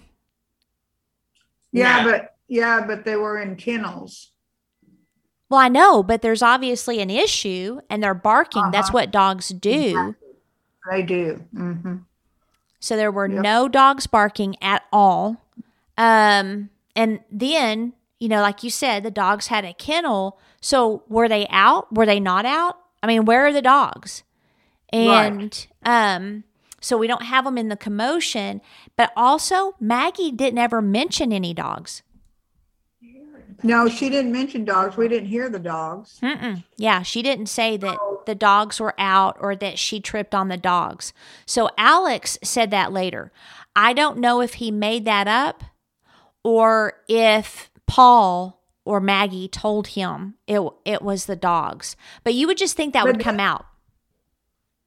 Yeah, 1.72 2.04
but 2.04 2.36
yeah, 2.48 2.84
but 2.86 3.06
they 3.06 3.16
were 3.16 3.40
in 3.40 3.56
kennels. 3.56 4.32
Well, 5.50 5.60
I 5.60 5.68
know, 5.68 6.04
but 6.04 6.22
there's 6.22 6.42
obviously 6.44 7.00
an 7.02 7.10
issue 7.10 7.82
and 7.90 8.04
they're 8.04 8.14
barking. 8.14 8.70
That's 8.72 8.90
Uh-huh. 8.90 8.94
what 9.00 9.12
dogs 9.12 9.50
do. 9.50 10.16
They 10.90 11.02
do. 11.04 11.44
Mm-hmm. 11.54 11.96
So 12.80 12.96
there 12.96 13.12
were 13.12 13.28
no 13.28 13.68
dogs 13.68 14.08
barking 14.08 14.56
at 14.62 14.84
all. 14.94 15.38
Um, 15.98 16.70
and 16.96 17.20
then, 17.32 17.94
you 18.20 18.30
know, 18.30 18.42
like 18.42 18.64
you 18.64 18.70
said, 18.70 19.04
the 19.04 19.12
dogs 19.12 19.48
had 19.48 19.66
a 19.66 19.74
kennel. 19.74 20.40
So 20.62 21.04
were 21.10 21.28
they 21.28 21.48
out? 21.50 21.94
Were 21.94 22.06
they 22.06 22.20
not 22.20 22.46
out? 22.46 22.78
I 23.04 23.08
mean, 23.08 23.26
where 23.26 23.46
are 23.46 23.54
the 23.54 23.62
dogs? 23.62 24.24
And 24.94 25.68
um, 25.84 26.44
so 26.82 26.98
we 26.98 27.08
don't 27.08 27.24
have 27.24 27.46
them 27.46 27.58
in 27.58 27.70
the 27.70 27.76
commotion. 27.78 28.62
But 28.96 29.12
also, 29.16 29.76
Maggie 29.80 30.32
didn't 30.32 30.60
ever 30.60 30.82
mention 30.82 31.32
any 31.34 31.54
dogs. 31.54 32.02
No, 33.64 33.90
she 33.90 34.10
didn't 34.10 34.32
mention 34.32 34.66
dogs. 34.66 34.96
We 34.96 35.08
didn't 35.08 35.30
hear 35.30 35.50
the 35.50 35.60
dogs. 35.60 36.20
Mm-mm. 36.22 36.64
Yeah, 36.78 37.02
she 37.02 37.22
didn't 37.22 37.48
say 37.48 37.78
that 37.78 37.98
the 38.26 38.36
dogs 38.36 38.80
were 38.80 38.96
out 38.98 39.38
or 39.40 39.56
that 39.56 39.78
she 39.78 40.00
tripped 40.00 40.34
on 40.34 40.48
the 40.48 40.58
dogs. 40.58 41.14
So 41.46 41.70
Alex 41.78 42.38
said 42.44 42.72
that 42.72 42.94
later. 42.94 43.32
I 43.76 43.94
don't 43.94 44.18
know 44.18 44.42
if 44.42 44.56
he 44.56 44.72
made 44.72 45.06
that 45.06 45.28
up 45.28 45.64
or 46.44 46.94
if 47.08 47.70
Paul 47.86 48.62
or 48.86 49.00
Maggie 49.00 49.48
told 49.48 49.88
him 49.88 50.36
it 50.48 50.62
it 50.86 51.02
was 51.02 51.26
the 51.26 51.36
dogs. 51.36 51.96
But 52.24 52.34
you 52.34 52.48
would 52.48 52.58
just 52.58 52.76
think 52.76 52.94
that 52.94 53.06
But 53.06 53.18
would 53.18 53.24
come 53.24 53.40
out. 53.40 53.66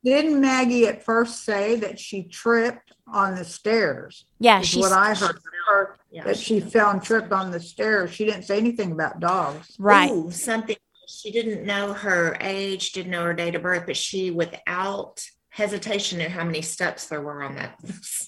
Didn't 0.04 0.40
Maggie 0.40 0.86
at 0.86 1.04
first 1.04 1.44
say 1.44 1.76
that 1.76 2.00
she 2.00 2.24
tripped 2.24 2.91
on 3.06 3.34
the 3.34 3.44
stairs? 3.44 4.24
Yeah, 4.38 4.60
is 4.60 4.68
she's- 4.68 4.82
what 4.82 4.92
I 4.92 5.14
heard. 5.14 5.38
Her, 5.68 5.96
that 6.24 6.36
she 6.36 6.60
fell 6.60 6.90
and 6.90 7.02
tripped 7.02 7.32
on 7.32 7.52
the 7.52 7.60
stairs. 7.60 8.12
She 8.12 8.24
didn't 8.24 8.42
say 8.42 8.58
anything 8.58 8.92
about 8.92 9.20
dogs. 9.20 9.76
Ooh, 10.10 10.30
something 10.30 10.76
she 11.08 11.30
didn't 11.30 11.64
know 11.64 11.92
her 11.92 12.36
age, 12.40 12.92
didn't 12.92 13.12
know 13.12 13.22
her 13.24 13.34
date 13.34 13.54
of 13.54 13.62
birth, 13.62 13.84
but 13.86 13.96
she, 13.96 14.30
without 14.30 15.24
hesitation, 15.50 16.18
knew 16.18 16.28
how 16.28 16.44
many 16.44 16.62
steps 16.62 17.06
there 17.06 17.20
were 17.20 17.42
on 17.42 17.54
that. 17.54 17.78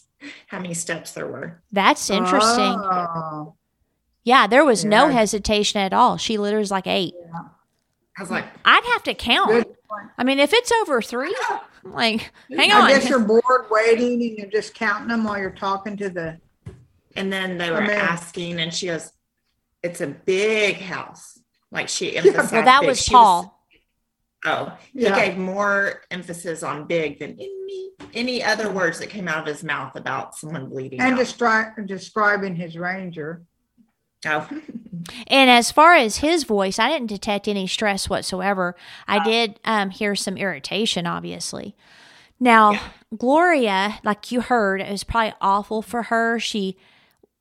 how 0.47 0.59
many 0.59 0.75
steps 0.75 1.13
there 1.13 1.27
were. 1.27 1.63
That's 1.73 2.09
interesting. 2.11 2.79
Oh. 2.81 3.55
Yeah, 4.23 4.47
there 4.47 4.65
was 4.65 4.85
no 4.85 5.09
hesitation 5.09 5.81
at 5.81 5.93
all. 5.93 6.17
She 6.17 6.39
literally 6.39 6.63
was 6.63 6.71
like 6.71 6.87
eight. 6.87 7.15
I 8.17 8.23
was 8.23 8.31
like, 8.31 8.47
I'd 8.65 8.85
have 8.93 9.03
to 9.05 9.15
count. 9.15 9.67
I 10.19 10.25
mean, 10.25 10.39
if 10.39 10.53
it's 10.53 10.71
over 10.73 11.01
three, 11.03 11.35
like, 11.85 12.33
hang 12.51 12.73
I 12.73 12.81
on. 12.81 12.89
guess 12.89 13.09
you're 13.09 13.19
bored 13.21 13.67
waiting 13.71 14.15
and 14.23 14.39
you're 14.39 14.51
just 14.51 14.75
counting 14.75 15.09
them 15.09 15.25
while 15.25 15.39
you're 15.39 15.51
talking 15.51 15.97
to 15.99 16.09
the. 16.11 16.39
And 17.17 17.33
then 17.33 17.59
they 17.59 17.69
I 17.69 17.71
were 17.71 17.81
mean- 17.83 17.91
asking, 17.91 18.59
and 18.61 18.73
she 18.75 18.87
goes, 18.87 19.13
"It's 19.83 20.01
a 20.01 20.07
big 20.09 20.77
house." 20.77 21.39
Like 21.71 21.89
she 21.89 22.17
emphasized, 22.17 22.35
Well, 22.37 22.43
emphasized. 22.45 22.67
that 22.67 22.81
big. 22.81 22.89
was 22.89 23.03
She 23.03 23.13
Paul. 23.13 23.61
oh, 24.45 24.77
he 24.93 25.03
Yeah. 25.05 25.17
gave 25.27 25.37
more 25.39 26.03
emphasis 26.11 26.63
on 26.63 26.87
big 26.87 27.19
than 27.21 27.33
any 27.33 27.91
any 28.13 28.43
other 28.45 28.71
words 28.71 28.99
that 28.99 29.09
came 29.11 29.29
out 29.29 29.39
of 29.39 29.47
his 29.47 29.65
mouth 29.65 29.95
about 29.97 30.35
someone 30.37 30.69
bleeding 30.69 31.01
And 31.01 31.15
out. 31.15 31.21
destri- 31.21 31.87
describing 31.87 32.55
his 32.57 32.77
ranger. 32.77 33.43
Oh, 34.27 34.49
And 35.27 35.51
as 35.51 35.71
far 35.71 35.95
as 35.95 36.19
his 36.19 36.45
voice, 36.45 36.79
I 36.79 36.89
didn't 36.89 37.09
detect 37.09 37.49
any 37.49 37.67
stress 37.67 38.09
whatsoever. 38.09 38.75
I 39.07 39.23
did 39.23 39.61
um, 39.65 39.91
hear 39.91 40.15
some 40.15 40.37
irritation, 40.37 41.07
obviously. 41.07 41.77
Now, 42.41 42.81
Gloria, 43.17 44.01
like 44.03 44.33
you 44.33 44.41
heard, 44.41 44.81
it 44.81 44.91
was 44.91 45.05
probably 45.05 45.35
awful 45.41 45.83
for 45.83 46.05
her. 46.05 46.39
She 46.39 46.77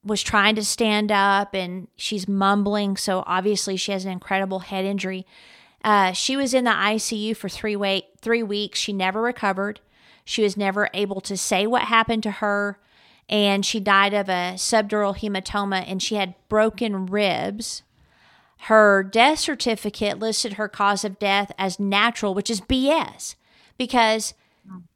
was 0.04 0.22
trying 0.22 0.56
to 0.56 0.66
stand 0.66 1.12
up 1.12 1.54
and 1.54 1.88
she's 1.96 2.28
mumbling. 2.28 2.98
So 2.98 3.24
obviously, 3.26 3.78
she 3.78 3.92
has 3.92 4.06
an 4.06 4.12
incredible 4.12 4.60
head 4.60 4.86
injury. 4.86 5.26
Uh, 5.84 6.14
she 6.14 6.36
was 6.36 6.54
in 6.54 6.64
the 6.64 6.72
ICU 6.72 7.36
for 7.36 7.50
three 7.50 7.76
wait 7.76 8.06
three 8.22 8.44
weeks. 8.44 8.80
She 8.80 8.94
never 8.94 9.22
recovered. 9.22 9.80
She 10.26 10.44
was 10.44 10.56
never 10.56 10.90
able 10.94 11.20
to 11.22 11.36
say 11.36 11.68
what 11.68 11.84
happened 11.84 12.24
to 12.24 12.32
her, 12.32 12.80
and 13.30 13.66
she 13.66 13.80
died 13.80 14.14
of 14.14 14.30
a 14.30 14.54
subdural 14.56 15.18
hematoma. 15.18 15.84
And 15.88 16.02
she 16.02 16.16
had 16.16 16.36
broken 16.50 17.06
ribs. 17.06 17.84
Her 18.62 19.04
death 19.04 19.40
certificate 19.40 20.20
listed 20.20 20.54
her 20.54 20.68
cause 20.68 21.04
of 21.04 21.20
death 21.20 21.52
as 21.58 21.80
natural, 21.80 22.34
which 22.34 22.50
is 22.50 22.62
BS. 22.62 23.36
Because 23.78 24.34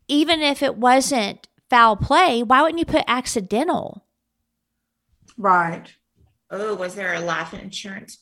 even 0.07 0.41
if 0.41 0.63
it 0.63 0.77
wasn't 0.77 1.47
foul 1.69 1.95
play, 1.95 2.43
why 2.43 2.61
wouldn't 2.61 2.79
you 2.79 2.85
put 2.85 3.03
accidental? 3.07 4.05
Right. 5.37 5.93
oh, 6.49 6.75
was 6.75 6.95
there 6.95 7.13
a 7.13 7.19
life 7.19 7.53
insurance? 7.53 8.19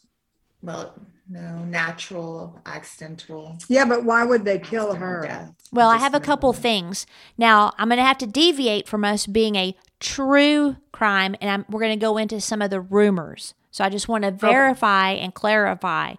Well, 0.61 0.99
no, 1.27 1.59
natural, 1.65 2.59
accidental. 2.65 3.57
Yeah, 3.67 3.85
but 3.85 4.03
why 4.03 4.23
would 4.23 4.45
they 4.45 4.59
kill 4.59 4.93
her? 4.93 5.49
Well, 5.71 5.89
I 5.89 5.97
have 5.97 6.13
a 6.13 6.19
couple 6.19 6.53
things. 6.53 7.07
Now, 7.37 7.73
I'm 7.77 7.89
going 7.89 7.97
to 7.97 8.03
have 8.03 8.19
to 8.19 8.27
deviate 8.27 8.87
from 8.87 9.03
us 9.03 9.25
being 9.25 9.55
a 9.55 9.75
true 9.99 10.77
crime, 10.91 11.35
and 11.41 11.49
I'm, 11.49 11.65
we're 11.69 11.79
going 11.81 11.97
to 11.97 12.03
go 12.03 12.17
into 12.17 12.39
some 12.39 12.61
of 12.61 12.69
the 12.69 12.81
rumors. 12.81 13.53
So 13.71 13.83
I 13.83 13.89
just 13.89 14.07
want 14.07 14.23
to 14.23 14.31
verify 14.31 15.11
and 15.11 15.33
clarify 15.33 16.15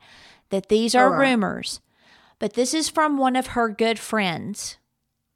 that 0.51 0.69
these 0.69 0.95
are 0.95 1.05
All 1.05 1.11
right. 1.13 1.31
rumors. 1.31 1.81
But 2.39 2.55
this 2.55 2.75
is 2.75 2.89
from 2.89 3.17
one 3.17 3.37
of 3.37 3.49
her 3.49 3.69
good 3.69 3.99
friends, 3.99 4.77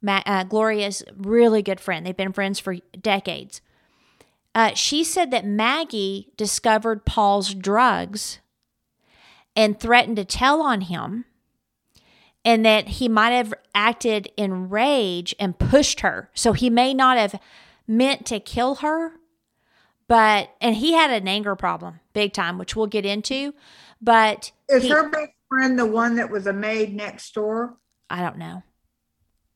Ma- 0.01 0.21
uh, 0.25 0.43
Gloria's 0.43 1.03
really 1.17 1.61
good 1.61 1.79
friend. 1.79 2.05
They've 2.05 2.15
been 2.15 2.33
friends 2.33 2.59
for 2.59 2.75
decades. 2.99 3.61
Uh, 4.53 4.73
she 4.73 5.03
said 5.03 5.31
that 5.31 5.45
Maggie 5.45 6.31
discovered 6.35 7.05
Paul's 7.05 7.53
drugs 7.53 8.39
and 9.55 9.79
threatened 9.79 10.17
to 10.17 10.25
tell 10.25 10.61
on 10.61 10.81
him 10.81 11.25
and 12.43 12.65
that 12.65 12.87
he 12.87 13.07
might 13.07 13.31
have 13.31 13.53
acted 13.75 14.31
in 14.35 14.69
rage 14.69 15.35
and 15.39 15.59
pushed 15.59 15.99
her. 16.01 16.29
So 16.33 16.53
he 16.53 16.69
may 16.69 16.93
not 16.93 17.17
have 17.17 17.39
meant 17.87 18.25
to 18.27 18.39
kill 18.39 18.75
her, 18.75 19.13
but 20.07 20.49
and 20.59 20.75
he 20.75 20.93
had 20.93 21.11
an 21.11 21.27
anger 21.27 21.55
problem, 21.55 21.99
big 22.13 22.33
time, 22.33 22.57
which 22.57 22.75
we'll 22.75 22.87
get 22.87 23.05
into. 23.05 23.53
But 24.01 24.51
Is 24.69 24.83
he- 24.83 24.89
her 24.89 25.09
best 25.09 25.31
friend 25.49 25.77
the 25.77 25.85
one 25.85 26.15
that 26.15 26.31
was 26.31 26.47
a 26.47 26.53
maid 26.53 26.95
next 26.95 27.33
door? 27.33 27.77
I 28.09 28.21
don't 28.21 28.37
know. 28.37 28.63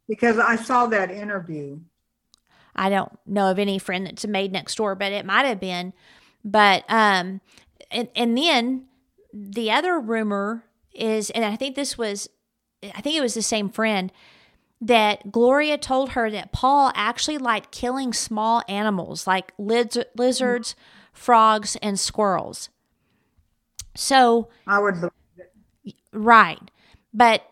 Because 0.08 0.38
I 0.38 0.56
saw 0.56 0.86
that 0.88 1.10
interview. 1.10 1.80
I 2.76 2.90
don't 2.90 3.12
know 3.26 3.50
of 3.50 3.58
any 3.58 3.80
friend 3.80 4.06
that's 4.06 4.24
a 4.24 4.28
maid 4.28 4.52
next 4.52 4.76
door, 4.76 4.94
but 4.96 5.12
it 5.12 5.26
might 5.26 5.46
have 5.46 5.60
been. 5.60 5.94
But 6.44 6.84
um, 6.90 7.42
and 7.90 8.10
and 8.16 8.38
then 8.38 8.86
the 9.36 9.70
other 9.70 10.00
rumor 10.00 10.64
is, 10.94 11.30
and 11.30 11.44
I 11.44 11.58
think 11.58 11.76
this 11.76 11.98
was, 11.98 12.30
I 12.82 13.02
think 13.02 13.18
it 13.18 13.22
was 13.22 13.34
the 13.34 13.42
same 13.42 13.70
friend 13.70 14.12
that 14.80 15.32
Gloria 15.32 15.78
told 15.78 16.12
her 16.12 16.32
that 16.32 16.54
Paul 16.54 16.92
actually 16.96 17.38
liked 17.38 17.72
killing 17.72 18.14
small 18.14 18.64
animals 18.70 19.28
like 19.28 19.54
liz- 19.58 20.06
lizards, 20.16 20.76
frogs, 21.12 21.76
and 21.82 22.00
squirrels. 22.00 22.70
So 23.96 24.50
I 24.66 24.80
would 24.80 24.96
believe 24.96 25.12
Right. 26.14 26.60
But 27.14 27.44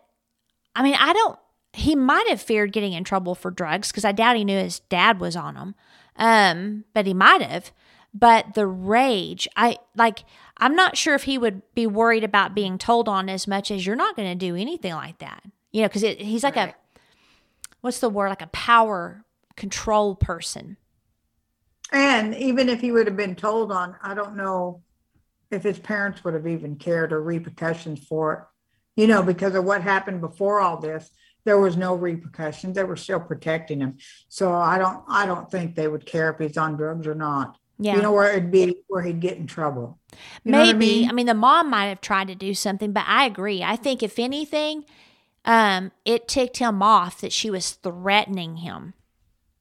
I 0.76 0.84
mean, 0.84 0.96
I 0.98 1.14
don't, 1.14 1.38
he 1.74 1.96
might 1.96 2.28
have 2.30 2.42
feared 2.42 2.72
getting 2.72 2.94
in 2.94 3.04
trouble 3.04 3.36
for 3.36 3.52
drugs 3.52 3.90
because 3.90 4.06
I 4.06 4.12
doubt 4.12 4.38
he 4.38 4.46
knew 4.46 4.58
his 4.58 4.80
dad 4.80 5.20
was 5.20 5.36
on 5.36 5.56
them. 5.56 5.76
Um, 6.16 6.86
but 6.94 7.06
he 7.06 7.14
might 7.14 7.42
have. 7.42 7.72
But 8.14 8.54
the 8.54 8.68
rage, 8.68 9.48
I 9.56 9.78
like, 9.96 10.24
I'm 10.58 10.76
not 10.76 10.98
sure 10.98 11.16
if 11.16 11.24
he 11.24 11.38
would 11.38 11.62
be 11.74 11.88
worried 11.88 12.24
about 12.24 12.54
being 12.54 12.78
told 12.78 13.10
on 13.10 13.28
as 13.28 13.48
much 13.48 13.72
as 13.72 13.86
you're 13.86 13.96
not 13.96 14.16
going 14.16 14.30
to 14.30 14.36
do 14.36 14.56
anything 14.56 14.94
like 14.94 15.18
that. 15.18 15.44
You 15.72 15.82
know, 15.82 15.88
because 15.88 16.04
he's 16.04 16.44
like 16.44 16.56
a, 16.56 16.76
what's 17.82 18.00
the 18.00 18.10
word? 18.10 18.30
Like 18.30 18.44
a 18.44 18.48
power 18.48 19.26
control 19.56 20.16
person. 20.16 20.78
And 21.92 22.36
even 22.36 22.70
if 22.70 22.82
he 22.82 22.92
would 22.92 23.08
have 23.08 23.18
been 23.18 23.36
told 23.36 23.72
on, 23.72 23.96
I 24.02 24.14
don't 24.14 24.36
know 24.36 24.84
if 25.52 25.64
his 25.64 25.80
parents 25.80 26.24
would 26.24 26.34
have 26.34 26.48
even 26.48 26.76
cared 26.76 27.14
or 27.14 27.22
repercussions 27.22 28.00
for 28.06 28.34
it. 28.34 28.40
you 28.96 29.08
know, 29.08 29.24
because 29.24 29.56
of 29.56 29.64
what 29.66 29.82
happened 29.82 30.22
before 30.22 30.60
all 30.60 30.78
this. 30.78 31.10
There 31.46 31.60
was 31.60 31.76
no 31.76 31.94
repercussions. 31.96 32.76
They 32.76 32.86
were 32.86 32.96
still 32.96 33.20
protecting 33.20 33.82
him. 33.82 33.98
So 34.30 34.54
I 34.54 34.78
don't 34.78 35.04
I 35.10 35.26
don't 35.26 35.52
think 35.52 35.76
they 35.76 35.88
would 35.90 36.06
care 36.06 36.32
if 36.32 36.40
he's 36.40 36.58
on 36.58 36.78
drugs 36.78 37.06
or 37.06 37.16
not. 37.16 37.58
Yeah. 37.84 37.98
You 37.98 38.02
know 38.02 38.14
where 38.14 38.32
it'd 38.32 38.52
be 38.52 38.78
where 38.88 39.02
he'd 39.04 39.20
get 39.20 39.38
in 39.38 39.46
trouble. 39.48 40.00
You 40.44 40.52
Maybe. 40.52 40.58
what 40.68 40.70
I 40.76 40.78
mean? 40.78 41.10
I 41.10 41.12
mean, 41.12 41.26
the 41.26 41.34
mom 41.34 41.70
might 41.70 41.88
have 41.88 42.02
tried 42.02 42.28
to 42.30 42.36
do 42.36 42.54
something, 42.54 42.94
but 42.94 43.04
I 43.08 43.26
agree. 43.26 43.62
I 43.64 43.76
think 43.76 44.02
if 44.02 44.20
anything, 44.20 44.86
um, 45.46 45.92
it 46.06 46.28
ticked 46.28 46.58
him 46.58 46.82
off 46.82 47.20
that 47.22 47.34
she 47.34 47.50
was 47.50 47.72
threatening 47.72 48.58
him 48.58 48.94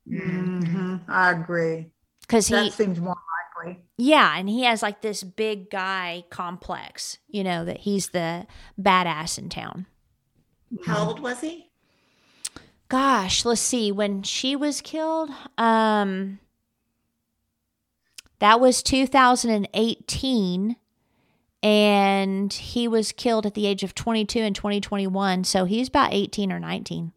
hmm 0.08 0.96
I 1.08 1.30
agree. 1.32 1.90
because 2.22 2.48
he, 2.48 2.54
That 2.54 2.72
seems 2.72 3.00
more 3.00 3.16
likely. 3.56 3.80
yeah, 3.96 4.36
and 4.36 4.48
he 4.48 4.64
has 4.64 4.82
like 4.82 5.00
this 5.00 5.22
big 5.22 5.70
guy 5.70 6.24
complex, 6.30 7.18
you 7.28 7.44
know, 7.44 7.64
that 7.64 7.78
he's 7.80 8.08
the 8.10 8.46
badass 8.80 9.38
in 9.38 9.48
town. 9.48 9.86
How 10.86 11.06
old 11.08 11.20
was 11.20 11.40
he? 11.40 11.70
Gosh, 12.88 13.44
let's 13.44 13.60
see. 13.60 13.90
When 13.90 14.22
she 14.22 14.54
was 14.54 14.80
killed, 14.80 15.30
um, 15.56 16.38
that 18.42 18.58
was 18.58 18.82
2018, 18.82 20.76
and 21.62 22.52
he 22.52 22.88
was 22.88 23.12
killed 23.12 23.46
at 23.46 23.54
the 23.54 23.68
age 23.68 23.84
of 23.84 23.94
22 23.94 24.40
in 24.40 24.52
2021. 24.52 25.44
So 25.44 25.64
he's 25.64 25.86
about 25.86 26.12
18 26.12 26.50
or 26.50 26.58
19. 26.58 27.12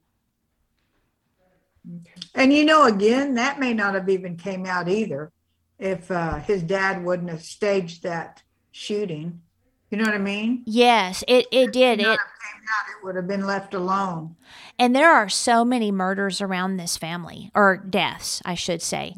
And 2.35 2.53
you 2.53 2.63
know, 2.63 2.85
again, 2.85 3.33
that 3.33 3.59
may 3.59 3.73
not 3.73 3.95
have 3.95 4.07
even 4.07 4.37
came 4.37 4.67
out 4.67 4.87
either 4.87 5.31
if 5.79 6.11
uh, 6.11 6.35
his 6.35 6.61
dad 6.61 7.03
wouldn't 7.03 7.31
have 7.31 7.41
staged 7.41 8.03
that 8.03 8.43
shooting. 8.69 9.41
You 9.89 9.97
know 9.97 10.03
what 10.03 10.13
I 10.13 10.19
mean? 10.19 10.61
Yes, 10.67 11.23
it 11.27 11.47
it 11.51 11.73
did. 11.73 12.01
It 12.01 12.03
it 12.03 12.05
came 12.05 12.15
out, 12.15 12.19
it 12.19 13.03
would 13.03 13.15
have 13.15 13.27
been 13.27 13.47
left 13.47 13.73
alone. 13.73 14.35
And 14.77 14.95
there 14.95 15.11
are 15.11 15.29
so 15.29 15.65
many 15.65 15.91
murders 15.91 16.39
around 16.39 16.77
this 16.77 16.97
family, 16.97 17.49
or 17.55 17.77
deaths, 17.77 18.43
I 18.45 18.53
should 18.53 18.83
say. 18.83 19.15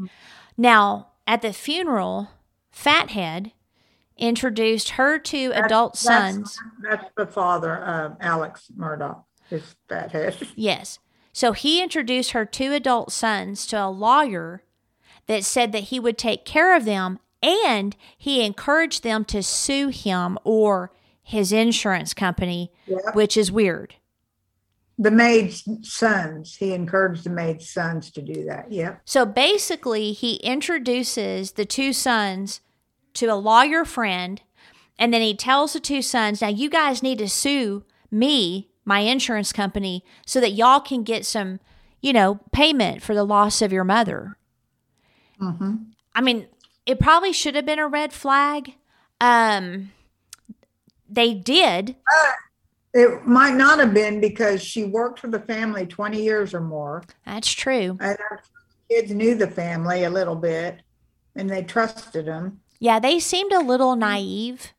Now, 0.55 1.07
at 1.27 1.41
the 1.41 1.53
funeral, 1.53 2.29
Fathead 2.71 3.51
introduced 4.17 4.91
her 4.91 5.19
two 5.19 5.51
adult 5.53 5.93
That's- 5.99 6.33
sons. 6.33 6.59
That's 6.81 7.05
the 7.15 7.27
father, 7.27 7.75
of 7.77 8.17
Alex 8.19 8.71
Murdaugh, 8.75 9.23
his 9.49 9.75
fathead. 9.87 10.35
Yes. 10.55 10.99
So 11.33 11.51
he 11.51 11.83
introduced 11.83 12.31
her 12.31 12.45
two 12.45 12.73
adult 12.73 13.11
sons 13.11 13.67
to 13.67 13.75
a 13.83 13.89
lawyer 13.91 14.63
that 15.27 15.43
said 15.43 15.71
that 15.73 15.83
he 15.85 15.99
would 15.99 16.17
take 16.17 16.45
care 16.45 16.75
of 16.75 16.85
them 16.85 17.19
and 17.43 17.95
he 18.17 18.43
encouraged 18.43 19.03
them 19.03 19.23
to 19.25 19.43
sue 19.43 19.89
him 19.89 20.39
or 20.43 20.91
his 21.21 21.51
insurance 21.51 22.13
company, 22.15 22.71
Yep. 22.87 23.13
which 23.13 23.37
is 23.37 23.51
weird. 23.51 23.95
The 24.99 25.11
maid's 25.11 25.63
sons, 25.83 26.55
he 26.55 26.73
encouraged 26.73 27.23
the 27.23 27.29
maid's 27.29 27.69
sons 27.69 28.09
to 28.11 28.21
do 28.21 28.45
that. 28.45 28.71
Yep. 28.71 29.01
So 29.05 29.25
basically, 29.25 30.11
he 30.11 30.35
introduces 30.37 31.51
the 31.51 31.65
two 31.65 31.93
sons 31.93 32.61
to 33.13 33.27
a 33.27 33.35
lawyer 33.35 33.85
friend, 33.85 34.41
and 34.97 35.13
then 35.13 35.21
he 35.21 35.35
tells 35.35 35.73
the 35.73 35.79
two 35.79 36.01
sons, 36.01 36.41
Now 36.41 36.47
you 36.47 36.69
guys 36.69 37.03
need 37.03 37.19
to 37.19 37.29
sue 37.29 37.83
me, 38.09 38.69
my 38.85 38.99
insurance 39.01 39.53
company, 39.53 40.03
so 40.25 40.41
that 40.41 40.53
y'all 40.53 40.79
can 40.79 41.03
get 41.03 41.25
some, 41.25 41.59
you 42.01 42.13
know, 42.13 42.39
payment 42.51 43.03
for 43.03 43.13
the 43.13 43.23
loss 43.23 43.61
of 43.61 43.71
your 43.71 43.83
mother. 43.83 44.37
Mm-hmm. 45.39 45.75
I 46.15 46.21
mean, 46.21 46.47
it 46.87 46.99
probably 46.99 47.33
should 47.33 47.53
have 47.53 47.65
been 47.65 47.79
a 47.79 47.87
red 47.87 48.13
flag. 48.13 48.73
Um, 49.21 49.91
they 51.09 51.33
did. 51.33 51.95
It 52.97 53.27
might 53.27 53.53
not 53.53 53.77
have 53.77 53.93
been 53.93 54.19
because 54.19 54.59
she 54.59 54.83
worked 54.83 55.19
for 55.19 55.27
the 55.27 55.41
family 55.41 55.85
20 55.85 56.19
years 56.19 56.55
or 56.55 56.61
more. 56.61 57.03
That's 57.27 57.51
true. 57.51 57.95
And 58.01 58.17
her 58.17 58.41
kids 58.89 59.11
knew 59.11 59.35
the 59.35 59.45
family 59.45 60.05
a 60.05 60.09
little 60.09 60.35
bit 60.35 60.81
and 61.35 61.47
they 61.47 61.61
trusted 61.61 62.25
them. 62.25 62.61
Yeah, 62.79 62.99
they 62.99 63.19
seemed 63.19 63.51
a 63.51 63.59
little 63.59 63.95
naive. 63.95 64.73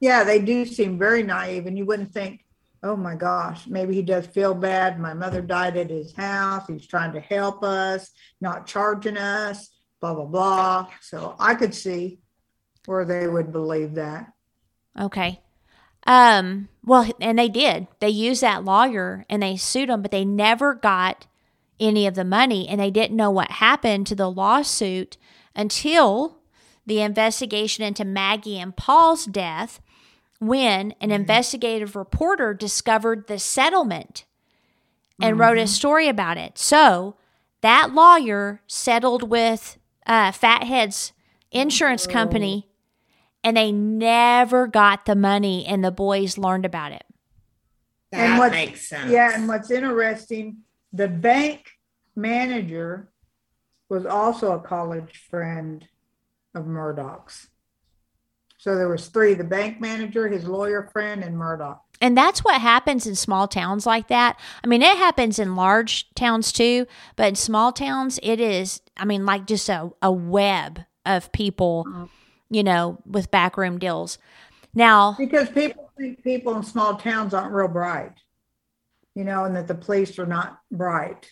Yeah, 0.00 0.24
they 0.24 0.40
do 0.40 0.66
seem 0.66 0.98
very 0.98 1.22
naive, 1.22 1.66
and 1.66 1.78
you 1.78 1.86
wouldn't 1.86 2.12
think, 2.12 2.44
oh 2.82 2.96
my 2.96 3.14
gosh, 3.14 3.68
maybe 3.68 3.94
he 3.94 4.02
does 4.02 4.26
feel 4.26 4.52
bad. 4.52 4.98
My 4.98 5.14
mother 5.14 5.40
died 5.40 5.76
at 5.76 5.88
his 5.88 6.14
house. 6.16 6.66
He's 6.66 6.88
trying 6.88 7.12
to 7.12 7.20
help 7.20 7.62
us, 7.62 8.10
not 8.40 8.66
charging 8.66 9.16
us, 9.16 9.70
blah, 10.00 10.14
blah, 10.14 10.24
blah. 10.24 10.88
So 11.00 11.36
I 11.38 11.54
could 11.54 11.76
see 11.76 12.18
where 12.86 13.04
they 13.04 13.28
would 13.28 13.52
believe 13.52 13.94
that. 13.94 14.32
Okay. 14.98 15.40
Um, 16.06 16.68
well, 16.84 17.10
and 17.20 17.38
they 17.38 17.48
did. 17.48 17.88
They 18.00 18.08
used 18.08 18.42
that 18.42 18.64
lawyer 18.64 19.24
and 19.28 19.42
they 19.42 19.56
sued 19.56 19.90
him, 19.90 20.02
but 20.02 20.12
they 20.12 20.24
never 20.24 20.74
got 20.74 21.26
any 21.80 22.06
of 22.06 22.14
the 22.14 22.24
money 22.24 22.68
and 22.68 22.80
they 22.80 22.90
didn't 22.90 23.16
know 23.16 23.30
what 23.30 23.50
happened 23.50 24.06
to 24.06 24.14
the 24.14 24.30
lawsuit 24.30 25.16
until 25.54 26.38
the 26.86 27.00
investigation 27.00 27.84
into 27.84 28.04
Maggie 28.04 28.58
and 28.58 28.76
Paul's 28.76 29.26
death 29.26 29.80
when 30.38 30.94
an 31.00 31.10
investigative 31.10 31.96
reporter 31.96 32.54
discovered 32.54 33.26
the 33.26 33.38
settlement 33.38 34.24
and 35.20 35.38
wrote 35.38 35.58
a 35.58 35.66
story 35.66 36.08
about 36.08 36.36
it. 36.36 36.58
So 36.58 37.16
that 37.62 37.92
lawyer 37.92 38.60
settled 38.66 39.28
with 39.28 39.78
uh, 40.06 40.30
Fathead's 40.30 41.12
insurance 41.50 42.06
company 42.06 42.68
and 43.46 43.56
they 43.56 43.70
never 43.70 44.66
got 44.66 45.06
the 45.06 45.14
money 45.14 45.64
and 45.64 45.84
the 45.84 45.92
boys 45.92 46.36
learned 46.36 46.66
about 46.66 46.90
it. 46.90 47.04
That 48.10 48.40
what's- 48.40 48.52
makes 48.52 48.88
sense. 48.88 49.08
Yeah, 49.08 49.34
and 49.34 49.46
what's 49.46 49.70
interesting, 49.70 50.58
the 50.92 51.06
bank 51.06 51.70
manager 52.16 53.08
was 53.88 54.04
also 54.04 54.50
a 54.52 54.58
college 54.58 55.28
friend 55.30 55.86
of 56.56 56.64
Murdaugh's. 56.64 57.48
So 58.58 58.74
there 58.74 58.88
was 58.88 59.06
three: 59.06 59.34
the 59.34 59.44
bank 59.44 59.80
manager, 59.80 60.26
his 60.26 60.44
lawyer 60.44 60.90
friend, 60.92 61.22
and 61.22 61.36
Murdaugh. 61.36 61.78
And 62.00 62.18
that's 62.18 62.42
what 62.42 62.60
happens 62.60 63.06
in 63.06 63.14
small 63.14 63.46
towns 63.46 63.86
like 63.86 64.08
that. 64.08 64.40
I 64.64 64.66
mean, 64.66 64.82
it 64.82 64.96
happens 64.96 65.38
in 65.38 65.54
large 65.54 66.12
towns 66.14 66.50
too, 66.50 66.86
but 67.14 67.28
in 67.28 67.34
small 67.36 67.70
towns, 67.70 68.18
it 68.24 68.40
is, 68.40 68.82
I 68.96 69.04
mean, 69.04 69.24
like 69.24 69.46
just 69.46 69.68
a, 69.68 69.92
a 70.02 70.10
web 70.10 70.80
of 71.04 71.30
people, 71.30 71.86
mm-hmm. 71.88 72.04
You 72.50 72.62
know, 72.62 72.98
with 73.06 73.30
backroom 73.30 73.78
deals. 73.78 74.18
Now, 74.74 75.14
Because 75.18 75.48
people 75.48 75.90
think 75.96 76.22
people 76.22 76.56
in 76.56 76.62
small 76.62 76.96
towns 76.96 77.32
aren't 77.34 77.52
real 77.52 77.68
bright, 77.68 78.12
you 79.14 79.24
know, 79.24 79.44
and 79.44 79.56
that 79.56 79.66
the 79.68 79.74
police 79.74 80.18
are 80.18 80.26
not 80.26 80.60
bright. 80.70 81.30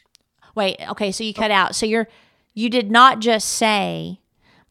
wait, 0.55 0.77
okay, 0.89 1.13
so 1.13 1.25
you 1.25 1.35
cut 1.35 1.51
out. 1.51 1.75
So 1.75 1.85
you're, 1.85 2.09
you 2.55 2.71
did 2.71 2.91
not 2.91 3.19
just 3.21 3.49
say 3.49 4.21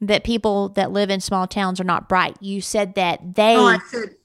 that 0.02 0.24
people 0.24 0.70
that 0.70 0.91
live 0.91 1.10
in 1.10 1.20
small 1.20 1.48
towns 1.48 1.80
are 1.80 1.86
not 1.86 2.10
bright. 2.10 2.36
You 2.41 2.61
said 2.61 2.95
that 2.95 3.36
they, 3.36 3.56
I 3.56 3.80
said 3.90 4.15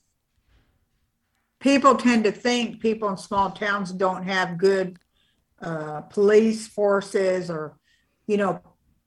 people 1.61 1.95
tend 1.97 2.24
to 2.24 2.32
think 2.32 2.81
people 2.81 3.09
in 3.11 3.16
small 3.16 3.51
towns 3.51 3.93
don't 3.93 4.24
have 4.24 4.59
good 4.59 4.99
uh, 5.61 6.03
police 6.03 6.66
forces 6.69 7.51
or, 7.51 7.77
you 8.27 8.36
know, 8.36 8.61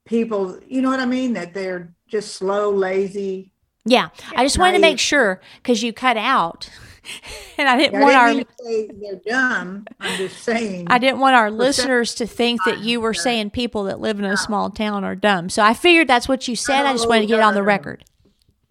people, 0.05 0.59
you 0.67 0.81
know 0.81 0.89
what 0.89 0.99
I 0.99 1.05
mean? 1.05 1.33
That 1.33 1.53
they're 1.53 1.93
just 2.11 2.35
slow, 2.35 2.69
lazy. 2.69 3.51
yeah, 3.85 4.09
I 4.35 4.43
just 4.43 4.59
wanted 4.59 4.73
to 4.73 4.79
make 4.81 4.99
sure 4.99 5.41
because 5.55 5.81
you 5.81 5.93
cut 5.93 6.17
out. 6.17 6.69
And 7.57 7.67
I 7.67 7.77
didn't 7.77 7.95
I 7.95 7.99
want 7.99 8.11
didn't 8.11 8.21
our 8.21 8.33
mean 8.33 8.45
to 8.45 8.63
say 8.63 8.89
they're 8.93 9.21
dumb. 9.25 9.85
I'm 9.99 10.17
just 10.17 10.43
saying. 10.43 10.85
I 10.87 10.99
didn't 10.99 11.19
want 11.19 11.35
our 11.35 11.49
listeners 11.49 12.13
to 12.15 12.27
think 12.27 12.63
that 12.65 12.77
you 12.81 13.01
were 13.01 13.15
saying 13.15 13.49
people 13.49 13.85
that 13.85 13.99
live 13.99 14.19
in 14.19 14.25
a 14.25 14.37
small 14.37 14.69
town 14.69 15.03
are 15.03 15.15
dumb. 15.15 15.49
So 15.49 15.63
I 15.63 15.73
figured 15.73 16.07
that's 16.07 16.27
what 16.29 16.47
you 16.47 16.55
said. 16.55 16.85
I 16.85 16.93
just 16.93 17.09
wanted 17.09 17.21
to 17.21 17.27
get 17.27 17.39
it 17.39 17.43
on 17.43 17.55
the 17.55 17.63
record. 17.63 18.05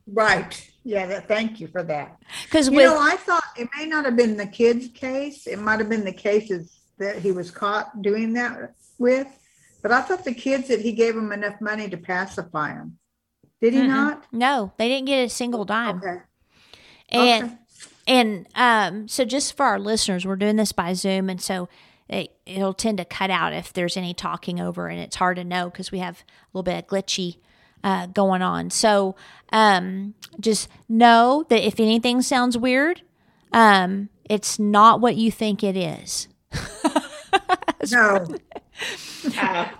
Right. 0.06 0.70
Yeah. 0.84 1.06
That, 1.06 1.26
thank 1.26 1.58
you 1.58 1.66
for 1.66 1.82
that. 1.82 2.18
Because 2.44 2.68
You 2.68 2.76
with 2.76 2.84
know, 2.84 2.98
I 3.00 3.16
thought 3.16 3.42
it 3.56 3.68
may 3.76 3.86
not 3.86 4.04
have 4.04 4.14
been 4.16 4.36
the 4.36 4.46
kid's 4.46 4.86
case. 4.88 5.48
It 5.48 5.58
might 5.58 5.80
have 5.80 5.88
been 5.88 6.04
the 6.04 6.12
cases 6.12 6.72
that 6.98 7.18
he 7.18 7.32
was 7.32 7.50
caught 7.50 8.00
doing 8.00 8.32
that 8.34 8.74
with. 8.98 9.26
But 9.82 9.90
I 9.90 10.02
thought 10.02 10.24
the 10.24 10.34
kids 10.34 10.68
that 10.68 10.80
he 10.80 10.92
gave 10.92 11.16
them 11.16 11.32
enough 11.32 11.60
money 11.60 11.88
to 11.88 11.96
pacify 11.96 12.74
them. 12.74 12.96
Did 13.60 13.74
he 13.74 13.80
Mm-mm. 13.80 13.88
not? 13.88 14.24
no, 14.32 14.72
they 14.78 14.88
didn't 14.88 15.06
get 15.06 15.24
a 15.24 15.28
single 15.28 15.64
dime. 15.64 15.98
Okay. 15.98 16.16
And 17.10 17.44
Okay. 17.44 17.54
and 18.06 18.46
um, 18.54 19.08
so 19.08 19.24
just 19.24 19.56
for 19.56 19.66
our 19.66 19.78
listeners, 19.78 20.24
we're 20.26 20.36
doing 20.36 20.56
this 20.56 20.72
by 20.72 20.92
Zoom, 20.94 21.28
and 21.28 21.40
so 21.40 21.68
it, 22.08 22.32
it'll 22.46 22.74
tend 22.74 22.98
to 22.98 23.04
cut 23.04 23.30
out 23.30 23.52
if 23.52 23.72
there's 23.72 23.96
any 23.96 24.14
talking 24.14 24.60
over, 24.60 24.88
and 24.88 24.98
it's 25.00 25.16
hard 25.16 25.36
to 25.36 25.44
know 25.44 25.70
because 25.70 25.90
we 25.92 25.98
have 25.98 26.18
a 26.20 26.24
little 26.52 26.62
bit 26.64 26.78
of 26.84 26.86
glitchy 26.88 27.36
uh, 27.84 28.06
going 28.06 28.42
on. 28.42 28.70
So 28.70 29.16
um, 29.52 30.14
just 30.40 30.68
know 30.88 31.44
that 31.48 31.66
if 31.66 31.78
anything 31.80 32.22
sounds 32.22 32.56
weird, 32.58 33.02
um, 33.52 34.08
it's 34.28 34.58
not 34.58 35.00
what 35.00 35.16
you 35.16 35.30
think 35.30 35.62
it 35.64 35.76
is. 35.76 36.28
No. 37.90 38.26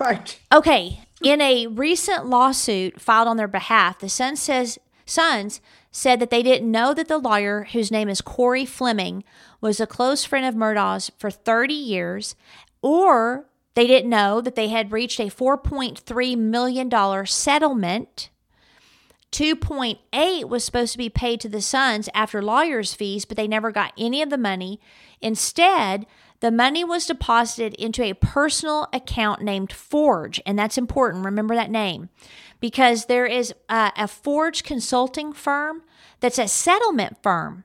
right. 0.00 0.38
Okay. 0.52 1.00
In 1.22 1.40
a 1.40 1.68
recent 1.68 2.26
lawsuit 2.26 3.00
filed 3.00 3.28
on 3.28 3.36
their 3.36 3.46
behalf, 3.46 4.00
the 4.00 4.08
says 4.08 4.78
sons 5.06 5.60
said 5.92 6.18
that 6.18 6.30
they 6.30 6.42
didn't 6.42 6.70
know 6.70 6.94
that 6.94 7.06
the 7.06 7.18
lawyer, 7.18 7.68
whose 7.72 7.92
name 7.92 8.08
is 8.08 8.20
Corey 8.20 8.64
Fleming, 8.64 9.22
was 9.60 9.78
a 9.78 9.86
close 9.86 10.24
friend 10.24 10.44
of 10.44 10.56
Murdaugh's 10.56 11.12
for 11.18 11.30
30 11.30 11.74
years, 11.74 12.34
or 12.80 13.46
they 13.74 13.86
didn't 13.86 14.10
know 14.10 14.40
that 14.40 14.56
they 14.56 14.68
had 14.68 14.90
reached 14.90 15.20
a 15.20 15.26
$4.3 15.26 16.36
million 16.36 17.26
settlement. 17.26 18.30
2.8 19.30 20.44
was 20.44 20.64
supposed 20.64 20.92
to 20.92 20.98
be 20.98 21.08
paid 21.08 21.40
to 21.40 21.48
the 21.48 21.62
sons 21.62 22.08
after 22.14 22.42
lawyers' 22.42 22.94
fees, 22.94 23.24
but 23.24 23.36
they 23.36 23.48
never 23.48 23.70
got 23.70 23.92
any 23.96 24.22
of 24.22 24.30
the 24.30 24.36
money. 24.36 24.80
Instead, 25.20 26.04
the 26.42 26.50
money 26.50 26.82
was 26.82 27.06
deposited 27.06 27.72
into 27.74 28.02
a 28.02 28.14
personal 28.14 28.88
account 28.92 29.42
named 29.42 29.72
Forge, 29.72 30.40
and 30.44 30.58
that's 30.58 30.76
important. 30.76 31.24
Remember 31.24 31.54
that 31.54 31.70
name 31.70 32.08
because 32.58 33.06
there 33.06 33.26
is 33.26 33.54
a, 33.68 33.92
a 33.96 34.08
Forge 34.08 34.64
consulting 34.64 35.32
firm 35.32 35.84
that's 36.18 36.40
a 36.40 36.48
settlement 36.48 37.16
firm 37.22 37.62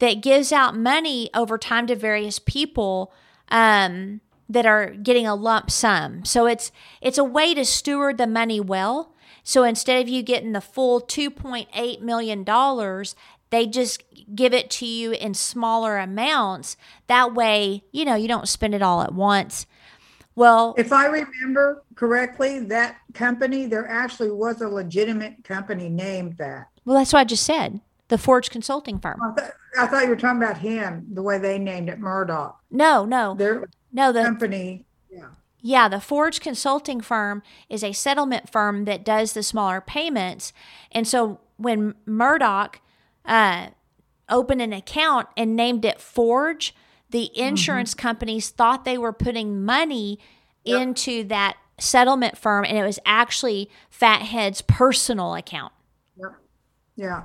that 0.00 0.20
gives 0.20 0.52
out 0.52 0.76
money 0.76 1.30
over 1.32 1.56
time 1.56 1.86
to 1.86 1.96
various 1.96 2.38
people 2.38 3.10
um, 3.48 4.20
that 4.50 4.66
are 4.66 4.90
getting 4.90 5.26
a 5.26 5.34
lump 5.34 5.70
sum. 5.70 6.22
So 6.26 6.44
it's 6.44 6.70
it's 7.00 7.18
a 7.18 7.24
way 7.24 7.54
to 7.54 7.64
steward 7.64 8.18
the 8.18 8.26
money 8.26 8.60
well. 8.60 9.14
So 9.42 9.64
instead 9.64 10.02
of 10.02 10.10
you 10.10 10.22
getting 10.22 10.52
the 10.52 10.60
full 10.60 11.00
2.8 11.00 12.02
million 12.02 12.44
dollars, 12.44 13.16
they 13.50 13.66
just 13.66 14.02
give 14.34 14.52
it 14.54 14.70
to 14.70 14.86
you 14.86 15.12
in 15.12 15.34
smaller 15.34 15.98
amounts. 15.98 16.76
That 17.08 17.34
way, 17.34 17.84
you 17.92 18.04
know, 18.04 18.14
you 18.14 18.28
don't 18.28 18.48
spend 18.48 18.74
it 18.74 18.82
all 18.82 19.02
at 19.02 19.12
once. 19.14 19.66
Well, 20.36 20.74
If 20.78 20.92
I 20.92 21.06
remember 21.06 21.82
correctly, 21.96 22.60
that 22.60 22.96
company, 23.14 23.66
there 23.66 23.86
actually 23.88 24.30
was 24.30 24.60
a 24.60 24.68
legitimate 24.68 25.42
company 25.44 25.88
named 25.88 26.36
that. 26.38 26.68
well, 26.84 26.96
that's 26.96 27.12
what 27.12 27.20
I 27.20 27.24
just 27.24 27.44
said. 27.44 27.80
The 28.08 28.18
Forge 28.18 28.50
Consulting 28.50 28.98
Firm. 28.98 29.20
I 29.22 29.32
thought, 29.40 29.50
I 29.78 29.86
thought 29.86 30.02
you 30.04 30.08
were 30.08 30.16
talking 30.16 30.42
about 30.42 30.58
him, 30.58 31.06
the 31.12 31.22
way 31.22 31.38
they 31.38 31.58
named 31.58 31.88
it 31.88 32.00
Murdaugh. 32.00 32.54
No, 32.70 33.04
no, 33.04 33.34
Their 33.34 33.68
no. 33.92 34.12
The 34.12 34.22
company, 34.22 34.84
yeah. 35.10 35.26
Yeah, 35.60 35.88
the 35.88 36.00
Forge 36.00 36.40
Consulting 36.40 37.00
Firm 37.00 37.42
is 37.68 37.84
a 37.84 37.92
settlement 37.92 38.50
firm 38.50 38.84
that 38.86 39.04
does 39.04 39.32
the 39.32 39.42
smaller 39.42 39.80
payments. 39.80 40.52
And 40.90 41.06
so 41.06 41.38
when 41.56 41.94
Murdaugh 42.08 42.74
uh, 43.30 43.68
opened 44.28 44.60
an 44.60 44.72
account 44.74 45.28
and 45.36 45.56
named 45.56 45.84
it 45.84 46.00
Forge, 46.00 46.74
the 47.10 47.30
insurance 47.38 47.94
companies 47.94 48.50
thought 48.50 48.84
they 48.84 48.98
were 48.98 49.12
putting 49.12 49.64
money 49.64 50.18
into 50.64 51.24
that 51.24 51.56
settlement 51.78 52.36
firm, 52.36 52.64
and 52.64 52.76
it 52.76 52.82
was 52.82 52.98
actually 53.06 53.70
Fathead's 53.88 54.62
personal 54.62 55.34
account. 55.34 55.72
Yeah. 56.96 57.22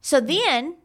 So 0.00 0.20
then 0.20 0.76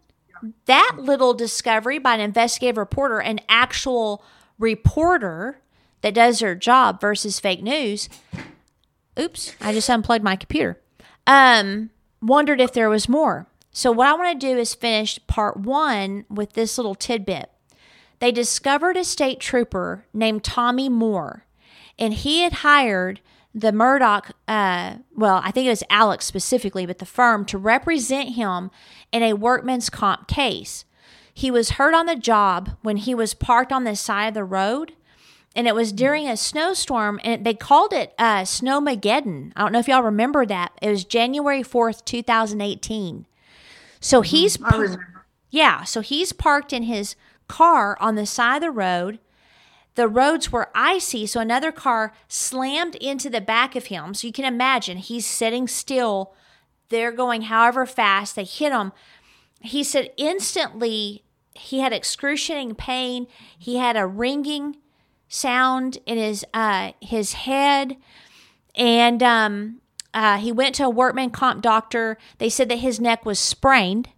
that 0.66 0.96
little 0.98 1.34
discovery 1.34 2.00
by 2.00 2.16
an 2.16 2.20
investigative 2.22 2.78
reporter, 2.78 3.20
an 3.20 3.40
actual 3.48 4.24
reporter 4.58 5.62
that 6.02 6.14
does 6.14 6.40
their 6.40 6.56
job 6.56 7.00
versus 7.00 7.40
fake 7.40 7.62
news. 7.62 8.10
Oops, 9.20 9.56
I 9.62 9.72
just 9.72 9.90
unplugged 9.90 10.24
my 10.24 10.36
computer. 10.36 10.82
Um, 11.28 11.92
wondered 12.22 12.60
if 12.60 12.74
there 12.74 12.90
was 12.90 13.08
more. 13.08 13.48
So 13.74 13.92
what 13.92 14.08
I 14.08 14.14
want 14.14 14.40
to 14.40 14.48
do 14.48 14.58
is 14.58 14.76
finish 14.76 15.20
part 15.26 15.58
one 15.58 16.26
with 16.30 16.54
this 16.54 16.78
little 16.78 16.94
tidbit. 16.94 17.50
They 18.20 18.32
discovered 18.32 18.96
a 18.96 19.04
state 19.04 19.40
trooper 19.40 20.06
named 20.14 20.44
Tommy 20.44 20.90
Moore, 20.90 21.46
and 21.98 22.14
he 22.14 22.42
had 22.42 22.54
hired 22.54 23.20
the 23.54 23.72
Murdaugh, 23.72 24.32
uh, 24.48 24.98
well, 25.16 25.42
I 25.44 25.52
think 25.52 25.68
it 25.68 25.72
was 25.72 25.84
Alex 25.90 26.26
specifically, 26.26 26.86
but 26.86 27.00
the 27.00 27.06
firm 27.06 27.46
to 27.46 27.58
represent 27.58 28.30
him 28.30 28.72
in 29.12 29.24
a 29.24 29.34
workman's 29.34 29.90
comp 29.90 30.28
case. 30.28 30.86
He 31.34 31.52
was 31.52 31.72
hurt 31.72 31.96
on 31.96 32.06
the 32.06 32.16
job 32.16 32.78
when 32.82 32.98
he 32.98 33.16
was 33.16 33.34
parked 33.34 33.72
on 33.72 33.84
the 33.84 33.96
side 33.96 34.28
of 34.28 34.34
the 34.36 34.44
road, 34.44 34.94
and 35.56 35.68
it 35.68 35.76
was 35.76 35.92
during 35.92 36.28
a 36.28 36.38
snowstorm, 36.38 37.20
and 37.24 37.46
they 37.46 37.54
called 37.54 37.94
it 37.94 38.14
uh, 38.18 38.42
Snowmageddon. 38.42 39.52
I 39.56 39.62
don't 39.62 39.72
know 39.72 39.80
if 39.80 39.88
y'all 39.88 40.04
remember 40.04 40.46
that. 40.46 40.72
It 40.82 40.90
was 40.90 41.04
January 41.06 41.62
4th, 41.62 42.06
2018. 42.06 43.26
So 44.04 44.20
he's 44.20 44.60
remember. 44.60 45.26
yeah, 45.50 45.86
so 45.86 46.02
he's 46.02 46.34
parked 46.34 46.74
in 46.74 46.84
his 46.84 47.16
car 47.48 47.98
on 48.02 48.16
the 48.16 48.26
side 48.26 48.58
of 48.58 48.62
the 48.64 48.72
road. 48.72 49.20
The 49.96 50.10
roads 50.10 50.52
were 50.52 50.70
icy, 50.76 51.26
so 51.26 51.40
another 51.40 51.72
car 51.72 52.14
slammed 52.28 52.96
into 52.96 53.30
the 53.30 53.40
back 53.40 53.78
of 53.78 53.86
him. 53.86 54.14
So 54.14 54.28
you 54.28 54.34
can 54.34 54.44
imagine 54.44 54.98
he's 54.98 55.26
sitting 55.26 55.70
still. 55.70 56.34
They're 56.90 57.14
going 57.14 57.44
however 57.44 57.86
fast. 57.86 58.36
They 58.36 58.44
hit 58.44 58.74
him. 58.74 58.92
He 59.62 59.86
said 59.86 60.12
instantly 60.18 61.24
he 61.54 61.80
had 61.80 61.94
excruciating 61.94 62.76
pain. 62.76 63.28
He 63.58 63.78
had 63.78 63.96
a 63.96 64.06
ringing 64.06 64.78
sound 65.30 66.00
in 66.06 66.18
his 66.18 66.44
uh, 66.54 66.92
his 67.00 67.34
head, 67.34 67.96
and 68.76 69.24
um, 69.24 69.80
uh, 70.14 70.38
he 70.38 70.52
went 70.52 70.76
to 70.76 70.86
a 70.86 70.90
workman 70.90 71.32
comp 71.32 71.62
doctor. 71.62 72.18
They 72.38 72.50
said 72.50 72.70
that 72.70 72.78
his 72.78 73.00
neck 73.00 73.26
was 73.26 73.40
sprained, 73.40 74.10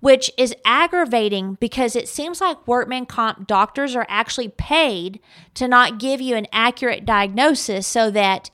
which 0.00 0.30
is 0.36 0.54
aggravating 0.64 1.54
because 1.60 1.94
it 1.94 2.08
seems 2.08 2.40
like 2.40 2.66
workman 2.66 3.06
comp 3.06 3.46
doctors 3.46 3.94
are 3.94 4.06
actually 4.08 4.48
paid 4.48 5.20
to 5.54 5.68
not 5.68 5.98
give 5.98 6.20
you 6.20 6.36
an 6.36 6.46
accurate 6.52 7.04
diagnosis 7.04 7.86
so 7.86 8.10
that 8.10 8.50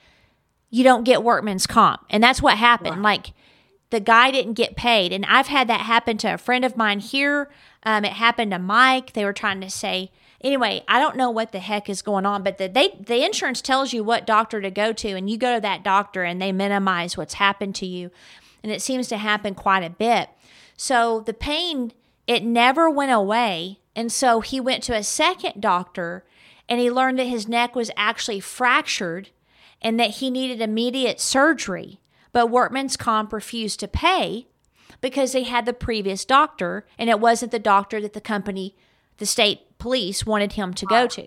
you 0.69 0.85
don't 0.85 1.05
get 1.05 1.25
workman's 1.25 1.67
comp. 1.67 2.03
And 2.11 2.23
that's 2.23 2.43
what 2.43 2.59
happened. 2.59 3.03
Like 3.03 3.33
the 3.91 4.01
guy 4.01 4.31
didn't 4.31 4.55
get 4.55 4.77
paid. 4.77 5.13
And 5.13 5.25
I've 5.27 5.49
had 5.49 5.69
that 5.69 5.81
happen 5.81 6.17
to 6.19 6.35
a 6.35 6.39
friend 6.39 6.65
of 6.65 6.77
mine 6.77 7.01
here. 7.01 7.51
Um, 7.83 8.05
it 8.05 8.13
happened 8.13 8.53
to 8.53 8.59
Mike. 8.59 9.15
They 9.15 9.25
were 9.25 9.33
trying 9.33 9.61
to 9.63 9.71
say, 9.71 10.13
anyway, 10.41 10.85
I 10.89 10.99
don't 10.99 11.17
know 11.17 11.31
what 11.31 11.53
the 11.53 11.59
heck 11.59 11.89
is 11.89 12.03
going 12.03 12.27
on, 12.27 12.43
but 12.43 12.59
the, 12.59 12.69
they, 12.69 12.97
the 12.99 13.25
insurance 13.25 13.61
tells 13.61 13.93
you 13.93 14.03
what 14.03 14.27
doctor 14.27 14.61
to 14.61 14.71
go 14.71 14.93
to, 14.93 15.09
and 15.11 15.29
you 15.29 15.37
go 15.37 15.55
to 15.55 15.61
that 15.61 15.85
doctor 15.85 16.23
and 16.23 16.41
they 16.41 16.53
minimize 16.53 17.17
what's 17.17 17.35
happened 17.35 17.75
to 17.77 17.87
you. 17.87 18.11
And 18.63 18.73
it 18.73 18.83
seems 18.83 19.09
to 19.09 19.17
happen 19.17 19.55
quite 19.55 19.85
a 19.85 19.91
bit. 19.91 20.29
So 20.77 21.21
the 21.21 21.35
pain, 21.35 21.93
it 22.27 22.43
never 22.43 22.89
went 22.91 23.13
away. 23.13 23.81
And 23.95 24.13
so 24.13 24.41
he 24.41 24.61
went 24.61 24.83
to 24.85 24.95
a 24.95 25.03
second 25.03 25.61
doctor 25.61 26.25
and 26.69 26.81
he 26.81 26.91
learned 26.91 27.19
that 27.19 27.25
his 27.25 27.49
neck 27.49 27.75
was 27.75 27.91
actually 27.97 28.41
fractured 28.41 29.31
and 29.83 29.99
that 29.99 30.11
he 30.11 30.31
needed 30.31 30.61
immediate 30.61 31.21
surgery. 31.21 32.01
But 32.33 32.51
Workman's 32.51 32.97
Comp 32.97 33.33
refused 33.33 33.81
to 33.81 33.89
pay 33.89 34.47
because 35.01 35.33
they 35.33 35.43
had 35.43 35.67
the 35.67 35.73
previous 35.73 36.25
doctor 36.25 36.87
and 36.99 37.11
it 37.11 37.19
wasn't 37.19 37.51
the 37.51 37.59
doctor 37.59 38.01
that 38.01 38.13
the 38.13 38.21
company, 38.21 38.77
the 39.19 39.27
state 39.27 39.63
police 39.85 40.25
wanted 40.25 40.53
him 40.53 40.73
to 40.75 40.87
go 40.87 41.07
to. 41.09 41.27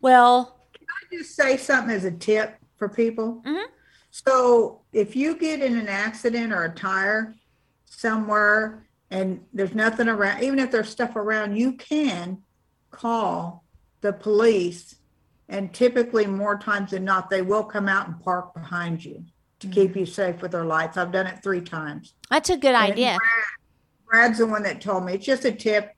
Well, 0.00 0.58
Can 0.74 0.86
I 0.88 1.16
just 1.18 1.36
say 1.36 1.56
something 1.56 1.94
as 1.94 2.04
a 2.04 2.10
tip 2.10 2.56
for 2.76 2.88
people? 2.88 3.42
Mhm. 3.46 3.66
So 4.10 4.80
if 4.92 5.14
you 5.14 5.36
get 5.36 5.60
in 5.62 5.76
an 5.78 5.88
accident 5.88 6.52
or 6.52 6.64
a 6.64 6.70
tire 6.74 7.34
somewhere 7.84 8.84
and 9.10 9.44
there's 9.52 9.74
nothing 9.74 10.08
around, 10.08 10.42
even 10.42 10.58
if 10.58 10.70
there's 10.70 10.88
stuff 10.88 11.14
around, 11.16 11.56
you 11.56 11.72
can 11.74 12.42
call 12.90 13.64
the 14.00 14.12
police. 14.12 14.96
And 15.48 15.72
typically, 15.72 16.26
more 16.26 16.58
times 16.58 16.90
than 16.90 17.04
not, 17.04 17.30
they 17.30 17.42
will 17.42 17.62
come 17.62 17.88
out 17.88 18.08
and 18.08 18.20
park 18.20 18.52
behind 18.54 19.04
you 19.04 19.24
to 19.60 19.68
keep 19.68 19.94
you 19.94 20.04
safe 20.04 20.42
with 20.42 20.50
their 20.52 20.64
lights. 20.64 20.96
I've 20.96 21.12
done 21.12 21.26
it 21.26 21.42
three 21.42 21.60
times. 21.60 22.14
that's 22.30 22.50
a 22.50 22.56
good 22.56 22.74
And 22.74 22.92
idea. 22.92 23.16
Brad- 23.16 23.46
Brad's 24.08 24.38
the 24.38 24.46
one 24.46 24.62
that 24.64 24.80
told 24.80 25.04
me. 25.04 25.14
It's 25.14 25.24
just 25.26 25.44
a 25.44 25.52
tip. 25.52 25.92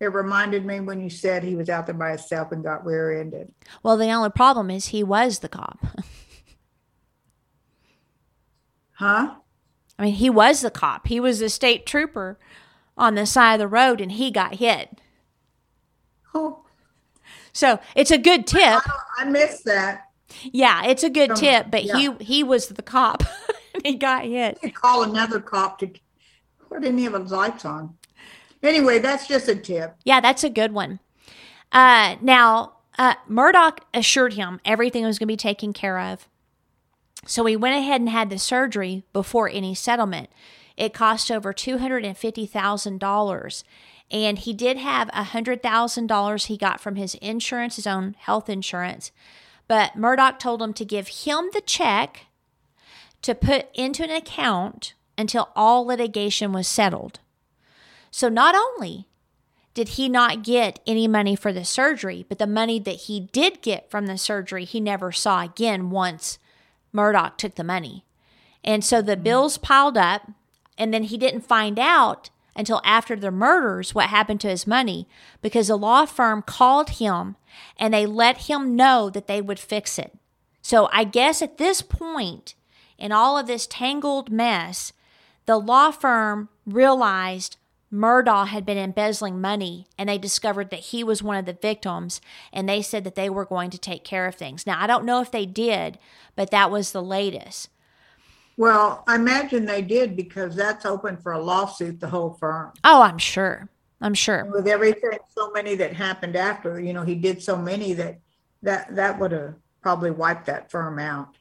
It 0.00 0.06
reminded 0.12 0.64
me 0.66 0.80
when 0.80 1.00
you 1.00 1.08
said 1.08 1.42
he 1.44 1.54
was 1.54 1.68
out 1.70 1.86
there 1.86 1.94
by 1.94 2.10
himself 2.10 2.50
and 2.52 2.62
got 2.64 2.84
rear-ended. 2.84 3.52
Well, 3.82 3.96
the 3.96 4.10
only 4.10 4.30
problem 4.30 4.70
is 4.70 4.88
he 4.88 5.02
was 5.04 5.38
the 5.40 5.48
cop. 5.48 5.78
Huh? 8.98 9.34
I 9.98 10.04
mean, 10.04 10.14
he 10.14 10.30
was 10.30 10.60
the 10.60 10.70
cop. 10.70 11.08
He 11.08 11.18
was 11.18 11.40
a 11.40 11.48
state 11.48 11.84
trooper 11.84 12.38
on 12.96 13.14
the 13.16 13.26
side 13.26 13.54
of 13.54 13.58
the 13.58 13.66
road 13.68 14.00
and 14.00 14.12
he 14.12 14.30
got 14.30 14.54
hit. 14.56 15.00
Oh, 16.34 16.64
So 17.52 17.80
it's 17.96 18.10
a 18.10 18.18
good 18.18 18.46
tip. 18.46 18.82
I 19.18 19.24
missed 19.24 19.64
that. 19.64 20.08
Yeah, 20.42 20.84
it's 20.86 21.02
a 21.02 21.10
good 21.10 21.30
From- 21.30 21.38
tip, 21.38 21.66
but 21.70 21.84
yeah. 21.84 21.96
he 21.96 22.12
he 22.20 22.42
was 22.44 22.68
the 22.68 22.82
cop 22.82 23.22
he 23.84 23.94
got 23.96 24.24
hit. 24.24 24.58
You 24.62 24.72
call 24.72 25.02
another 25.02 25.40
cop 25.40 25.78
to, 25.80 25.90
or 26.70 26.80
didn't 26.80 26.98
he 26.98 27.04
have 27.04 27.14
his 27.14 27.30
lights 27.30 27.64
on? 27.64 27.96
Anyway, 28.64 28.98
that's 28.98 29.26
just 29.26 29.48
a 29.48 29.54
tip. 29.54 29.96
Yeah, 30.04 30.20
that's 30.20 30.44
a 30.44 30.50
good 30.50 30.72
one. 30.72 31.00
Uh, 31.70 32.16
now, 32.20 32.74
uh, 32.98 33.14
Murdaugh 33.28 33.78
assured 33.92 34.34
him 34.34 34.60
everything 34.64 35.04
was 35.04 35.18
going 35.18 35.26
to 35.26 35.32
be 35.32 35.36
taken 35.36 35.72
care 35.72 35.98
of. 35.98 36.28
So 37.26 37.44
he 37.46 37.56
went 37.56 37.76
ahead 37.76 38.00
and 38.00 38.10
had 38.10 38.30
the 38.30 38.38
surgery 38.38 39.02
before 39.12 39.48
any 39.48 39.74
settlement. 39.74 40.30
It 40.76 40.94
cost 40.94 41.30
over 41.30 41.52
$250,000. 41.52 43.64
And 44.10 44.38
he 44.38 44.52
did 44.52 44.76
have 44.76 45.08
$100,000 45.08 46.46
he 46.46 46.56
got 46.56 46.80
from 46.80 46.96
his 46.96 47.14
insurance, 47.16 47.76
his 47.76 47.86
own 47.86 48.16
health 48.18 48.48
insurance. 48.48 49.12
But 49.66 49.96
Murdaugh 49.96 50.38
told 50.38 50.60
him 50.60 50.74
to 50.74 50.84
give 50.84 51.08
him 51.08 51.48
the 51.52 51.62
check 51.62 52.26
to 53.22 53.34
put 53.34 53.68
into 53.74 54.04
an 54.04 54.10
account 54.10 54.92
until 55.16 55.48
all 55.56 55.86
litigation 55.86 56.52
was 56.52 56.68
settled. 56.68 57.20
So 58.16 58.28
not 58.28 58.54
only 58.54 59.08
did 59.74 59.88
he 59.88 60.08
not 60.08 60.44
get 60.44 60.78
any 60.86 61.08
money 61.08 61.34
for 61.34 61.52
the 61.52 61.64
surgery, 61.64 62.24
but 62.28 62.38
the 62.38 62.46
money 62.46 62.78
that 62.78 62.92
he 62.92 63.18
did 63.18 63.60
get 63.60 63.90
from 63.90 64.06
the 64.06 64.16
surgery, 64.16 64.64
he 64.64 64.78
never 64.78 65.10
saw 65.10 65.42
again 65.42 65.90
once 65.90 66.38
Murdaugh 66.94 67.36
took 67.36 67.56
the 67.56 67.64
money. 67.64 68.04
And 68.62 68.84
so 68.84 69.02
the 69.02 69.16
mm. 69.16 69.24
bills 69.24 69.58
piled 69.58 69.98
up, 69.98 70.30
and 70.78 70.94
then 70.94 71.02
he 71.02 71.18
didn't 71.18 71.40
find 71.40 71.76
out 71.76 72.30
until 72.54 72.80
after 72.84 73.16
the 73.16 73.32
murders 73.32 73.96
what 73.96 74.10
happened 74.10 74.40
to 74.42 74.48
his 74.48 74.64
money 74.64 75.08
because 75.42 75.66
the 75.66 75.76
law 75.76 76.06
firm 76.06 76.40
called 76.40 76.90
him 76.90 77.34
and 77.76 77.92
they 77.92 78.06
let 78.06 78.42
him 78.42 78.76
know 78.76 79.10
that 79.10 79.26
they 79.26 79.40
would 79.40 79.58
fix 79.58 79.98
it. 79.98 80.16
So 80.62 80.88
I 80.92 81.02
guess 81.02 81.42
at 81.42 81.58
this 81.58 81.82
point 81.82 82.54
in 82.96 83.10
all 83.10 83.36
of 83.36 83.48
this 83.48 83.66
tangled 83.66 84.30
mess, 84.30 84.92
the 85.46 85.58
law 85.58 85.90
firm 85.90 86.48
realized 86.64 87.56
Murdaugh 87.94 88.48
had 88.48 88.66
been 88.66 88.76
embezzling 88.76 89.40
money 89.40 89.86
and 89.96 90.08
they 90.08 90.18
discovered 90.18 90.70
that 90.70 90.80
he 90.80 91.04
was 91.04 91.22
one 91.22 91.36
of 91.36 91.46
the 91.46 91.52
victims 91.52 92.20
and 92.52 92.68
they 92.68 92.82
said 92.82 93.04
that 93.04 93.14
they 93.14 93.30
were 93.30 93.44
going 93.44 93.70
to 93.70 93.78
take 93.78 94.02
care 94.02 94.26
of 94.26 94.34
things. 94.34 94.66
Now, 94.66 94.82
I 94.82 94.88
don't 94.88 95.04
know 95.04 95.22
if 95.22 95.30
they 95.30 95.46
did, 95.46 95.98
but 96.34 96.50
that 96.50 96.70
was 96.70 96.90
the 96.90 97.02
latest. 97.02 97.68
Well, 98.56 99.04
I 99.06 99.14
imagine 99.14 99.64
they 99.64 99.82
did 99.82 100.16
because 100.16 100.56
that's 100.56 100.84
open 100.84 101.16
for 101.16 101.32
a 101.32 101.40
lawsuit, 101.40 102.00
the 102.00 102.08
whole 102.08 102.34
firm. 102.34 102.72
Oh, 102.82 103.00
I'm 103.02 103.18
sure. 103.18 103.68
I'm 104.00 104.14
sure. 104.14 104.44
With 104.44 104.66
everything, 104.66 105.18
so 105.28 105.50
many 105.52 105.76
that 105.76 105.92
happened 105.92 106.36
after, 106.36 106.80
you 106.80 106.92
know, 106.92 107.02
he 107.02 107.14
did 107.14 107.42
so 107.42 107.56
many 107.56 107.94
that 107.94 108.18
that 108.62 108.94
that 108.94 109.18
would 109.18 109.32
have 109.32 109.54
probably 109.82 110.10
wiped 110.10 110.46
that 110.46 110.70
firm 110.70 110.98
out. 110.98 111.36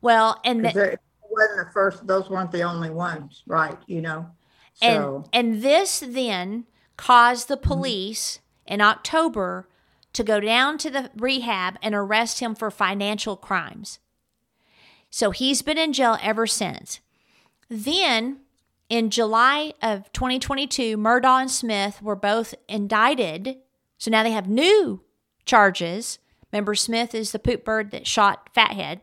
Well, 0.00 0.40
and 0.44 0.64
the, 0.64 0.92
it 0.92 1.00
wasn't 1.28 1.66
the 1.66 1.72
first; 1.72 2.06
those 2.06 2.30
weren't 2.30 2.52
the 2.52 2.62
only 2.62 2.90
ones, 2.90 3.42
right? 3.46 3.76
You 3.86 4.00
know. 4.00 4.30
And 4.80 4.96
So 4.96 5.24
and 5.32 5.62
this 5.62 6.00
then 6.06 6.66
caused 6.96 7.48
the 7.48 7.56
police 7.56 8.40
in 8.66 8.80
October 8.80 9.68
to 10.12 10.24
go 10.24 10.40
down 10.40 10.78
to 10.78 10.90
the 10.90 11.10
rehab 11.16 11.78
and 11.82 11.94
arrest 11.94 12.40
him 12.40 12.54
for 12.54 12.70
financial 12.70 13.36
crimes. 13.36 13.98
So 15.10 15.30
he's 15.30 15.62
been 15.62 15.78
in 15.78 15.92
jail 15.92 16.18
ever 16.20 16.46
since. 16.46 17.00
Then 17.68 18.40
in 18.88 19.10
July 19.10 19.74
of 19.82 20.10
2022, 20.12 20.96
Murdaugh 20.96 21.42
and 21.42 21.50
Smith 21.50 22.02
were 22.02 22.16
both 22.16 22.54
indicted. 22.68 23.58
So 23.98 24.10
now 24.10 24.22
they 24.22 24.32
have 24.32 24.48
new 24.48 25.02
charges. 25.44 26.18
Remember, 26.52 26.74
Smith 26.74 27.14
is 27.14 27.32
the 27.32 27.38
poop 27.38 27.64
bird 27.64 27.90
that 27.90 28.06
shot 28.06 28.48
Fathead 28.54 29.02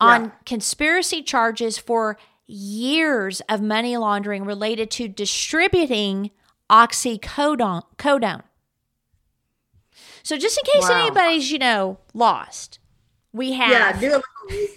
on 0.00 0.32
conspiracy 0.44 1.22
charges 1.22 1.78
for 1.78 2.18
years 2.46 3.40
of 3.48 3.60
money 3.60 3.96
laundering 3.96 4.44
related 4.44 4.90
to 4.92 5.08
distributing 5.08 6.30
oxycodone. 6.70 7.82
Codone. 7.98 8.42
So 10.22 10.36
just 10.36 10.58
in 10.58 10.72
case 10.72 10.88
Wow. 10.88 11.00
anybody's, 11.02 11.50
you 11.52 11.58
know, 11.58 11.98
lost, 12.14 12.78
we 13.32 13.52
have 13.52 13.70
yeah, 13.70 13.92
do 14.00 14.06
a 14.06 14.18
little 14.18 14.22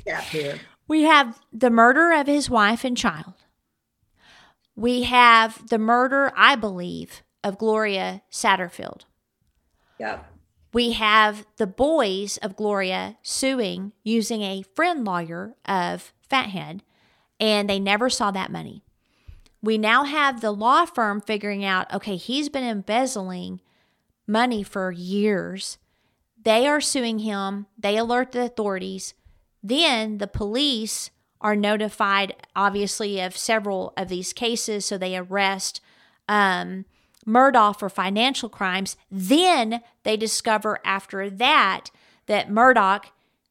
recap 0.06 0.22
here. 0.22 0.60
we 0.88 1.04
have 1.04 1.40
the 1.52 1.70
murder 1.70 2.12
of 2.12 2.28
his 2.28 2.50
wife 2.50 2.84
and 2.84 2.96
child. 2.96 3.34
We 4.76 5.04
have 5.04 5.68
the 5.70 5.78
murder, 5.80 6.32
I 6.38 6.56
believe, 6.56 7.24
of 7.44 7.58
Gloria 7.58 8.22
Satterfield. 8.32 9.02
Yep. 10.00 10.26
We 10.72 10.91
have 10.94 11.46
the 11.58 11.68
boys 11.68 12.38
of 12.38 12.56
Gloria 12.56 13.18
suing 13.24 13.91
using 14.04 14.41
a 14.44 14.62
friend 14.76 15.04
lawyer 15.04 15.56
of 15.66 16.14
Fathead, 16.30 16.84
and 17.40 17.70
they 17.70 17.80
never 17.80 18.10
saw 18.10 18.32
that 18.32 18.52
money. 18.52 18.84
We 19.61 19.78
now 19.78 20.03
have 20.03 20.41
the 20.41 20.52
law 20.52 20.86
firm 20.86 21.22
figuring 21.22 21.66
out 21.66 21.94
okay, 21.94 22.16
he's 22.16 22.49
been 22.49 22.64
embezzling 22.64 23.61
money 24.28 24.64
for 24.64 24.91
years. 24.91 25.78
They 26.41 26.68
are 26.68 26.82
suing 26.82 27.20
him, 27.20 27.68
they 27.78 27.98
alert 27.98 28.32
the 28.32 28.44
authorities. 28.44 29.14
Then 29.61 30.20
the 30.20 30.28
police 30.28 31.11
are 31.41 31.56
notified, 31.56 32.36
obviously, 32.56 33.20
of 33.20 33.36
several 33.36 33.94
of 33.98 34.10
these 34.10 34.34
cases, 34.34 34.86
so 34.86 34.98
they 34.98 35.18
arrest 35.18 35.82
um, 36.28 36.86
Murdaugh 37.26 37.78
for 37.78 37.90
financial 37.90 38.49
crimes. 38.49 38.98
Then 39.11 39.82
they 40.03 40.18
discover 40.18 40.80
after 40.86 41.30
that 41.30 41.91
that 42.28 42.49
Murdaugh, 42.49 43.03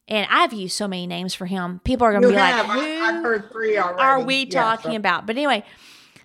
and 0.09 0.27
I've 0.31 0.53
used 0.53 0.77
so 0.77 0.89
many 0.89 1.07
names 1.07 1.35
for 1.35 1.47
him, 1.47 1.81
people 1.85 2.07
are 2.07 2.13
going 2.13 2.23
to 2.23 2.29
be 2.31 2.35
like, 2.35 2.65
who 2.67 2.71
I've 2.81 3.23
heard 3.23 3.51
three 3.53 3.77
already. 3.79 4.01
are 4.03 4.21
we 4.21 4.45
Yeah, 4.45 4.61
talking 4.61 4.93
so- 4.93 4.97
about? 4.97 5.27
But 5.27 5.37
anyway, 5.37 5.65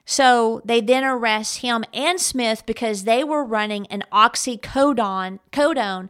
so 0.06 0.62
they 0.66 0.82
then 0.82 1.04
arrest 1.04 1.60
him 1.60 1.84
and 1.94 2.20
Smith 2.20 2.64
because 2.66 3.04
they 3.04 3.24
were 3.24 3.44
running 3.44 3.86
an 3.88 4.04
oxycodone 4.12 5.40
codone 5.52 6.10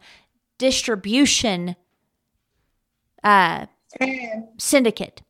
distribution 0.58 1.76
uh, 3.22 3.66
And 4.00 4.44
syndicate. 4.58 5.22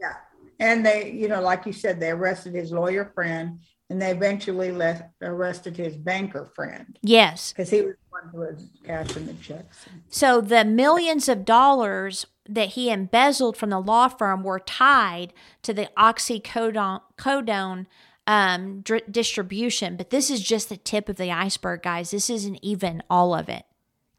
yeah, 0.00 0.14
and 0.60 0.84
they, 0.86 1.10
you 1.10 1.28
know, 1.28 1.40
like 1.40 1.66
you 1.66 1.72
said, 1.72 2.00
they 2.00 2.10
arrested 2.10 2.54
his 2.54 2.72
lawyer 2.72 3.10
friend, 3.14 3.58
and 3.90 4.00
they 4.00 4.10
eventually 4.10 4.72
left, 4.72 5.02
arrested 5.22 5.76
his 5.76 5.96
banker 5.96 6.44
friend 6.54 6.98
Yes. 7.02 7.52
because 7.52 7.70
he 7.70 7.82
was 7.82 7.94
the 7.94 8.10
one 8.10 8.28
who 8.32 8.38
was 8.38 8.68
cashing 8.84 9.26
the 9.26 9.34
checks. 9.34 9.86
So 10.08 10.40
the 10.40 10.64
millions 10.64 11.28
of 11.28 11.44
dollars 11.44 12.26
that 12.48 12.70
he 12.70 12.90
embezzled 12.90 13.56
from 13.56 13.70
the 13.70 13.80
law 13.80 14.08
firm 14.08 14.42
were 14.42 14.58
tied 14.60 15.32
to 15.62 15.72
the 15.74 15.88
oxycodone 15.96 17.00
codone 17.18 17.86
um, 18.26 18.80
dr- 18.80 19.10
distribution. 19.10 19.96
But 19.96 20.10
this 20.10 20.30
is 20.30 20.40
just 20.42 20.68
the 20.70 20.76
tip 20.78 21.08
of 21.08 21.16
the 21.16 21.30
iceberg, 21.30 21.82
guys. 21.82 22.10
This 22.10 22.30
isn't 22.30 22.58
even 22.62 23.02
all 23.10 23.34
of 23.34 23.48
it. 23.48 23.64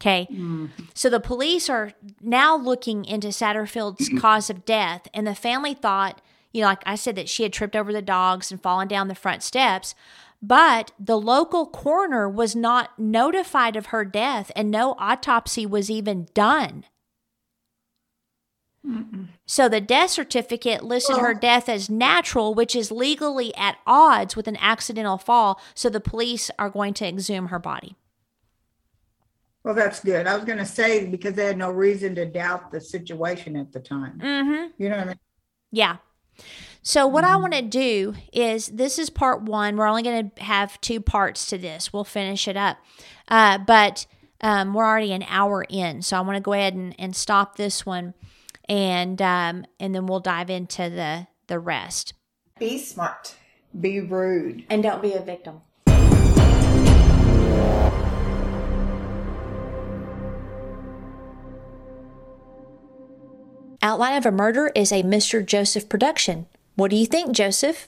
Okay. 0.00 0.28
So 0.94 1.08
the 1.08 1.20
police 1.20 1.70
are 1.70 1.92
now 2.20 2.54
looking 2.56 3.04
into 3.06 3.28
Satterfield's 3.28 4.10
cause 4.18 4.50
of 4.50 4.64
death, 4.66 5.08
and 5.14 5.26
the 5.26 5.34
family 5.34 5.72
thought, 5.74 6.20
you 6.56 6.62
know, 6.62 6.68
like 6.68 6.82
I 6.86 6.94
said, 6.94 7.16
that 7.16 7.28
she 7.28 7.42
had 7.42 7.52
tripped 7.52 7.76
over 7.76 7.92
the 7.92 8.00
dogs 8.00 8.50
and 8.50 8.60
fallen 8.60 8.88
down 8.88 9.08
the 9.08 9.14
front 9.14 9.42
steps. 9.42 9.94
But 10.40 10.92
the 10.98 11.18
local 11.18 11.66
coroner 11.66 12.28
was 12.28 12.56
not 12.56 12.98
notified 12.98 13.76
of 13.76 13.86
her 13.86 14.04
death, 14.04 14.50
and 14.56 14.70
no 14.70 14.94
autopsy 14.98 15.66
was 15.66 15.90
even 15.90 16.28
done. 16.32 16.84
So 19.44 19.68
the 19.68 19.80
death 19.80 20.10
certificate 20.10 20.82
listed 20.82 21.18
her 21.18 21.34
death 21.34 21.68
as 21.68 21.90
natural, 21.90 22.54
which 22.54 22.74
is 22.76 22.90
legally 22.92 23.54
at 23.56 23.78
odds 23.86 24.36
with 24.36 24.46
an 24.46 24.56
accidental 24.58 25.18
fall. 25.18 25.60
So 25.74 25.90
the 25.90 26.00
police 26.00 26.50
are 26.58 26.70
going 26.70 26.94
to 26.94 27.06
exhume 27.06 27.48
her 27.48 27.58
body. 27.58 27.96
Well, 29.64 29.74
that's 29.74 30.00
good. 30.00 30.28
I 30.28 30.36
was 30.36 30.44
going 30.44 30.58
to 30.58 30.64
say 30.64 31.06
because 31.06 31.34
they 31.34 31.46
had 31.46 31.58
no 31.58 31.70
reason 31.70 32.14
to 32.14 32.24
doubt 32.24 32.70
the 32.70 32.80
situation 32.80 33.56
at 33.56 33.72
the 33.72 33.80
time. 33.80 34.20
Mm-hmm. 34.20 34.82
You 34.82 34.88
know 34.88 34.96
what 34.96 35.04
I 35.04 35.08
mean? 35.08 35.18
Yeah. 35.72 35.96
So 36.82 37.06
what 37.06 37.24
I 37.24 37.36
want 37.36 37.52
to 37.52 37.62
do 37.62 38.14
is 38.32 38.68
this 38.68 38.98
is 38.98 39.10
part 39.10 39.42
one. 39.42 39.76
We're 39.76 39.88
only 39.88 40.02
going 40.02 40.30
to 40.30 40.42
have 40.42 40.80
two 40.80 41.00
parts 41.00 41.46
to 41.46 41.58
this. 41.58 41.92
We'll 41.92 42.04
finish 42.04 42.46
it 42.46 42.56
up, 42.56 42.78
uh, 43.28 43.58
but 43.58 44.06
um, 44.40 44.72
we're 44.72 44.86
already 44.86 45.12
an 45.12 45.24
hour 45.28 45.64
in, 45.68 46.02
so 46.02 46.16
I 46.16 46.20
want 46.20 46.36
to 46.36 46.40
go 46.40 46.52
ahead 46.52 46.74
and, 46.74 46.94
and 46.98 47.16
stop 47.16 47.56
this 47.56 47.84
one, 47.84 48.14
and 48.68 49.20
um, 49.20 49.64
and 49.80 49.94
then 49.94 50.06
we'll 50.06 50.20
dive 50.20 50.50
into 50.50 50.90
the 50.90 51.26
the 51.48 51.58
rest. 51.58 52.14
Be 52.58 52.78
smart. 52.78 53.34
Be 53.78 54.00
rude. 54.00 54.64
And 54.70 54.82
don't 54.82 55.02
be 55.02 55.12
a 55.12 55.20
victim. 55.20 55.60
Outline 63.82 64.16
of 64.16 64.26
a 64.26 64.30
Murder 64.30 64.70
is 64.74 64.92
a 64.92 65.02
Mr. 65.02 65.44
Joseph 65.44 65.88
production. 65.88 66.46
What 66.76 66.90
do 66.90 66.96
you 66.96 67.06
think, 67.06 67.32
Joseph? 67.32 67.86